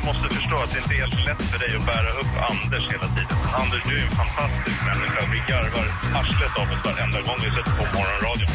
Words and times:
jag 0.00 0.06
måste 0.10 0.28
förstå 0.38 0.56
att 0.64 0.72
det 0.72 0.78
inte 0.82 0.94
är 0.94 1.00
helt 1.04 1.20
lätt 1.28 1.42
för 1.50 1.58
dig 1.64 1.70
att 1.78 1.86
bära 1.92 2.10
upp 2.20 2.32
Anders 2.50 2.84
hela 2.94 3.08
tiden. 3.16 3.36
Anders, 3.62 3.82
du 3.88 3.94
är 4.00 4.04
en 4.08 4.16
fantastisk 4.22 4.78
människa. 4.90 5.20
Vi 5.34 5.38
garvar 5.50 5.86
arslet 6.18 6.54
av 6.60 6.66
oss 6.72 6.82
varenda 6.88 7.20
gång 7.26 7.38
vi 7.44 7.50
sätter 7.56 7.74
på 7.80 7.84
morgonradion. 7.96 8.50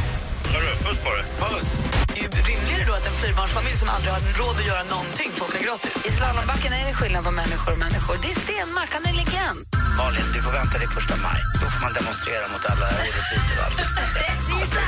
Hörru, 0.54 0.72
puss 0.86 1.00
på 1.06 1.12
dig. 1.18 1.26
Puss! 1.44 1.68
Det 2.14 2.22
är 2.26 2.30
rimligare 2.52 2.84
då 2.90 2.94
att 3.00 3.08
en 3.12 3.18
fyrbarnsfamilj 3.24 3.78
som 3.84 3.90
aldrig 3.96 4.12
har 4.18 4.22
råd 4.42 4.56
att 4.62 4.68
göra 4.72 4.84
någonting 4.96 5.30
får 5.38 5.46
åka 5.50 5.60
gratis. 5.68 5.94
I 6.08 6.12
slalombacken 6.18 6.72
är 6.80 6.84
det 6.90 6.96
skillnad 7.00 7.24
på 7.28 7.34
människor 7.42 7.72
och 7.76 7.82
människor. 7.86 8.16
Det 8.24 8.30
är 8.34 8.38
Stenmark, 8.46 8.92
han 8.98 9.04
är 9.10 9.16
legend. 9.22 9.60
Malin, 10.00 10.30
du 10.36 10.40
får 10.46 10.54
vänta 10.60 10.76
till 10.82 10.92
första 10.98 11.16
maj. 11.26 11.42
Då 11.62 11.66
får 11.74 11.82
man 11.86 11.94
demonstrera 12.00 12.46
mot 12.54 12.64
alla 12.72 12.86
orättvisor 12.98 13.56
och 13.60 13.66
allt. 13.66 13.78
Rättvisa! 14.24 14.84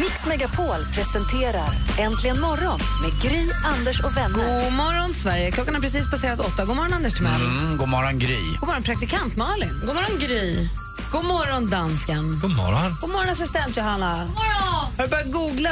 Mix 0.00 0.26
Megapol 0.26 0.86
presenterar 0.94 1.70
Äntligen 1.98 2.40
morgon 2.40 2.80
med 3.02 3.22
Gry, 3.22 3.48
Anders 3.64 4.00
och 4.00 4.16
vänner. 4.16 4.64
God 4.64 4.72
morgon, 4.72 5.14
Sverige. 5.14 5.50
Klockan 5.50 5.74
har 5.74 5.82
precis 5.82 6.10
passerat 6.10 6.40
åtta. 6.40 6.64
God 6.64 6.76
morgon, 6.76 6.92
Anders 6.92 7.14
Timell. 7.14 7.40
Mm, 7.40 7.76
god 7.76 7.88
morgon, 7.88 8.18
Gry. 8.18 8.38
God 8.60 8.68
morgon, 8.68 8.82
praktikant 8.82 9.36
Malin. 9.36 9.80
God 9.86 9.94
morgon, 9.94 10.18
Gry. 10.20 10.68
God 11.12 11.24
morgon, 11.24 11.70
dansken. 11.70 12.40
God 12.42 12.56
morgon. 12.56 12.96
God 13.00 13.10
morgon, 13.10 13.28
assistent 13.28 13.76
Johanna. 13.76 14.24
God 14.24 14.34
morgon. 14.34 14.92
Har 14.96 15.04
du 15.04 15.08
börjat 15.10 15.32
googla, 15.32 15.70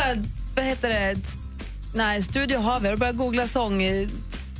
vad 0.56 0.64
heter 0.64 0.88
det? 0.88 1.16
Nej, 1.94 2.22
Studio 2.22 2.58
har 2.58 2.80
vi. 2.80 2.86
Har 2.86 2.92
du 2.92 2.98
börjat 3.00 3.16
googla 3.16 3.46
sång, 3.46 3.82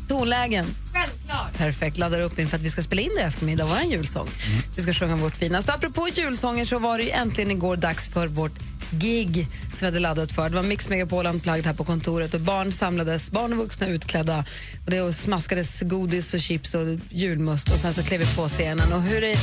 tonlägen? 0.09 0.67
Självklart. 0.93 1.57
Perfekt, 1.57 1.99
laddar 1.99 2.21
upp 2.21 2.39
inför 2.39 2.57
att 2.57 2.63
vi 2.63 2.71
ska 2.71 2.83
spela 2.83 3.03
in 3.03 3.11
det 3.17 3.21
i 3.21 3.25
eftermiddag, 3.25 3.65
vår 3.65 3.93
julsång. 3.93 4.29
Vi 4.77 4.83
ska 4.83 4.93
sjunga 4.93 5.17
vårt 5.17 5.37
finaste. 5.37 5.73
Apropå 5.73 6.09
julsånger 6.09 6.65
så 6.65 6.79
var 6.79 6.99
det 6.99 7.05
ju 7.05 7.11
äntligen 7.11 7.51
igår 7.51 7.77
dags 7.77 8.09
för 8.09 8.27
vårt 8.27 8.53
gig 8.91 9.47
som 9.71 9.79
vi 9.81 9.87
hade 9.87 9.99
laddat 9.99 10.33
för. 10.33 10.49
Det 10.49 10.57
var 10.57 10.63
Mix 10.63 10.89
Megapol 10.89 11.27
Unplugged 11.27 11.67
här 11.67 11.75
på 11.75 11.85
kontoret 11.85 12.35
och 12.35 12.41
barn 12.41 12.73
samlades, 12.73 13.31
barn 13.31 13.53
och 13.53 13.59
vuxna 13.59 13.87
utklädda 13.87 14.45
och 14.85 14.91
det 14.91 15.13
smaskades 15.13 15.81
godis 15.81 16.35
och 16.35 16.41
chips 16.41 16.75
och 16.75 16.87
julmust 17.11 17.71
och 17.73 17.79
sen 17.79 17.95
så 17.95 18.03
klev 18.03 18.21
vi 18.21 18.27
på 18.27 18.49
scenen. 18.49 18.93
Och 18.93 19.03
hur 19.03 19.25
är, 19.25 19.39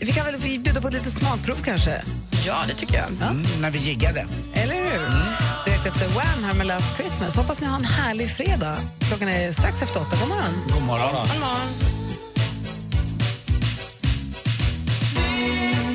vi 0.00 0.12
kan 0.12 0.26
väl 0.26 0.40
bjuda 0.40 0.80
på 0.80 0.88
ett 0.88 0.94
litet 0.94 1.12
smakprov 1.12 1.56
kanske? 1.64 2.02
Ja, 2.46 2.56
det 2.68 2.74
tycker 2.74 2.94
jag. 2.94 3.30
Mm, 3.30 3.42
när 3.60 3.70
vi 3.70 3.78
giggade. 3.78 4.26
Eller 4.54 4.74
hur? 4.74 5.10
Direkt 5.64 5.86
efter 5.86 6.08
Wham 6.08 6.44
här 6.44 6.54
med 6.54 6.66
Last 6.66 6.96
Christmas. 6.96 7.36
Hoppas 7.36 7.60
ni 7.60 7.66
har 7.66 7.76
en 7.76 7.84
härlig 7.84 8.30
fredag. 8.30 8.76
Klockan 9.08 9.28
är 9.28 9.52
strax 9.52 9.82
efter 9.82 10.00
åtta. 10.00 10.16
God 10.20 10.28
morgon. 10.28 10.54
God 10.72 10.82
morgon. 10.82 11.28
God 11.28 11.40
morgon. 11.40 11.90
Wham! 15.14 15.89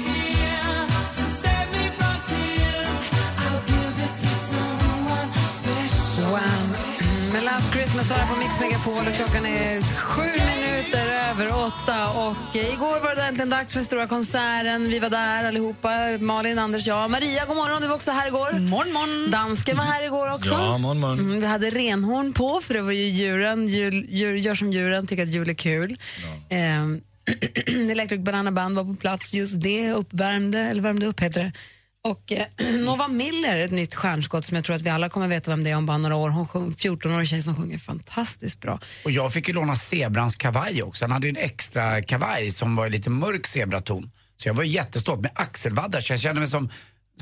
Last 7.56 7.74
Christmas 7.74 8.10
jag 8.10 8.30
på 8.30 8.36
Mix 8.36 8.60
Megapol 8.60 9.08
och 9.08 9.16
klockan 9.16 9.46
är 9.46 9.82
sju 9.96 10.22
minuter 10.22 11.08
över 11.30 11.66
åtta. 11.66 12.10
Och 12.10 12.56
eh, 12.56 12.74
igår 12.74 13.00
var 13.00 13.16
det 13.16 13.24
äntligen 13.24 13.50
dags 13.50 13.74
för 13.74 13.80
den 13.80 13.86
stora 13.86 14.08
konserten. 14.08 14.90
Vi 14.90 15.00
var 15.00 15.10
där 15.10 15.44
allihopa. 15.44 15.90
Malin, 16.20 16.60
Anders, 16.60 16.88
jag. 16.88 17.12
Maria, 17.12 17.46
god 17.46 17.56
morgon. 17.56 17.82
Du 17.82 17.88
var 17.88 17.96
också 17.96 18.12
här 18.12 18.28
igår. 18.28 18.60
Morgon, 18.60 18.94
morgon. 18.94 19.32
Dansken 19.32 19.78
var 19.78 19.84
här 19.84 20.06
igår 20.06 20.34
också. 20.34 20.54
Ja, 20.54 20.78
morgon, 20.78 21.00
morgon. 21.00 21.20
Mm, 21.20 21.42
vi 21.42 21.48
hade 21.48 21.70
renhorn 21.70 22.34
på, 22.34 22.62
för 22.62 22.74
det 22.74 22.82
var 22.82 22.92
ju 22.92 23.06
djuren. 23.06 23.68
Jul, 23.68 24.06
djur, 24.10 24.36
gör 24.36 24.56
som 24.56 24.74
djuren, 24.74 25.08
tycker 25.08 25.24
att 25.24 25.34
jul 25.34 25.50
är 25.50 25.54
kul. 25.54 25.98
Ehm, 26.50 27.02
Electric 27.92 28.22
Banana 28.22 28.52
Band 28.52 28.76
var 28.76 28.84
på 28.84 28.94
plats 28.94 29.34
just 29.34 29.62
det, 29.62 29.92
uppvärmde, 29.92 30.60
eller 30.60 30.82
värmde 30.82 31.06
upp 31.06 31.20
heter 31.20 31.44
det. 31.44 31.52
Och 32.06 32.32
eh, 32.32 32.46
Nova 32.80 33.08
Miller, 33.08 33.58
ett 33.58 33.72
nytt 33.72 33.96
stjärnskott 33.96 34.46
som 34.46 34.56
jag 34.56 34.66
tror 34.66 34.76
att 34.76 34.82
vi 34.82 34.90
alla 34.90 35.10
kommer 35.10 35.28
veta 35.28 35.52
vem 35.52 35.64
det 35.64 35.70
är 35.70 35.76
om 35.76 35.86
bara 35.86 35.98
några 35.98 36.16
år. 36.16 36.30
Hon 36.30 36.48
sjunger, 36.48 36.72
14-årig 36.72 37.28
tjej 37.28 37.42
som 37.42 37.56
sjunger 37.56 37.78
fantastiskt 37.78 38.62
bra. 38.62 38.80
Och 39.06 39.12
jag 39.12 39.34
fick 39.34 39.48
ju 39.48 39.54
låna 39.54 39.76
zebrans 39.76 40.36
kavaj 40.36 40.84
också. 40.84 41.04
Han 41.04 41.12
hade 41.12 41.28
ju 41.28 41.30
en 41.30 41.38
extra 41.38 42.02
kavaj 42.02 42.52
som 42.52 42.76
var 42.76 42.90
lite 42.90 43.10
mörk 43.10 43.48
zebraton. 43.48 44.12
Så 44.36 44.50
jag 44.50 44.54
var 44.54 44.64
jättestolt 44.64 45.22
med 45.22 45.32
axelvaddar 45.36 46.02
så 46.02 46.14
jag 46.14 46.20
kände 46.20 46.40
mig 46.40 46.50
som 46.50 46.70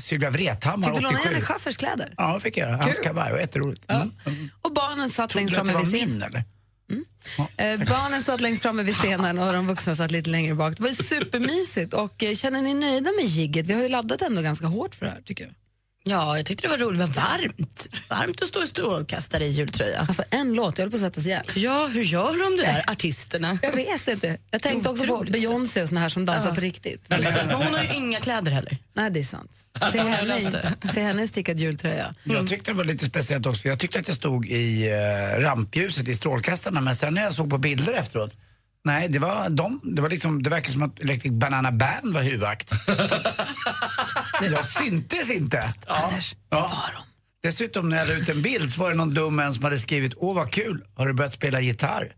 Sylvia 0.00 0.30
Vrethammar 0.30 0.88
Fick 0.88 0.96
du 0.96 1.02
låna 1.02 1.18
87. 1.18 1.30
Janne 1.32 1.44
Schaffers 1.44 1.76
kläder? 1.76 2.14
Ja, 2.16 2.40
fick 2.40 2.56
jag. 2.56 2.68
Hans 2.68 2.96
Kul. 2.96 3.04
kavaj 3.04 3.32
var 3.32 3.38
jätteroligt. 3.38 3.90
Mm. 3.90 4.10
Och 4.62 4.72
barnen 4.72 5.10
satt 5.10 5.30
Trodde 5.30 5.42
längst 5.42 5.54
du 5.54 5.60
att 5.60 5.66
framme 5.66 5.78
det 5.78 5.84
var 5.84 5.92
vid 5.92 6.08
scenen. 6.08 6.44
Eller? 6.88 7.72
Eh, 7.72 7.78
barnen 7.78 8.22
satt 8.22 8.40
längst 8.40 8.62
framme 8.62 8.82
vid 8.82 8.94
scenen 8.94 9.38
och 9.38 9.52
de 9.52 9.66
vuxna 9.66 9.94
satt 9.94 10.10
lite 10.10 10.30
längre 10.30 10.54
bak. 10.54 10.76
Det 10.76 10.82
var 10.82 10.90
supermysigt. 10.90 11.94
Och 11.94 12.22
eh, 12.22 12.34
känner 12.34 12.62
ni 12.62 12.74
nöjda 12.74 13.10
med 13.16 13.24
gigget? 13.24 13.66
Vi 13.66 13.72
har 13.72 13.82
ju 13.82 13.88
laddat 13.88 14.22
ändå 14.22 14.42
ganska 14.42 14.66
hårt 14.66 14.94
för 14.94 15.06
det 15.06 15.12
här 15.12 15.20
tycker 15.20 15.44
jag. 15.44 15.54
Ja, 16.06 16.36
jag 16.36 16.46
tyckte 16.46 16.66
det 16.66 16.70
var 16.70 16.78
roligt. 16.78 17.00
Det 17.00 17.06
var 17.06 17.14
varmt. 17.14 17.88
Varmt 18.08 18.42
att 18.42 18.48
stå 18.48 18.62
i 18.62 18.66
strålkastare 18.66 19.44
i 19.44 19.50
jultröja. 19.50 20.00
Alltså 20.00 20.22
en 20.30 20.54
låt, 20.54 20.78
jag 20.78 20.84
höll 20.84 20.90
på 20.90 20.96
att 20.96 21.00
svettas 21.00 21.26
ihjäl. 21.26 21.44
Ja, 21.54 21.86
hur 21.86 22.02
gör 22.02 22.50
de 22.50 22.56
det 22.56 22.72
där, 22.72 22.90
artisterna? 22.90 23.58
Jag 23.62 23.72
vet 23.72 24.08
inte. 24.08 24.38
Jag 24.50 24.62
tänkte 24.62 24.88
också 24.88 25.06
på 25.06 25.24
Beyoncé 25.30 25.82
och 25.82 25.88
såna 25.88 26.00
här 26.00 26.08
som 26.08 26.24
dansar 26.24 26.54
på 26.54 26.60
riktigt. 26.60 27.06
Men 27.08 27.50
hon 27.50 27.74
har 27.74 27.82
ju 27.82 27.94
inga 27.94 28.20
kläder 28.20 28.52
heller. 28.52 28.78
Nej, 28.94 29.10
det 29.10 29.20
är 29.20 29.24
sant. 29.24 29.50
Se 29.92 29.98
henne, 29.98 30.40
se 30.92 31.02
henne 31.02 31.28
stickad 31.28 31.60
jultröja. 31.60 32.14
Jag 32.24 32.48
tyckte 32.48 32.70
det 32.70 32.76
var 32.76 32.84
lite 32.84 33.06
speciellt 33.06 33.46
också 33.46 33.62
för 33.62 33.68
jag 33.68 33.78
tyckte 33.78 33.98
att 33.98 34.08
jag 34.08 34.16
stod 34.16 34.46
i 34.46 34.90
uh, 34.90 35.40
rampljuset 35.40 36.08
i 36.08 36.14
strålkastarna 36.14 36.80
men 36.80 36.96
sen 36.96 37.14
när 37.14 37.22
jag 37.22 37.34
såg 37.34 37.50
på 37.50 37.58
bilder 37.58 37.92
efteråt 37.92 38.36
Nej, 38.84 39.08
det 39.08 39.18
var 39.18 39.48
de. 39.50 39.80
Det 39.84 40.02
var 40.02 40.10
liksom, 40.10 40.42
det 40.42 40.50
verkar 40.50 40.70
som 40.70 40.82
att 40.82 41.00
Electric 41.00 41.32
Banana 41.32 41.72
Band 41.72 42.14
var 42.14 42.22
huvudakt. 42.22 42.70
jag 44.50 44.64
syntes 44.64 45.30
inte. 45.30 45.62
Ja. 45.86 45.94
Anders, 45.94 46.30
det 46.32 46.38
Ja. 46.50 46.60
var 46.60 46.92
de. 46.94 47.02
Dessutom 47.42 47.88
när 47.88 47.96
jag 47.96 48.08
la 48.08 48.14
ut 48.14 48.28
en 48.28 48.42
bild 48.42 48.72
så 48.72 48.80
var 48.80 48.90
det 48.90 48.96
någon 48.96 49.14
dum 49.14 49.38
en 49.38 49.54
som 49.54 49.64
hade 49.64 49.78
skrivit 49.78 50.12
Åh 50.16 50.34
vad 50.36 50.50
kul, 50.52 50.84
har 50.96 51.06
du 51.06 51.12
börjat 51.12 51.32
spela 51.32 51.60
gitarr? 51.60 52.12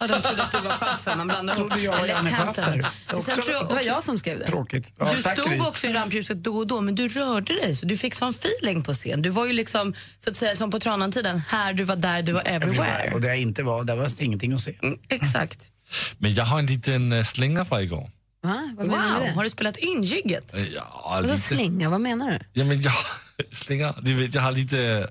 Ja, 0.00 0.06
de 0.06 0.22
trodde 0.22 0.42
att 0.42 0.52
du 0.52 0.60
var 0.60 0.70
Schaffer. 0.78 1.16
Man 1.16 1.26
blandade 1.28 1.58
ihop 1.60 1.70
Trodde 1.70 1.84
jag 1.84 1.98
var 1.98 2.06
Janne 2.06 2.28
Electanten. 2.28 2.64
Schaffer. 2.64 2.90
Men 3.12 3.22
Sen 3.22 3.34
tror 3.34 3.50
jag 3.50 3.68
Det 3.68 3.74
var 3.74 3.80
jag 3.82 4.02
som 4.02 4.18
skrev 4.18 4.38
det. 4.38 4.46
Tråkigt. 4.46 4.92
Ja, 4.98 5.12
du 5.16 5.22
tack, 5.22 5.38
stod 5.38 5.50
Gry. 5.50 5.60
också 5.60 5.86
i 5.86 5.92
rampljuset 5.92 6.44
då 6.44 6.56
och 6.58 6.66
då, 6.66 6.80
men 6.80 6.94
du 6.94 7.08
rörde 7.08 7.54
dig 7.54 7.76
så 7.76 7.86
du 7.86 7.96
fick 7.96 8.14
sån 8.14 8.30
feeling 8.30 8.82
på 8.82 8.94
scen. 8.94 9.22
Du 9.22 9.30
var 9.30 9.46
ju 9.46 9.52
liksom, 9.52 9.94
så 10.18 10.30
att 10.30 10.36
säga, 10.36 10.56
som 10.56 10.70
på 10.70 10.80
Tranan-tiden. 10.80 11.38
Här, 11.48 11.72
du 11.72 11.84
var 11.84 11.96
där, 11.96 12.22
du 12.22 12.32
var 12.32 12.42
everywhere. 12.46 13.10
Och 13.14 13.20
där 13.20 13.28
jag 13.28 13.38
inte 13.40 13.62
var, 13.62 13.84
där 13.84 13.96
var 13.96 14.08
det 14.18 14.24
ingenting 14.24 14.52
att 14.52 14.60
se. 14.60 14.74
Mm, 14.82 14.98
exakt. 15.08 15.70
Men 16.18 16.34
jag 16.34 16.44
har 16.44 16.58
en 16.58 16.66
liten 16.66 17.12
uh, 17.12 17.24
slinga 17.24 17.64
från 17.64 17.80
igår. 17.80 18.10
Va? 18.42 18.74
Vad 18.76 18.86
menar 18.86 19.06
du 19.08 19.12
Wow, 19.14 19.20
med 19.22 19.34
har 19.34 19.42
du 19.44 19.50
spelat 19.50 19.76
in 19.76 20.02
jigget? 20.02 20.54
Øh, 20.54 20.68
Ja, 20.74 21.02
Vadå 21.14 21.26
lite. 21.26 21.38
slinga, 21.40 21.90
vad 21.90 22.00
menar 22.00 22.30
du? 22.30 22.38
Ja, 22.60 22.64
men 22.64 22.82
jag, 22.82 22.92
slinga, 23.52 23.94
jag 24.32 24.42
har 24.42 24.52
lite 24.52 25.08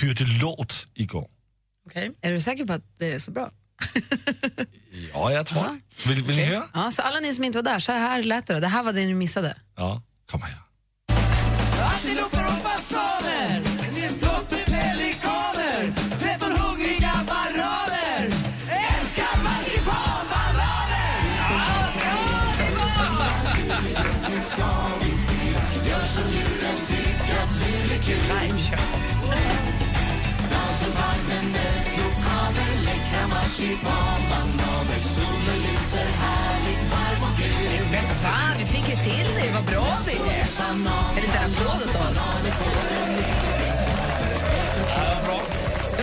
hyrde 0.00 0.24
låt 0.42 0.86
igår. 0.94 1.28
Okej. 1.86 2.10
Är 2.20 2.32
du 2.32 2.40
säker 2.40 2.64
på 2.64 2.72
att 2.72 2.82
det 2.98 3.12
är 3.12 3.18
så 3.18 3.30
bra? 3.30 3.50
Ja, 5.14 5.32
jag 5.32 5.46
tror 5.46 5.62
det. 5.62 6.08
Vill, 6.08 6.24
vill 6.24 6.36
ni 6.36 6.44
höra? 6.44 6.64
Ja, 6.74 6.90
så 6.90 7.02
alla 7.02 7.20
ni 7.20 7.34
som 7.34 7.44
inte 7.44 7.58
var 7.58 7.62
där, 7.62 7.78
så 7.78 7.92
här 7.92 8.22
lät 8.22 8.46
det 8.46 8.54
då. 8.54 8.60
Det 8.60 8.68
här 8.68 8.82
var 8.82 8.92
det 8.92 9.06
ni 9.06 9.14
missade. 9.14 9.56
Ja, 9.76 10.02
kom 10.30 10.42
här. 10.42 10.54
Fan, 38.22 38.56
vi 38.58 38.64
fick 38.66 38.88
ju 38.88 38.96
till 38.96 39.26
det. 39.36 39.52
Vad 39.54 39.64
bra 39.64 39.98
vi 40.06 40.12
är. 40.12 40.44
En 41.16 41.22
liten 41.22 41.44
applåd 41.44 41.82
åt 41.88 42.10
oss. 42.10 43.39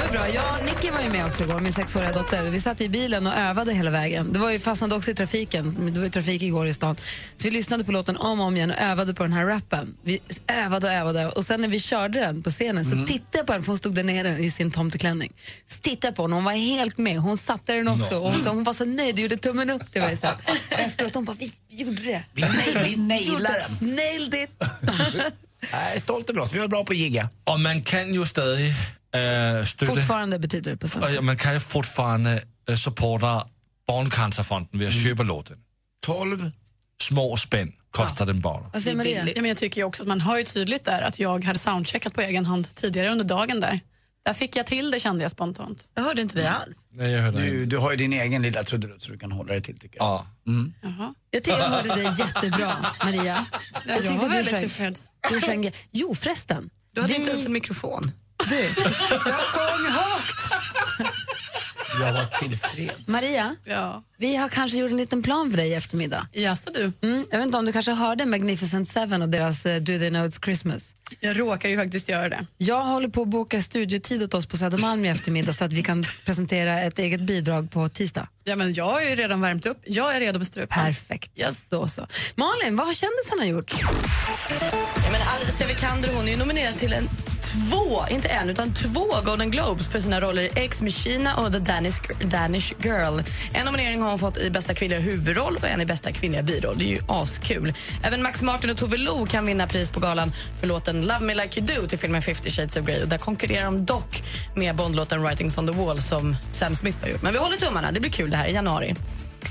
Var 0.07 0.13
bra. 0.13 0.29
Jag 0.29 0.59
och 0.59 0.65
Nicky 0.65 0.91
var 0.91 1.01
ju 1.01 1.09
med 1.09 1.25
också 1.25 1.43
igår, 1.43 1.59
min 1.59 1.73
sexåriga 1.73 2.11
dotter. 2.11 2.43
Vi 2.43 2.59
satt 2.59 2.81
i 2.81 2.89
bilen 2.89 3.27
och 3.27 3.33
övade 3.33 3.73
hela 3.73 3.89
vägen. 3.91 4.33
Det 4.33 4.39
var 4.39 4.51
ju 4.51 4.59
fastnade 4.59 4.95
också 4.95 5.11
i 5.11 5.13
trafiken. 5.13 5.93
Det 5.93 5.99
var 5.99 6.05
ju 6.05 6.09
trafik 6.09 6.41
igår 6.41 6.67
i 6.67 6.73
stan. 6.73 6.95
Så 7.35 7.43
vi 7.43 7.51
lyssnade 7.51 7.83
på 7.83 7.91
låten 7.91 8.17
om 8.17 8.39
och 8.39 8.45
om 8.45 8.55
igen 8.55 8.71
och 8.71 8.77
övade 8.77 9.13
på 9.13 9.23
den 9.23 9.33
här 9.33 9.45
rappen. 9.45 9.97
Vi 10.03 10.19
övade 10.47 10.87
och 10.87 10.93
övade. 10.93 11.27
Och 11.27 11.45
sen 11.45 11.61
när 11.61 11.67
vi 11.67 11.79
körde 11.79 12.19
den 12.19 12.43
på 12.43 12.49
scenen 12.49 12.85
så 12.85 13.05
tittade 13.05 13.37
jag 13.37 13.45
på 13.47 13.53
henne, 13.53 13.63
för 13.63 13.71
hon 13.71 13.77
stod 13.77 13.95
där 13.95 14.03
nere 14.03 14.37
i 14.37 14.51
sin 14.51 14.71
tomteklänning. 14.71 15.33
Så 15.67 15.79
tittade 15.79 16.13
på 16.13 16.21
henne, 16.21 16.35
hon 16.35 16.43
var 16.43 16.51
helt 16.51 16.97
med. 16.97 17.19
Hon 17.19 17.37
satte 17.37 17.73
den 17.73 17.87
också. 17.87 18.15
Och 18.15 18.31
hon, 18.31 18.41
så, 18.41 18.49
hon 18.49 18.63
var 18.63 18.73
så 18.73 18.85
nöjd, 18.85 19.19
gjorde 19.19 19.37
tummen 19.37 19.69
upp 19.69 19.91
till 19.91 20.01
mig. 20.01 20.17
Så. 20.17 20.27
Och 20.71 20.79
efteråt 20.79 21.15
hon 21.15 21.25
bara, 21.25 21.37
vi, 21.39 21.51
gjorde 21.69 22.01
det. 22.01 22.23
Vi, 22.33 22.41
nail, 22.41 22.77
vi 22.85 22.95
nailade 23.07 23.65
den. 23.79 23.95
Nailed 23.95 24.33
it! 24.33 24.63
Jag 25.71 25.95
är 25.95 25.99
stolt 25.99 26.29
över 26.29 26.41
oss, 26.41 26.53
vi 26.53 26.59
var 26.59 26.67
bra 26.67 26.85
på 26.85 26.93
att 26.93 26.97
gigga. 26.97 27.29
Och 27.43 27.59
man 27.59 27.81
kan 27.81 28.13
ju 28.13 28.25
stadig 28.25 28.73
äh, 29.13 29.65
stötta... 29.65 29.95
Fortfarande 29.95 30.39
betyder 30.39 30.71
det 30.71 30.77
på 30.77 30.87
svenska. 30.87 31.17
Och 31.17 31.23
man 31.25 31.37
kan 31.37 31.53
ju 31.53 31.59
fortfarande 31.59 32.43
äh, 32.69 32.75
supporta 32.75 33.47
Barncancerfonden 33.87 34.79
vid 34.79 34.87
att 34.87 35.03
köpa 35.03 35.23
låten. 35.23 35.57
12. 36.05 36.51
Små 37.01 37.37
spänn 37.37 37.73
kostar 37.91 38.25
den 38.25 38.41
bara. 38.41 38.69
Vad 38.73 38.81
säger 38.81 38.97
Maria? 38.97 39.27
Ja, 39.27 39.41
men 39.41 39.45
jag 39.45 39.57
tycker 39.57 39.83
också 39.83 40.03
att 40.03 40.07
man 40.07 40.21
hör 40.21 40.37
ju 40.37 40.43
tydligt 40.43 40.85
där 40.85 41.01
att 41.01 41.19
jag 41.19 41.43
hade 41.45 41.59
soundcheckat 41.59 42.13
på 42.13 42.21
egen 42.21 42.45
hand 42.45 42.75
tidigare 42.75 43.09
under 43.11 43.25
dagen 43.25 43.59
där. 43.59 43.79
Där 44.25 44.33
fick 44.33 44.55
jag 44.55 44.65
till 44.67 44.91
det 44.91 44.99
kände 44.99 45.23
jag 45.23 45.31
spontant. 45.31 45.91
Jag 45.95 46.03
hörde 46.03 46.21
inte 46.21 46.35
det 46.35 46.49
alls. 46.51 46.77
Nej, 46.89 47.11
jag 47.11 47.21
hörde 47.21 47.41
Du, 47.41 47.65
du 47.65 47.77
har 47.77 47.91
ju 47.91 47.97
din 47.97 48.13
egen 48.13 48.41
lilla 48.41 48.63
trudelutt 48.63 49.03
så 49.03 49.11
du 49.11 49.17
kan 49.17 49.31
hålla 49.31 49.53
dig 49.53 49.61
till 49.61 49.77
tycker 49.79 49.97
jag. 49.97 50.05
Ja. 50.05 50.27
Jaha. 50.81 51.13
Jag 51.31 51.43
tycker 51.43 51.57
jag 51.59 51.69
hörde 51.69 51.95
dig 51.95 52.13
jättebra, 52.19 52.93
Maria. 53.03 53.45
Jag, 53.87 54.05
jag 54.05 54.13
var 54.17 54.29
väldigt 54.29 54.57
tillfreds. 54.57 55.03
Jo, 55.91 56.15
förresten. 56.15 56.69
Du 56.93 57.01
hade 57.01 57.13
Vi- 57.13 57.19
inte 57.19 57.31
ens 57.31 57.45
en 57.45 57.53
mikrofon. 57.53 58.11
Du, 58.49 58.55
jag 59.25 59.39
sjöng 59.39 59.85
högt. 59.91 60.53
Jag 62.01 62.13
var 62.13 62.25
tillfreds. 62.39 63.07
Maria, 63.07 63.55
Ja. 63.65 64.03
vi 64.17 64.35
har 64.35 64.49
kanske 64.49 64.77
gjort 64.77 64.91
en 64.91 64.97
liten 64.97 65.23
plan 65.23 65.49
för 65.51 65.57
dig 65.57 65.69
i 65.69 65.73
eftermiddag. 65.73 66.27
Jaså 66.33 66.69
du? 66.73 66.91
Mm, 67.07 67.25
jag 67.31 67.37
vet 67.37 67.45
inte 67.45 67.57
om 67.57 67.65
du 67.65 67.71
kanske 67.71 67.91
hörde 67.91 68.25
Magnificent 68.25 68.87
Seven 68.89 69.21
och 69.21 69.29
deras 69.29 69.65
eh, 69.65 69.75
Do 69.81 69.99
They 69.99 70.09
Know 70.09 70.25
It's 70.27 70.43
Christmas. 70.45 70.95
Jag 71.19 71.39
råkar 71.39 71.69
ju 71.69 71.77
faktiskt 71.77 72.09
göra 72.09 72.29
det. 72.29 72.45
Jag 72.57 72.83
håller 72.83 73.07
på 73.07 73.21
att 73.21 73.27
boka 73.27 73.61
studiotid 73.61 74.23
åt 74.23 74.33
oss 74.33 74.45
på 74.45 74.57
Södermalm 74.57 75.05
i 75.05 75.09
eftermiddag 75.09 75.53
så 75.53 75.63
att 75.65 75.73
vi 75.73 75.83
kan 75.83 76.03
presentera 76.25 76.79
ett 76.81 76.99
eget 76.99 77.21
bidrag 77.21 77.71
på 77.71 77.89
tisdag. 77.89 78.27
Ja, 78.43 78.55
men 78.55 78.73
jag 78.73 78.85
har 78.85 79.01
ju 79.01 79.15
redan 79.15 79.41
värmt 79.41 79.65
upp. 79.65 79.81
Jag 79.85 80.15
är 80.15 80.19
redo 80.19 80.37
med 80.39 80.47
strupen. 80.47 80.83
Perfekt. 80.83 81.31
Så, 81.69 81.87
så. 81.87 82.07
Malin, 82.35 82.75
vad 82.77 82.87
har 82.87 82.93
kändisarna 82.93 83.45
gjort? 83.45 83.73
Ja, 85.05 85.11
men 85.11 85.21
Alicia 85.21 85.67
Vikander 85.67 86.09
hon 86.13 86.27
är 86.27 86.31
ju 86.31 86.37
nominerad 86.37 86.77
till 86.77 86.93
en 86.93 87.09
två, 87.51 88.05
inte 88.09 88.27
en, 88.27 88.49
utan 88.49 88.73
två 88.73 89.05
Golden 89.25 89.51
Globes 89.51 89.87
för 89.87 89.99
sina 89.99 90.21
roller 90.21 90.41
i 90.41 90.51
Ex 90.55 90.81
Machina 90.81 91.35
och 91.35 91.53
The 91.53 91.59
Danish, 91.59 91.99
Danish 92.21 92.73
Girl. 92.83 93.19
En 93.53 93.65
nominering 93.65 94.01
har 94.01 94.09
hon 94.09 94.19
fått 94.19 94.37
i 94.37 94.49
bästa 94.51 94.73
kvinnliga 94.73 94.99
huvudroll 94.99 95.57
och 95.61 95.67
en 95.67 95.81
i 95.81 95.85
bästa 95.85 96.11
kvinnliga 96.11 96.43
biroll. 96.43 96.77
Det 96.77 96.83
är 96.83 96.87
ju 96.87 96.99
askul. 97.07 97.73
Även 98.03 98.23
Max 98.23 98.41
Martin 98.41 98.69
och 98.69 98.77
Tove 98.77 98.97
Lo 98.97 99.25
kan 99.25 99.45
vinna 99.45 99.67
pris 99.67 99.91
på 99.91 99.99
galan 99.99 100.31
för 100.59 100.67
låten 100.67 101.01
Love 101.01 101.19
Me 101.19 101.35
Like 101.35 101.59
You 101.59 101.67
Do 101.67 101.87
till 101.87 101.99
filmen 101.99 102.21
50 102.21 102.49
Shades 102.49 102.77
of 102.77 102.85
Grey. 102.85 103.03
Och 103.03 103.09
där 103.09 103.17
konkurrerar 103.17 103.65
de 103.65 103.85
dock 103.85 104.23
med 104.55 104.75
Bondlåten 104.75 105.23
Writings 105.23 105.57
on 105.57 105.67
the 105.67 105.73
Wall 105.73 105.99
som 105.99 106.35
Sam 106.51 106.75
Smith 106.75 106.97
har 107.01 107.07
gjort. 107.07 107.21
Men 107.21 107.33
vi 107.33 107.39
håller 107.39 107.57
tummarna, 107.57 107.91
det 107.91 107.99
blir 107.99 108.11
kul 108.11 108.29
det 108.29 108.37
här 108.37 108.47
i 108.47 108.53
januari. 108.53 108.95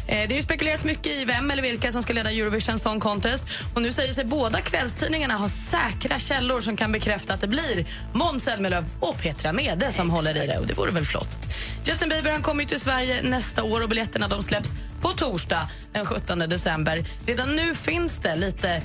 Eh, 0.08 0.16
Det 0.28 0.34
har 0.34 0.36
ju 0.36 0.42
spekulerats 0.42 0.84
mycket 0.84 1.06
i 1.12 1.24
vem 1.24 1.50
eller 1.50 1.62
vilka 1.62 1.92
som 1.92 2.02
ska 2.02 2.12
leda 2.12 2.30
Eurovision 2.30 2.78
Song 2.78 3.00
Contest. 3.00 3.44
Och 3.74 3.82
nu 3.82 3.92
säger 3.92 4.12
sig 4.12 4.24
båda 4.24 4.60
kvällstidningarna 4.60 5.34
ha 5.34 5.48
säkra 5.48 6.18
källor 6.18 6.60
som 6.60 6.76
kan 6.76 6.92
bekräfta 6.92 7.34
att 7.34 7.40
det 7.40 7.48
blir 7.48 7.86
Måns 8.14 8.44
Zelmerlöw 8.44 8.84
och 9.00 9.18
Petra 9.22 9.52
Mede 9.52 9.92
som 9.92 10.10
håller 10.10 10.44
i 10.44 10.46
det. 10.46 10.58
Och 10.58 10.66
det 10.66 10.74
vore 10.74 10.90
väl 10.90 11.04
flott. 11.04 11.38
Justin 11.84 12.08
Bieber 12.08 12.32
han 12.32 12.42
kommer 12.42 12.64
till 12.64 12.80
Sverige 12.80 13.22
nästa 13.22 13.62
år 13.62 13.82
och 13.82 13.88
biljetterna 13.88 14.28
de 14.28 14.42
släpps 14.42 14.70
på 15.00 15.08
torsdag 15.12 15.68
den 15.92 16.06
17 16.06 16.38
december. 16.38 17.04
Redan 17.26 17.56
nu 17.56 17.74
finns 17.74 18.18
det 18.18 18.36
lite 18.36 18.82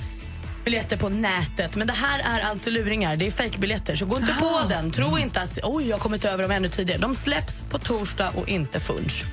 biljetter 0.64 0.96
på 0.96 1.08
nätet. 1.08 1.76
Men 1.76 1.86
det 1.86 1.92
här 1.92 2.18
är 2.18 2.40
alltså 2.50 2.70
luringar. 2.70 3.16
Det 3.16 3.26
är 3.26 3.30
fejkbiljetter. 3.30 3.96
Så 3.96 4.06
gå 4.06 4.16
inte 4.16 4.34
på 4.40 4.60
den. 4.68 4.90
Tro 4.90 5.18
inte 5.18 5.40
att 5.40 5.58
oj, 5.62 5.88
jag 5.88 5.96
har 5.96 6.00
kommit 6.00 6.24
över 6.24 6.42
dem 6.42 6.50
ännu 6.52 6.68
tidigare. 6.68 7.00
De 7.00 7.14
släpps 7.14 7.62
på 7.70 7.78
torsdag 7.78 8.32
och 8.36 8.48
inte 8.48 8.80
funch. 8.80 9.24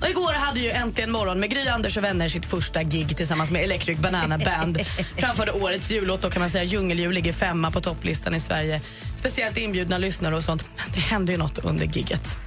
Och 0.00 0.08
igår 0.08 0.32
hade 0.32 0.60
ju 0.60 0.70
Äntligen 0.70 1.12
morgon 1.12 1.40
med 1.40 1.50
Gry 1.50 1.68
Anders 1.68 1.96
och 1.96 2.04
vänner 2.04 2.28
sitt 2.28 2.46
första 2.46 2.82
gig 2.82 3.16
tillsammans 3.16 3.50
med 3.50 3.64
Electric 3.64 3.98
Banana 3.98 4.38
Band. 4.38 4.78
Framförde 5.18 5.52
årets 5.52 5.90
jullåt 5.90 6.24
och 6.24 6.32
kan 6.32 6.40
man 6.40 6.50
säga 6.50 6.64
Djungeljul 6.64 7.14
ligger 7.14 7.32
femma 7.32 7.70
på 7.70 7.80
topplistan 7.80 8.34
i 8.34 8.40
Sverige. 8.40 8.80
Speciellt 9.16 9.56
inbjudna 9.56 9.98
lyssnare 9.98 10.36
och 10.36 10.44
sånt. 10.44 10.64
Men 10.76 10.92
det 10.94 11.00
hände 11.00 11.32
ju 11.32 11.38
något 11.38 11.58
under 11.58 11.86
gigget. 11.86 12.38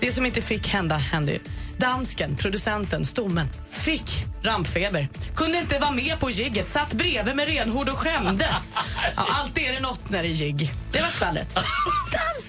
Det 0.00 0.12
som 0.12 0.26
inte 0.26 0.42
fick 0.42 0.68
hända 0.68 0.96
hände 0.96 1.32
ju. 1.32 1.38
Dansken, 1.78 2.36
producenten, 2.36 3.04
stommen, 3.04 3.48
fick 3.70 4.24
rampfeber. 4.42 5.08
Kunde 5.36 5.58
inte 5.58 5.78
vara 5.78 5.90
med 5.90 6.20
på 6.20 6.30
gigget, 6.30 6.70
satt 6.70 6.94
bredvid 6.94 7.36
med 7.36 7.46
renhord 7.48 7.88
och 7.88 7.98
skämdes. 7.98 8.72
Ja, 9.16 9.26
alltid 9.28 9.64
är 9.64 9.72
det 9.72 9.80
något 9.80 10.10
när 10.10 10.22
det 10.22 10.28
är 10.28 10.34
gig. 10.34 10.72
Det 10.92 11.00
var 11.00 11.08
skvallret. 11.08 11.54
Dansken! 12.12 12.47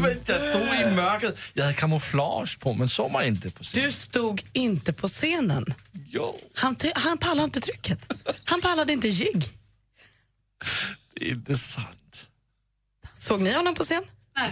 Men 0.00 0.16
jag 0.26 0.40
stod 0.40 0.62
i 0.62 0.94
mörkret. 0.96 1.38
Jag 1.54 1.64
hade 1.64 1.76
kamouflage 1.76 2.58
på, 2.60 2.72
men 2.74 2.88
såg 2.88 3.10
man 3.10 3.24
inte 3.24 3.50
på 3.50 3.64
scenen. 3.64 3.86
Du 3.86 3.92
stod 3.92 4.42
inte 4.52 4.92
på 4.92 5.08
scenen. 5.08 5.64
Jo, 6.06 6.38
Han, 6.54 6.76
t- 6.76 6.92
han 6.94 7.18
pallade 7.18 7.44
inte 7.44 7.60
trycket. 7.60 8.12
Han 8.44 8.60
pallade 8.60 8.92
inte 8.92 9.08
gig. 9.08 9.48
det 11.14 11.24
är 11.26 11.30
inte 11.32 11.54
sant. 11.58 12.28
Såg 13.12 13.40
ni 13.40 13.52
honom 13.52 13.74
på 13.74 13.84
scen? 13.84 14.02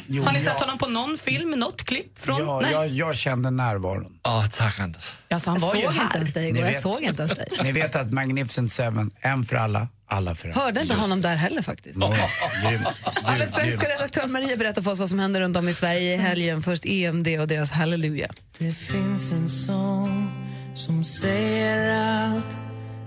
Jo, 0.07 0.23
Har 0.23 0.33
ni 0.33 0.41
sett 0.41 0.61
honom 0.61 0.79
på 0.79 0.87
någon 0.87 1.17
film, 1.19 1.51
något 1.51 1.83
klipp 1.85 2.19
från? 2.19 2.41
Ja, 2.41 2.61
Nej. 2.63 2.73
jag, 2.73 2.89
jag 2.89 3.17
kände 3.17 3.51
närvaron. 3.51 4.13
Ja, 4.23 4.45
tack 4.53 4.81
Anders. 4.81 5.13
Alltså, 5.31 5.51
han 5.51 5.61
Jag 5.61 5.67
var 5.67 5.73
såg 5.75 5.81
ju 5.95 6.01
inte 6.03 6.17
ens 6.19 6.33
dig 6.33 6.43
Ni 6.43 6.49
igår. 6.59 6.61
Jag 6.67 6.73
vet. 6.73 6.83
såg 6.83 7.03
inte 7.03 7.23
ens 7.23 7.35
dig. 7.35 7.49
Ni 7.63 7.73
vet 7.73 7.97
att 7.97 8.13
Magnificent 8.13 8.73
Seven, 8.73 9.11
en 9.21 9.45
för 9.45 9.57
alla, 9.57 9.89
alla 10.07 10.35
för 10.35 10.49
en. 10.49 10.55
Hörde 10.55 10.81
inte 10.83 10.95
honom 10.95 11.21
där 11.23 11.37
heller 11.37 11.63
faktiskt. 11.63 11.99
Grym, 12.69 12.81
Alldeles 13.25 13.51
strax 13.51 13.75
ska 13.77 13.89
redaktör 13.89 14.27
Maria 14.27 14.57
berätta 14.57 14.83
för 14.83 14.91
oss 14.91 15.01
vad 15.01 15.09
som 15.09 15.19
händer 15.19 15.41
runt 15.41 15.57
om 15.57 15.69
i 15.69 15.75
Sverige 15.75 16.15
i 16.15 16.17
helgen. 16.17 16.63
Först 16.63 16.87
EMD 16.87 17.29
och 17.41 17.47
deras 17.49 17.71
Halleluja. 17.71 18.29
Det 18.59 18.75
finns 18.75 19.33
en 19.33 19.49
sång 19.51 20.31
som 20.77 21.05
säger 21.05 21.97
allt 21.99 22.45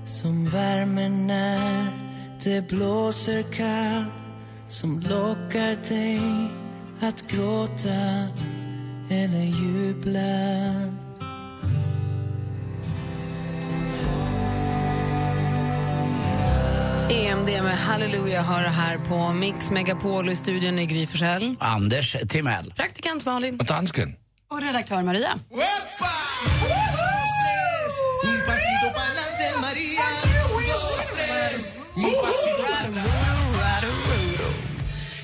som 0.06 0.50
värmer 0.50 1.10
när 1.10 1.88
det 2.44 2.68
blåser 2.68 3.44
kallt 3.44 4.08
som 4.70 5.00
lockar 5.00 5.90
dig 5.90 6.22
att 7.04 7.28
gråta 7.28 8.28
eller 9.10 9.44
jubla 9.44 10.20
EMD 17.10 17.46
med 17.46 17.78
Halleluja 17.78 18.42
hör 18.42 18.64
här 18.64 18.98
på 18.98 19.34
Mix 19.34 19.72
Megapol 19.72 20.30
i 20.30 20.36
studion 20.36 20.80
i 20.80 20.86
Gry 20.86 21.08
Forssell. 21.08 21.56
Anders 21.60 22.16
Timell. 22.30 22.74
Praktikant 22.76 23.26
Malin. 23.26 23.60
Och 23.60 23.66
dansken. 23.66 24.16
Och 24.50 24.62
redaktör 24.62 25.04
Maria. 25.04 25.40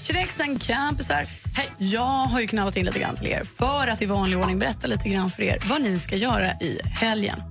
Tjurexen 0.04 0.60
kampisar. 0.60 1.47
Hej. 1.58 1.72
Jag 1.78 2.02
har 2.02 2.40
ju 2.40 2.48
knallat 2.48 2.78
in 2.78 2.86
lite 2.86 3.00
grann 3.00 3.16
till 3.16 3.28
er 3.28 3.44
för 3.44 3.88
att 3.88 4.02
i 4.02 4.06
vanlig 4.06 4.40
ordning 4.40 4.60
berätta 4.60 4.88
lite 4.88 5.10
grann 5.10 5.30
för 5.30 5.44
er 5.44 5.58
vad 5.70 5.82
ni 5.82 6.00
ska 6.00 6.16
göra 6.16 6.52
i 6.52 6.80
helgen. 6.84 7.42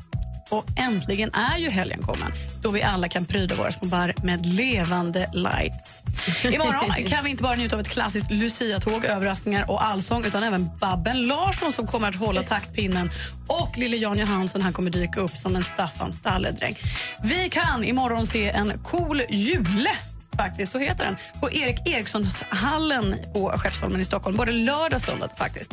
Och 0.51 0.65
äntligen 0.77 1.31
är 1.35 1.59
ju 1.59 1.69
helgen 1.69 2.03
kommen 2.03 2.33
då 2.63 2.71
vi 2.71 2.83
alla 2.83 3.09
kan 3.09 3.25
pryda 3.25 3.55
våra 3.55 3.71
små 3.71 3.89
bar 3.89 4.15
med 4.23 4.47
levande 4.47 5.31
lights. 5.33 6.03
Imorgon 6.45 7.07
kan 7.07 7.25
vi 7.25 7.31
inte 7.31 7.43
bara 7.43 7.57
njuta 7.57 7.77
av 7.77 7.81
ett 7.81 7.89
klassiskt 7.89 8.31
Lucia-tåg, 8.31 9.05
överraskningar 9.05 9.71
och 9.71 9.85
allsång 9.85 10.25
utan 10.25 10.43
även 10.43 10.71
Babben 10.81 11.27
Larsson 11.27 11.73
som 11.73 11.87
kommer 11.87 12.09
att 12.09 12.17
hålla 12.17 12.43
taktpinnen 12.43 13.11
och 13.47 13.79
lille 13.79 13.97
Jan 13.97 14.19
Johansen 14.19 14.63
han 14.63 14.73
kommer 14.73 14.91
dyka 14.91 15.21
upp 15.21 15.31
som 15.31 15.57
en 15.57 15.65
Staffan 15.65 16.13
stalledräng. 16.13 16.79
Vi 17.23 17.51
kan 17.51 17.85
imorgon 17.85 18.27
se 18.27 18.49
en 18.49 18.73
cool 18.79 19.23
jule 19.31 19.91
faktiskt, 20.37 20.73
så 20.73 20.79
heter 20.79 21.05
den, 21.05 21.17
på 21.41 21.53
Erik 21.53 21.89
Erikssonshallen 21.89 23.15
på 23.35 23.53
Skeppsholmen 23.57 24.01
i 24.01 24.05
Stockholm, 24.05 24.37
både 24.37 24.53
lördag 24.53 24.97
och 24.97 25.03
söndag 25.03 25.29
faktiskt. 25.37 25.73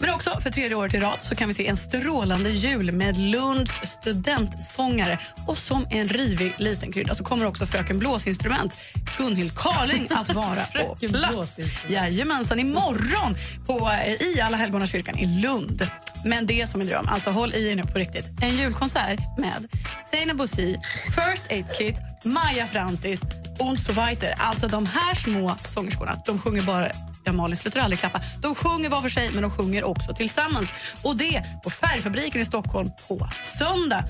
Men 0.00 0.14
också 0.14 0.40
för 0.40 0.50
tredje 0.50 0.74
året 0.76 0.94
i 0.94 0.98
rad 0.98 1.22
så 1.22 1.34
kan 1.34 1.48
vi 1.48 1.54
se 1.54 1.66
en 1.66 1.76
strålande 1.76 2.50
jul 2.50 2.92
med 2.92 3.18
Lunds 3.18 3.72
studentsångare. 3.82 5.18
Och 5.46 5.58
som 5.58 5.86
en 5.90 6.08
rivig 6.08 6.54
liten 6.58 6.92
krydda 6.92 7.14
så 7.14 7.24
kommer 7.24 7.46
också 7.46 7.66
fröken 7.66 7.98
Blåsinstrument, 7.98 8.74
Gunhild 9.18 9.58
Carling, 9.58 10.08
att 10.10 10.34
vara 10.34 10.62
på 10.74 10.96
plats. 11.08 11.58
Jajamensan, 11.88 12.58
imorgon 12.58 13.34
på, 13.66 13.90
i 14.20 14.40
Alla 14.40 14.56
helgona 14.56 14.86
kyrkan 14.86 15.18
i 15.18 15.26
Lund. 15.26 15.88
Men 16.24 16.46
det 16.46 16.60
är 16.60 16.66
som 16.66 16.80
en 16.80 16.86
dröm. 16.86 17.08
Alltså 17.08 17.30
håll 17.30 17.54
i 17.54 17.70
er 17.70 17.76
nu 17.76 17.82
på 17.82 17.98
riktigt. 17.98 18.26
En 18.42 18.56
julkonsert 18.56 19.38
med 19.38 19.68
Zeina 20.10 20.34
Bouzid, 20.34 20.80
First 21.14 21.52
Aid 21.52 21.64
Kit, 21.78 21.96
Maja 22.24 22.66
Francis 22.66 23.20
und 23.58 23.80
so 23.86 23.92
weiter. 23.92 24.34
Alltså 24.38 24.68
de 24.68 24.86
här 24.86 25.14
små 25.14 25.56
sångerskorna, 25.64 26.16
de 26.26 26.38
sjunger 26.38 26.62
bara 26.62 26.88
ja, 27.24 27.32
Malin 27.32 27.56
slutar 27.56 27.80
aldrig 27.80 27.98
klappa. 28.00 28.20
De 28.42 28.54
sjunger 28.54 28.88
var 28.88 29.02
för 29.02 29.08
sig, 29.08 29.30
men 29.30 29.42
de 29.42 29.50
sjunger 29.50 29.84
också 29.84 30.14
tillsammans. 30.14 30.68
Och 31.02 31.16
det 31.16 31.42
på 31.64 31.70
Färgfabriken 31.70 32.40
i 32.40 32.44
Stockholm 32.44 32.90
på 33.08 33.28
söndag. 33.58 34.04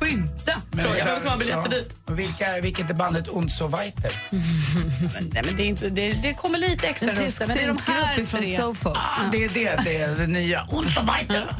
Skynda! 0.00 0.62
Fråga 0.76 1.04
vem 1.04 1.20
som 1.20 1.30
har 1.30 1.36
biljetter 1.36 1.62
Ja. 1.70 1.76
dit. 1.76 1.92
Vilka, 2.10 2.60
vilket 2.62 2.90
är 2.90 2.94
bandet 2.94 3.28
Und 3.28 3.52
so 3.52 3.68
weiter? 3.68 4.12
Men, 4.30 5.30
nej, 5.32 5.42
men 5.46 5.56
det, 5.56 5.62
är 5.62 5.66
inte, 5.66 5.90
det, 5.90 6.12
det 6.12 6.34
kommer 6.34 6.58
lite 6.58 6.86
extra 6.88 7.10
En 7.12 7.16
röster, 7.16 7.46
men 7.46 7.56
det 7.56 7.62
är 7.62 7.68
de 7.68 7.78
här 7.86 8.16
syntgrupp 8.16 8.28
från 8.28 8.40
tre. 8.40 8.56
Sofo. 8.56 8.88
Ah, 8.88 9.20
det 9.32 9.44
är 9.44 9.48
det, 9.48 9.84
det 9.84 9.96
är 9.96 10.16
det 10.16 10.26
nya. 10.26 10.62
Und 10.62 10.90
so 10.92 11.00
weiter. 11.00 11.54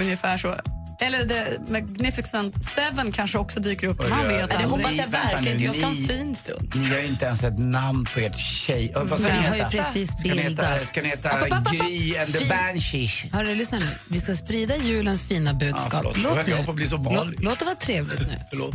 Ungefär 0.00 0.38
så. 0.38 0.54
Eller 1.00 1.24
The 1.28 1.72
Magnificent 1.72 2.64
Seven 2.64 3.12
kanske 3.12 3.38
också 3.38 3.60
dyker 3.60 3.86
upp. 3.86 4.10
Man 4.10 4.20
Oj, 4.22 4.28
vet 4.28 4.40
ja, 4.40 4.46
Nej, 4.46 4.56
det 4.60 4.68
hoppas 4.68 4.92
jag 4.94 5.06
verkligen 5.08 5.48
inte. 5.62 5.64
Jag 5.64 5.74
ska 5.74 5.84
ha 5.84 5.92
en 5.92 5.96
ni- 6.02 6.08
fin 6.08 6.34
stund. 6.34 6.72
Ni 6.76 6.88
har 6.88 6.98
ju 7.00 7.06
inte 7.06 7.24
ens 7.24 7.44
ett 7.44 7.58
namn 7.58 8.04
på 8.14 8.20
ert 8.20 8.38
tjej... 8.38 8.92
Vad 8.94 9.18
ska 9.18 9.28
Vi 9.28 9.32
ni 9.34 9.38
har 9.46 9.56
ju 9.56 9.62
heta? 9.62 9.70
precis 9.70 10.10
Ska 10.20 10.28
ni 10.28 10.36
heta, 10.36 10.48
bildat. 10.48 10.86
ska 10.86 11.02
ni 11.02 11.08
heta 11.08 11.30
app, 11.30 11.42
app, 11.42 11.52
app. 11.52 11.72
Gry 11.72 12.16
and 12.16 12.32
the 12.32 12.44
Banshees? 12.44 13.24
Hörru, 13.32 13.54
lyssna 13.54 13.78
nu. 13.78 13.86
Vi 14.10 14.20
ska 14.20 14.34
sprida 14.34 14.76
julens 14.76 15.24
fina 15.24 15.54
budskap. 15.54 16.04
förlåt. 16.14 16.36
Jag 16.48 16.56
höll 16.56 16.64
på 16.64 16.70
att 16.70 16.76
bli 16.76 16.86
så 16.86 16.96
låt, 16.96 17.40
låt 17.42 17.58
det 17.58 17.64
vara 17.64 17.74
trevligt 17.74 18.20
nu. 18.20 18.36
Förlåt. 18.50 18.74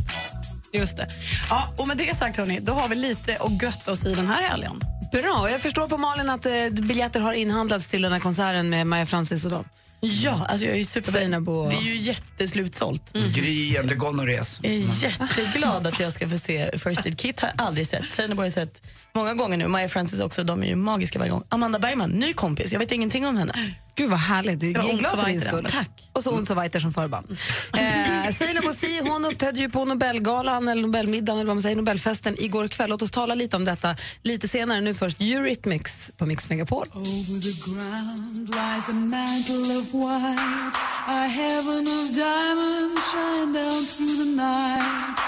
Just 0.73 0.97
det. 0.97 1.07
Ja, 1.49 1.73
och 1.77 1.88
med 1.88 1.97
det 1.97 2.17
sagt, 2.17 2.38
hörni, 2.38 2.59
då 2.61 2.73
har 2.73 2.88
vi 2.88 2.95
lite 2.95 3.38
att 3.39 3.61
götta 3.63 3.91
oss 3.91 4.05
i 4.05 4.15
den 4.15 4.27
här 4.27 4.41
helgen. 4.49 4.81
Bra. 5.11 5.49
Jag 5.51 5.61
förstår 5.61 5.88
på 5.88 5.97
Malin 5.97 6.29
att 6.29 6.45
eh, 6.45 6.51
biljetter 6.69 7.19
har 7.19 7.33
inhandlats 7.33 7.88
till 7.88 8.01
den 8.01 8.11
här 8.11 8.19
konserten 8.19 8.69
med 8.69 8.88
Maja 8.88 9.05
Francis 9.05 9.45
och 9.45 9.51
dem. 9.51 9.65
Ja, 10.01 10.46
alltså 10.50 10.65
jag 10.65 10.74
är 10.74 10.77
ju 10.77 10.84
super... 10.86 11.12
Seinabo 11.12 11.51
och- 11.51 11.70
Det 11.70 11.75
är 11.75 11.82
ju 11.82 11.98
jätteslutsålt. 11.98 13.13
Gry 13.36 13.77
and 13.77 13.89
the 13.89 13.96
gonorrhés. 13.96 14.60
Jag 14.63 14.72
är 14.74 15.03
jätteglad 15.03 15.88
att 15.88 16.00
jag 16.00 16.13
ska 16.13 16.29
få 16.29 16.38
se 16.38 16.72
First 16.77 17.06
Aid 17.06 17.20
Kit. 17.20 17.39
har 17.39 17.50
jag 17.58 17.68
aldrig 17.68 17.88
sett. 17.88 18.10
Seinabo 18.10 18.39
har 18.39 18.46
jag 18.46 18.53
sett 18.53 18.82
många 19.19 19.33
gånger 19.33 19.57
nu. 19.57 19.67
Maja 19.67 19.89
Francis 19.89 20.19
också. 20.19 20.43
De 20.43 20.63
är 20.63 20.67
ju 20.67 20.75
magiska 20.75 21.19
varje 21.19 21.31
gång. 21.31 21.43
Amanda 21.49 21.79
Bergman, 21.79 22.09
ny 22.11 22.33
kompis. 22.33 22.71
Jag 22.71 22.79
vet 22.79 22.91
ingenting 22.91 23.25
om 23.27 23.38
henne. 23.38 23.53
Gud 23.95 24.09
vad 24.09 24.19
härligt. 24.19 24.63
Jag 24.63 24.71
Ja, 24.85 24.89
är 24.93 24.97
glad 24.97 25.19
för 25.19 25.25
din 25.29 25.41
skull. 25.41 25.67
Tack. 25.71 25.89
Och 26.13 26.23
så 26.23 26.31
Ons 26.31 26.49
Weiter 26.49 26.79
som 26.79 26.93
förband. 26.93 27.38
Eh, 27.77 28.31
Seinabo 28.33 28.73
Si, 28.73 28.99
hon 29.03 29.25
uppträdde 29.25 29.59
ju 29.59 29.69
på 29.69 29.85
Nobelgalan, 29.85 30.67
eller 30.67 30.81
Nobelmiddagen, 30.81 31.39
eller 31.39 31.47
vad 31.47 31.55
man 31.55 31.61
säger, 31.61 31.75
Nobelfesten 31.75 32.35
igår 32.39 32.67
kväll. 32.67 32.89
Låt 32.89 33.01
oss 33.01 33.11
tala 33.11 33.35
lite 33.35 33.55
om 33.55 33.65
detta 33.65 33.95
lite 34.23 34.47
senare. 34.47 34.81
Nu 34.81 34.93
först 34.93 35.21
Eurythmics 35.21 36.11
på 36.17 36.25
Mix 36.25 36.49
Megapol. 36.49 36.88
Over 36.93 37.41
the 37.41 37.71
ground 37.71 38.49
lies 38.49 38.89
a 38.89 38.93
mantle 38.93 39.77
of 39.77 39.93
white, 39.93 40.77
a 41.07 41.21
heaven 41.39 41.88
of 41.88 42.15
diamonds 42.15 43.01
shine 43.11 43.53
down 43.53 43.85
through 43.85 44.17
the 44.23 44.29
night. 44.35 45.19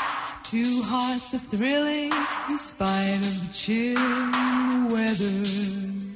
Two 0.51 0.81
hearts 0.83 1.33
are 1.33 1.37
thrilling 1.37 2.11
in 2.49 2.57
spite 2.57 3.15
of 3.15 3.47
the 3.47 3.53
chill 3.53 3.97
in 3.97 4.89
the 4.89 4.93
weather. 4.93 6.10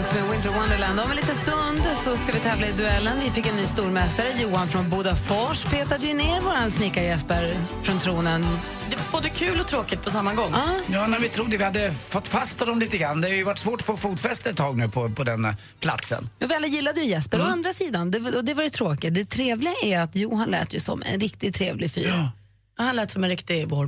Eurythmics 0.00 0.14
med 0.14 0.30
Winter 0.30 0.60
Wonderland. 0.60 1.00
Om 1.00 1.10
en 1.10 1.16
liten 1.16 1.34
stund 1.34 1.96
så 2.04 2.16
ska 2.16 2.32
vi 2.32 2.38
tävla 2.38 2.66
i 2.66 2.72
duellen. 2.72 3.20
Vi 3.24 3.30
fick 3.30 3.46
en 3.46 3.56
ny 3.56 3.66
stormästare, 3.66 4.26
Johan 4.42 4.68
från 4.68 4.90
Bodafors. 4.90 5.64
Petade 5.64 6.06
ju 6.06 6.14
ner 6.14 6.40
vår 6.40 6.70
snickare 6.70 7.04
Jesper 7.04 7.54
från 7.82 7.98
tronen. 7.98 8.46
Det 8.90 8.96
är 8.96 9.12
både 9.12 9.28
kul 9.28 9.60
och 9.60 9.66
tråkigt 9.66 10.02
på 10.02 10.10
samma 10.10 10.34
gång. 10.34 10.54
Ja, 10.86 11.06
när 11.06 11.20
vi 11.20 11.28
trodde 11.28 11.56
vi 11.56 11.64
hade 11.64 11.92
fått 11.92 12.28
fast 12.28 12.58
dem 12.58 12.78
lite 12.78 12.98
grann. 12.98 13.20
Det 13.20 13.28
har 13.28 13.34
ju 13.34 13.42
varit 13.42 13.58
svårt 13.58 13.80
att 13.80 13.86
få 13.86 13.96
fotfäste 13.96 14.50
ett 14.50 14.56
tag 14.56 14.78
nu 14.78 14.88
på, 14.88 15.10
på 15.10 15.24
den 15.24 15.44
eh, 15.44 15.54
platsen. 15.80 16.28
Men 16.38 16.48
vi 16.48 16.54
alla 16.54 16.66
gillade 16.66 17.00
ju 17.00 17.06
Jesper. 17.06 17.40
Å 17.40 17.44
andra 17.44 17.72
sidan, 17.72 18.10
det, 18.10 18.18
och 18.18 18.44
det 18.44 18.54
var 18.54 18.62
det 18.62 18.70
tråkiga. 18.70 19.10
Det 19.10 19.24
trevliga 19.24 19.74
är 19.82 20.00
att 20.00 20.16
Johan 20.16 20.48
lät 20.48 20.74
ju 20.74 20.80
som 20.80 21.02
en 21.02 21.20
riktigt 21.20 21.54
trevlig 21.54 21.90
fyr. 21.90 22.28
Han 22.76 22.96
lät 22.96 23.10
som 23.10 23.24
en 23.24 23.30
riktig 23.30 23.68
vår 23.68 23.86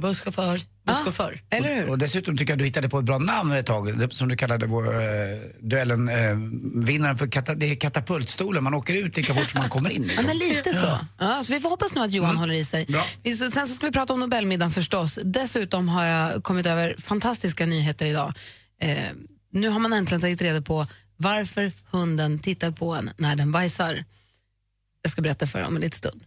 busschaufför. 0.85 1.31
busschaufför. 1.31 1.43
Eller 1.51 1.75
hur? 1.75 1.91
Och 1.91 1.99
dessutom 1.99 2.37
tycker 2.37 2.53
jag 2.53 2.59
du 2.59 2.65
hittade 2.65 2.89
på 2.89 2.99
ett 2.99 3.05
bra 3.05 3.19
namn 3.19 3.53
ett 3.53 3.67
tag, 3.67 4.13
som 4.13 4.29
du 4.29 4.37
kallade 4.37 4.67
vår 4.67 4.95
eh, 4.95 5.03
duellen, 5.61 6.09
eh, 6.09 6.17
vinnaren 6.85 7.19
för 7.19 7.27
kata, 7.27 7.55
det 7.55 7.67
är 7.67 7.75
katapultstolen. 7.75 8.65
Man 8.65 8.75
åker 8.75 8.95
ut 8.95 9.17
lika 9.17 9.35
fort 9.35 9.51
som 9.51 9.61
man 9.61 9.69
kommer 9.69 9.91
in. 9.91 10.11
Ja, 10.17 10.23
men 10.23 10.39
lite 10.39 10.75
så. 10.75 10.99
Ja, 11.19 11.43
så 11.43 11.53
vi 11.53 11.61
får 11.61 11.71
hoppas 11.71 11.95
nu 11.95 12.01
att 12.01 12.13
Johan 12.13 12.37
håller 12.37 12.55
i 12.55 12.65
sig. 12.65 12.87
Bra. 12.87 13.05
Sen 13.53 13.67
så 13.67 13.75
ska 13.75 13.87
vi 13.87 13.93
prata 13.93 14.13
om 14.13 14.21
Nobelmiddagen 14.21 14.71
förstås. 14.71 15.19
Dessutom 15.25 15.89
har 15.89 16.05
jag 16.05 16.43
kommit 16.43 16.67
över 16.67 16.97
fantastiska 16.99 17.67
nyheter 17.67 18.07
idag. 18.07 18.35
Eh, 18.81 18.97
nu 19.53 19.69
har 19.69 19.79
man 19.79 19.93
äntligen 19.93 20.21
tagit 20.21 20.43
reda 20.43 20.63
på 20.63 20.87
varför 21.17 21.73
hunden 21.91 22.39
tittar 22.39 22.71
på 22.71 22.95
en 22.95 23.11
när 23.17 23.37
den 23.37 23.53
bajsar. 23.53 24.05
Jag 25.03 25.13
ska 25.13 25.23
berätta 25.23 25.47
för 25.47 25.59
er 25.59 25.67
om 25.67 25.77
en 25.77 25.83
liten 25.83 25.99
stund. 25.99 26.25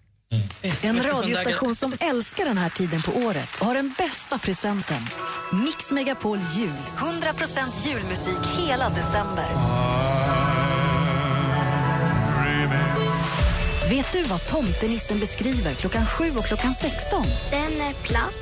En 0.83 1.03
radiostation 1.03 1.75
som 1.75 1.93
älskar 1.99 2.45
den 2.45 2.57
här 2.57 2.69
tiden 2.69 3.01
på 3.01 3.11
året 3.11 3.49
och 3.59 3.65
har 3.65 3.73
den 3.73 3.93
bästa 3.97 4.37
presenten. 4.37 5.01
Mix 5.65 5.91
Megapol 5.91 6.39
Jul. 6.55 6.77
100 6.97 7.29
julmusik 7.85 8.57
hela 8.57 8.89
december. 8.89 9.45
Vet 13.89 14.11
du 14.13 14.23
vad 14.23 14.47
tomtenissen 14.47 15.19
beskriver 15.19 15.73
klockan 15.73 16.05
7 16.05 16.31
och 16.37 16.45
klockan 16.45 16.75
16? 16.81 17.25
Den 17.51 17.81
är 17.81 17.93
platt. 17.93 18.33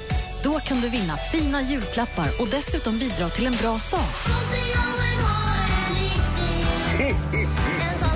Då 0.44 0.54
kan 0.54 0.82
du 0.82 0.90
vinna 0.90 1.18
fina 1.18 1.62
julklappar 1.62 2.28
och 2.40 2.48
dessutom 2.48 3.00
bidra 3.00 3.30
till 3.30 3.48
en 3.48 3.56
bra 3.62 3.80
sak. 3.80 4.34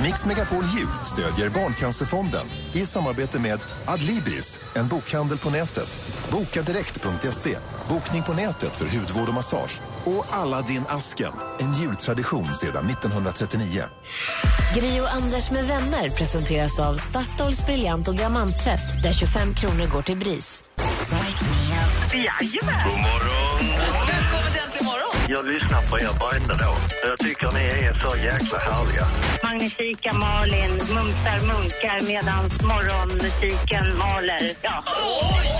Mix 0.07 0.25
Megapol 0.25 0.63
Jul 0.63 0.87
stödjer 1.03 1.49
Barncancerfonden 1.49 2.47
i 2.73 2.85
samarbete 2.85 3.39
med 3.39 3.59
Adlibris, 3.87 4.59
en 4.75 4.87
bokhandel 4.87 5.37
på 5.37 5.49
nätet. 5.49 5.99
Bokadirekt.se, 6.31 7.57
bokning 7.89 8.23
på 8.23 8.33
nätet 8.33 8.77
för 8.77 8.85
hudvård 8.85 9.27
och 9.27 9.33
massage. 9.33 9.81
Och 10.05 10.25
Aladdin 10.33 10.83
asken 10.87 11.33
en 11.59 11.73
jultradition 11.73 12.55
sedan 12.55 12.89
1939. 12.89 13.83
Gri 14.75 15.01
och 15.01 15.13
Anders 15.13 15.51
med 15.51 15.65
vänner 15.65 16.09
presenteras 16.09 16.79
av 16.79 16.95
Statoils 16.95 17.65
briljant 17.65 18.07
och 18.07 18.15
diamanttvätt 18.15 19.03
där 19.03 19.13
25 19.13 19.53
kronor 19.53 19.87
går 19.93 20.01
till 20.01 20.17
BRIS. 20.17 20.63
God 22.85 22.99
morgon! 22.99 23.36
Jag 25.29 25.45
lyssnar 25.45 25.81
på 25.81 25.99
er 25.99 26.19
varenda 26.19 26.55
dag. 26.55 26.77
Jag 27.03 27.19
tycker 27.19 27.51
ni 27.51 27.59
är 27.59 27.93
så 27.93 28.15
jäkla 28.17 28.59
härliga. 28.59 29.05
Magnifika 29.43 30.13
Malin 30.13 30.71
mumsar 30.71 31.39
munkar 31.47 32.07
medan 32.07 32.43
morgonmusiken 32.43 33.97
maler. 33.97 34.51
Ja. 34.61 34.83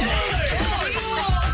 Mix 0.01 1.46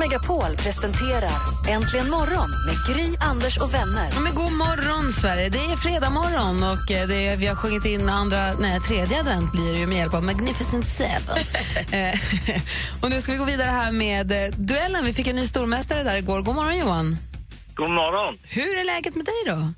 Megapol 0.00 0.56
presenterar 0.56 1.30
Äntligen 1.68 2.10
morgon 2.10 2.50
med 2.66 2.76
Gry, 2.88 3.16
Anders 3.20 3.56
och 3.58 3.74
vänner. 3.74 4.08
Ja, 4.12 4.20
men 4.20 4.34
god 4.34 4.52
morgon, 4.52 5.12
Sverige. 5.12 5.48
Det 5.48 5.58
är 5.58 5.76
fredag 5.76 6.10
morgon 6.10 6.62
och 6.62 6.90
eh, 6.90 7.08
det 7.08 7.28
är, 7.28 7.36
vi 7.36 7.46
har 7.46 7.54
sjungit 7.54 7.84
in 7.84 8.08
andra, 8.08 8.52
nej, 8.52 8.80
tredje 8.80 9.20
advent 9.20 9.52
blir 9.52 9.72
det 9.72 9.78
ju 9.78 9.86
med 9.86 9.98
hjälp 9.98 10.14
av 10.14 10.24
Magnificent 10.24 10.86
Seven. 10.86 11.36
Eh, 11.92 12.14
och 13.02 13.10
nu 13.10 13.20
ska 13.20 13.32
vi 13.32 13.38
gå 13.38 13.44
vidare 13.44 13.70
här 13.70 13.92
med 13.92 14.32
eh, 14.32 14.50
duellen. 14.56 15.04
Vi 15.04 15.12
fick 15.12 15.26
en 15.26 15.36
ny 15.36 15.46
stormästare 15.46 16.02
där 16.02 16.16
igår. 16.16 16.42
God 16.42 16.54
morgon, 16.54 16.78
Johan. 16.78 17.16
God 17.74 17.90
morgon! 17.90 18.38
Hur 18.42 18.78
är 18.78 18.84
läget 18.84 19.14
med 19.16 19.24
dig 19.24 19.42
då? 19.46 19.72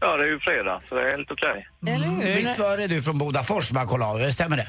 Ja, 0.00 0.16
det 0.16 0.22
är 0.22 0.28
ju 0.28 0.38
fredag, 0.38 0.80
så 0.88 0.94
det 0.94 1.00
är 1.02 1.16
helt 1.16 1.30
okej. 1.30 1.68
Eller 1.86 2.06
hur? 2.06 2.34
Visst 2.34 2.58
var 2.58 2.76
det 2.76 2.86
du 2.86 3.02
från 3.02 3.18
Bodafors 3.18 3.72
man 3.72 3.86
kollade 3.86 4.26
av? 4.26 4.30
Stämmer 4.30 4.56
det? 4.56 4.68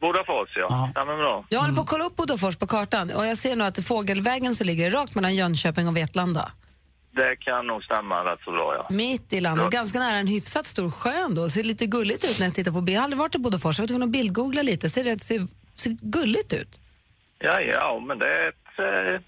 Bodafors, 0.00 0.50
ja. 0.56 0.90
ja. 0.94 1.04
men 1.04 1.16
bra. 1.18 1.44
Jag 1.48 1.60
håller 1.60 1.74
på 1.74 1.80
att 1.80 1.88
kolla 1.88 2.04
upp 2.04 2.16
Bodafors 2.16 2.56
på 2.56 2.66
kartan 2.66 3.10
och 3.10 3.26
jag 3.26 3.38
ser 3.38 3.56
nu 3.56 3.64
att 3.64 3.84
Fågelvägen 3.84 4.54
så 4.54 4.64
ligger 4.64 4.90
det 4.90 4.96
rakt 4.96 5.14
mellan 5.14 5.34
Jönköping 5.34 5.88
och 5.88 5.96
Vetlanda. 5.96 6.52
Det 7.16 7.36
kan 7.36 7.66
nog 7.66 7.82
stämma 7.82 8.24
rätt 8.24 8.40
så 8.44 8.50
bra, 8.50 8.74
ja. 8.78 8.86
Mitt 8.90 9.32
i 9.32 9.40
landet, 9.40 9.70
ganska 9.70 9.98
nära 9.98 10.16
en 10.16 10.26
hyfsat 10.26 10.66
stor 10.66 10.90
sjö 10.90 11.10
ändå. 11.10 11.48
Ser 11.48 11.62
lite 11.62 11.86
gulligt 11.86 12.24
ut 12.24 12.38
när 12.38 12.46
jag 12.46 12.54
tittar 12.54 12.72
på 12.72 12.80
bild. 12.80 12.96
Jag 12.96 13.00
har 13.00 13.04
aldrig 13.04 13.18
varit 13.18 13.34
i 13.34 13.38
Bodafors, 13.38 13.78
jag 13.78 13.82
var 13.82 13.86
tvungen 13.86 14.02
att 14.08 14.12
bildgoogla 14.12 14.62
lite. 14.62 14.90
Ser 14.90 15.04
det 15.04 15.22
ser, 15.22 15.46
ser 15.74 15.90
gulligt 15.90 16.52
ut? 16.52 16.80
Ja, 17.38 17.60
ja, 17.60 18.02
men 18.08 18.18
det 18.18 18.28
är 18.28 18.48
ett 18.48 18.78
eh, 18.78 19.20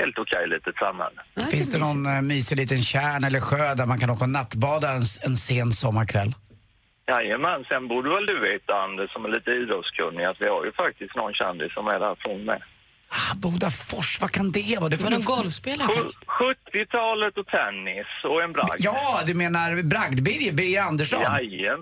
helt 0.00 0.18
okej 0.18 0.48
litet 0.48 0.76
samhälle. 0.76 1.50
Finns 1.50 1.72
det 1.72 1.78
någon 1.78 2.06
eh, 2.06 2.22
mysig 2.22 2.56
liten 2.56 2.82
tjärn 2.82 3.24
eller 3.24 3.40
sjö 3.40 3.74
där 3.74 3.86
man 3.86 3.98
kan 3.98 4.10
åka 4.10 4.24
och 4.24 4.30
nattbada 4.30 4.90
en, 4.90 5.02
en 5.22 5.36
sen 5.36 5.72
sommarkväll? 5.72 6.34
Jajamän, 7.08 7.64
sen 7.68 7.88
borde 7.88 8.08
väl 8.14 8.26
du 8.26 8.36
veta, 8.40 8.72
Anders, 8.86 9.12
som 9.12 9.24
är 9.24 9.28
lite 9.28 9.50
idrottskunnig, 9.50 10.24
att 10.24 10.40
vi 10.40 10.48
har 10.48 10.64
ju 10.64 10.72
faktiskt 10.72 11.14
någon 11.16 11.34
kändis 11.34 11.72
som 11.74 11.86
är 11.86 11.98
därifrån 12.00 12.44
med. 12.44 12.62
Ah, 13.08 13.34
Bodafors, 13.36 14.20
vad 14.20 14.30
kan 14.30 14.52
det 14.52 14.76
vara? 14.80 14.88
Det 14.88 15.02
Var 15.02 15.10
någon 15.10 15.24
golfspelare 15.24 15.88
Sju- 15.88 15.94
kanske? 15.94 16.78
70-talet 16.78 17.38
och 17.38 17.46
tennis 17.46 18.06
och 18.24 18.42
en 18.42 18.52
bragd. 18.52 18.76
Ja, 18.78 19.20
du 19.26 19.34
menar 19.34 19.70
Bragd-Birger, 19.82 20.52
Birger 20.52 20.82
Andersson? 20.82 21.20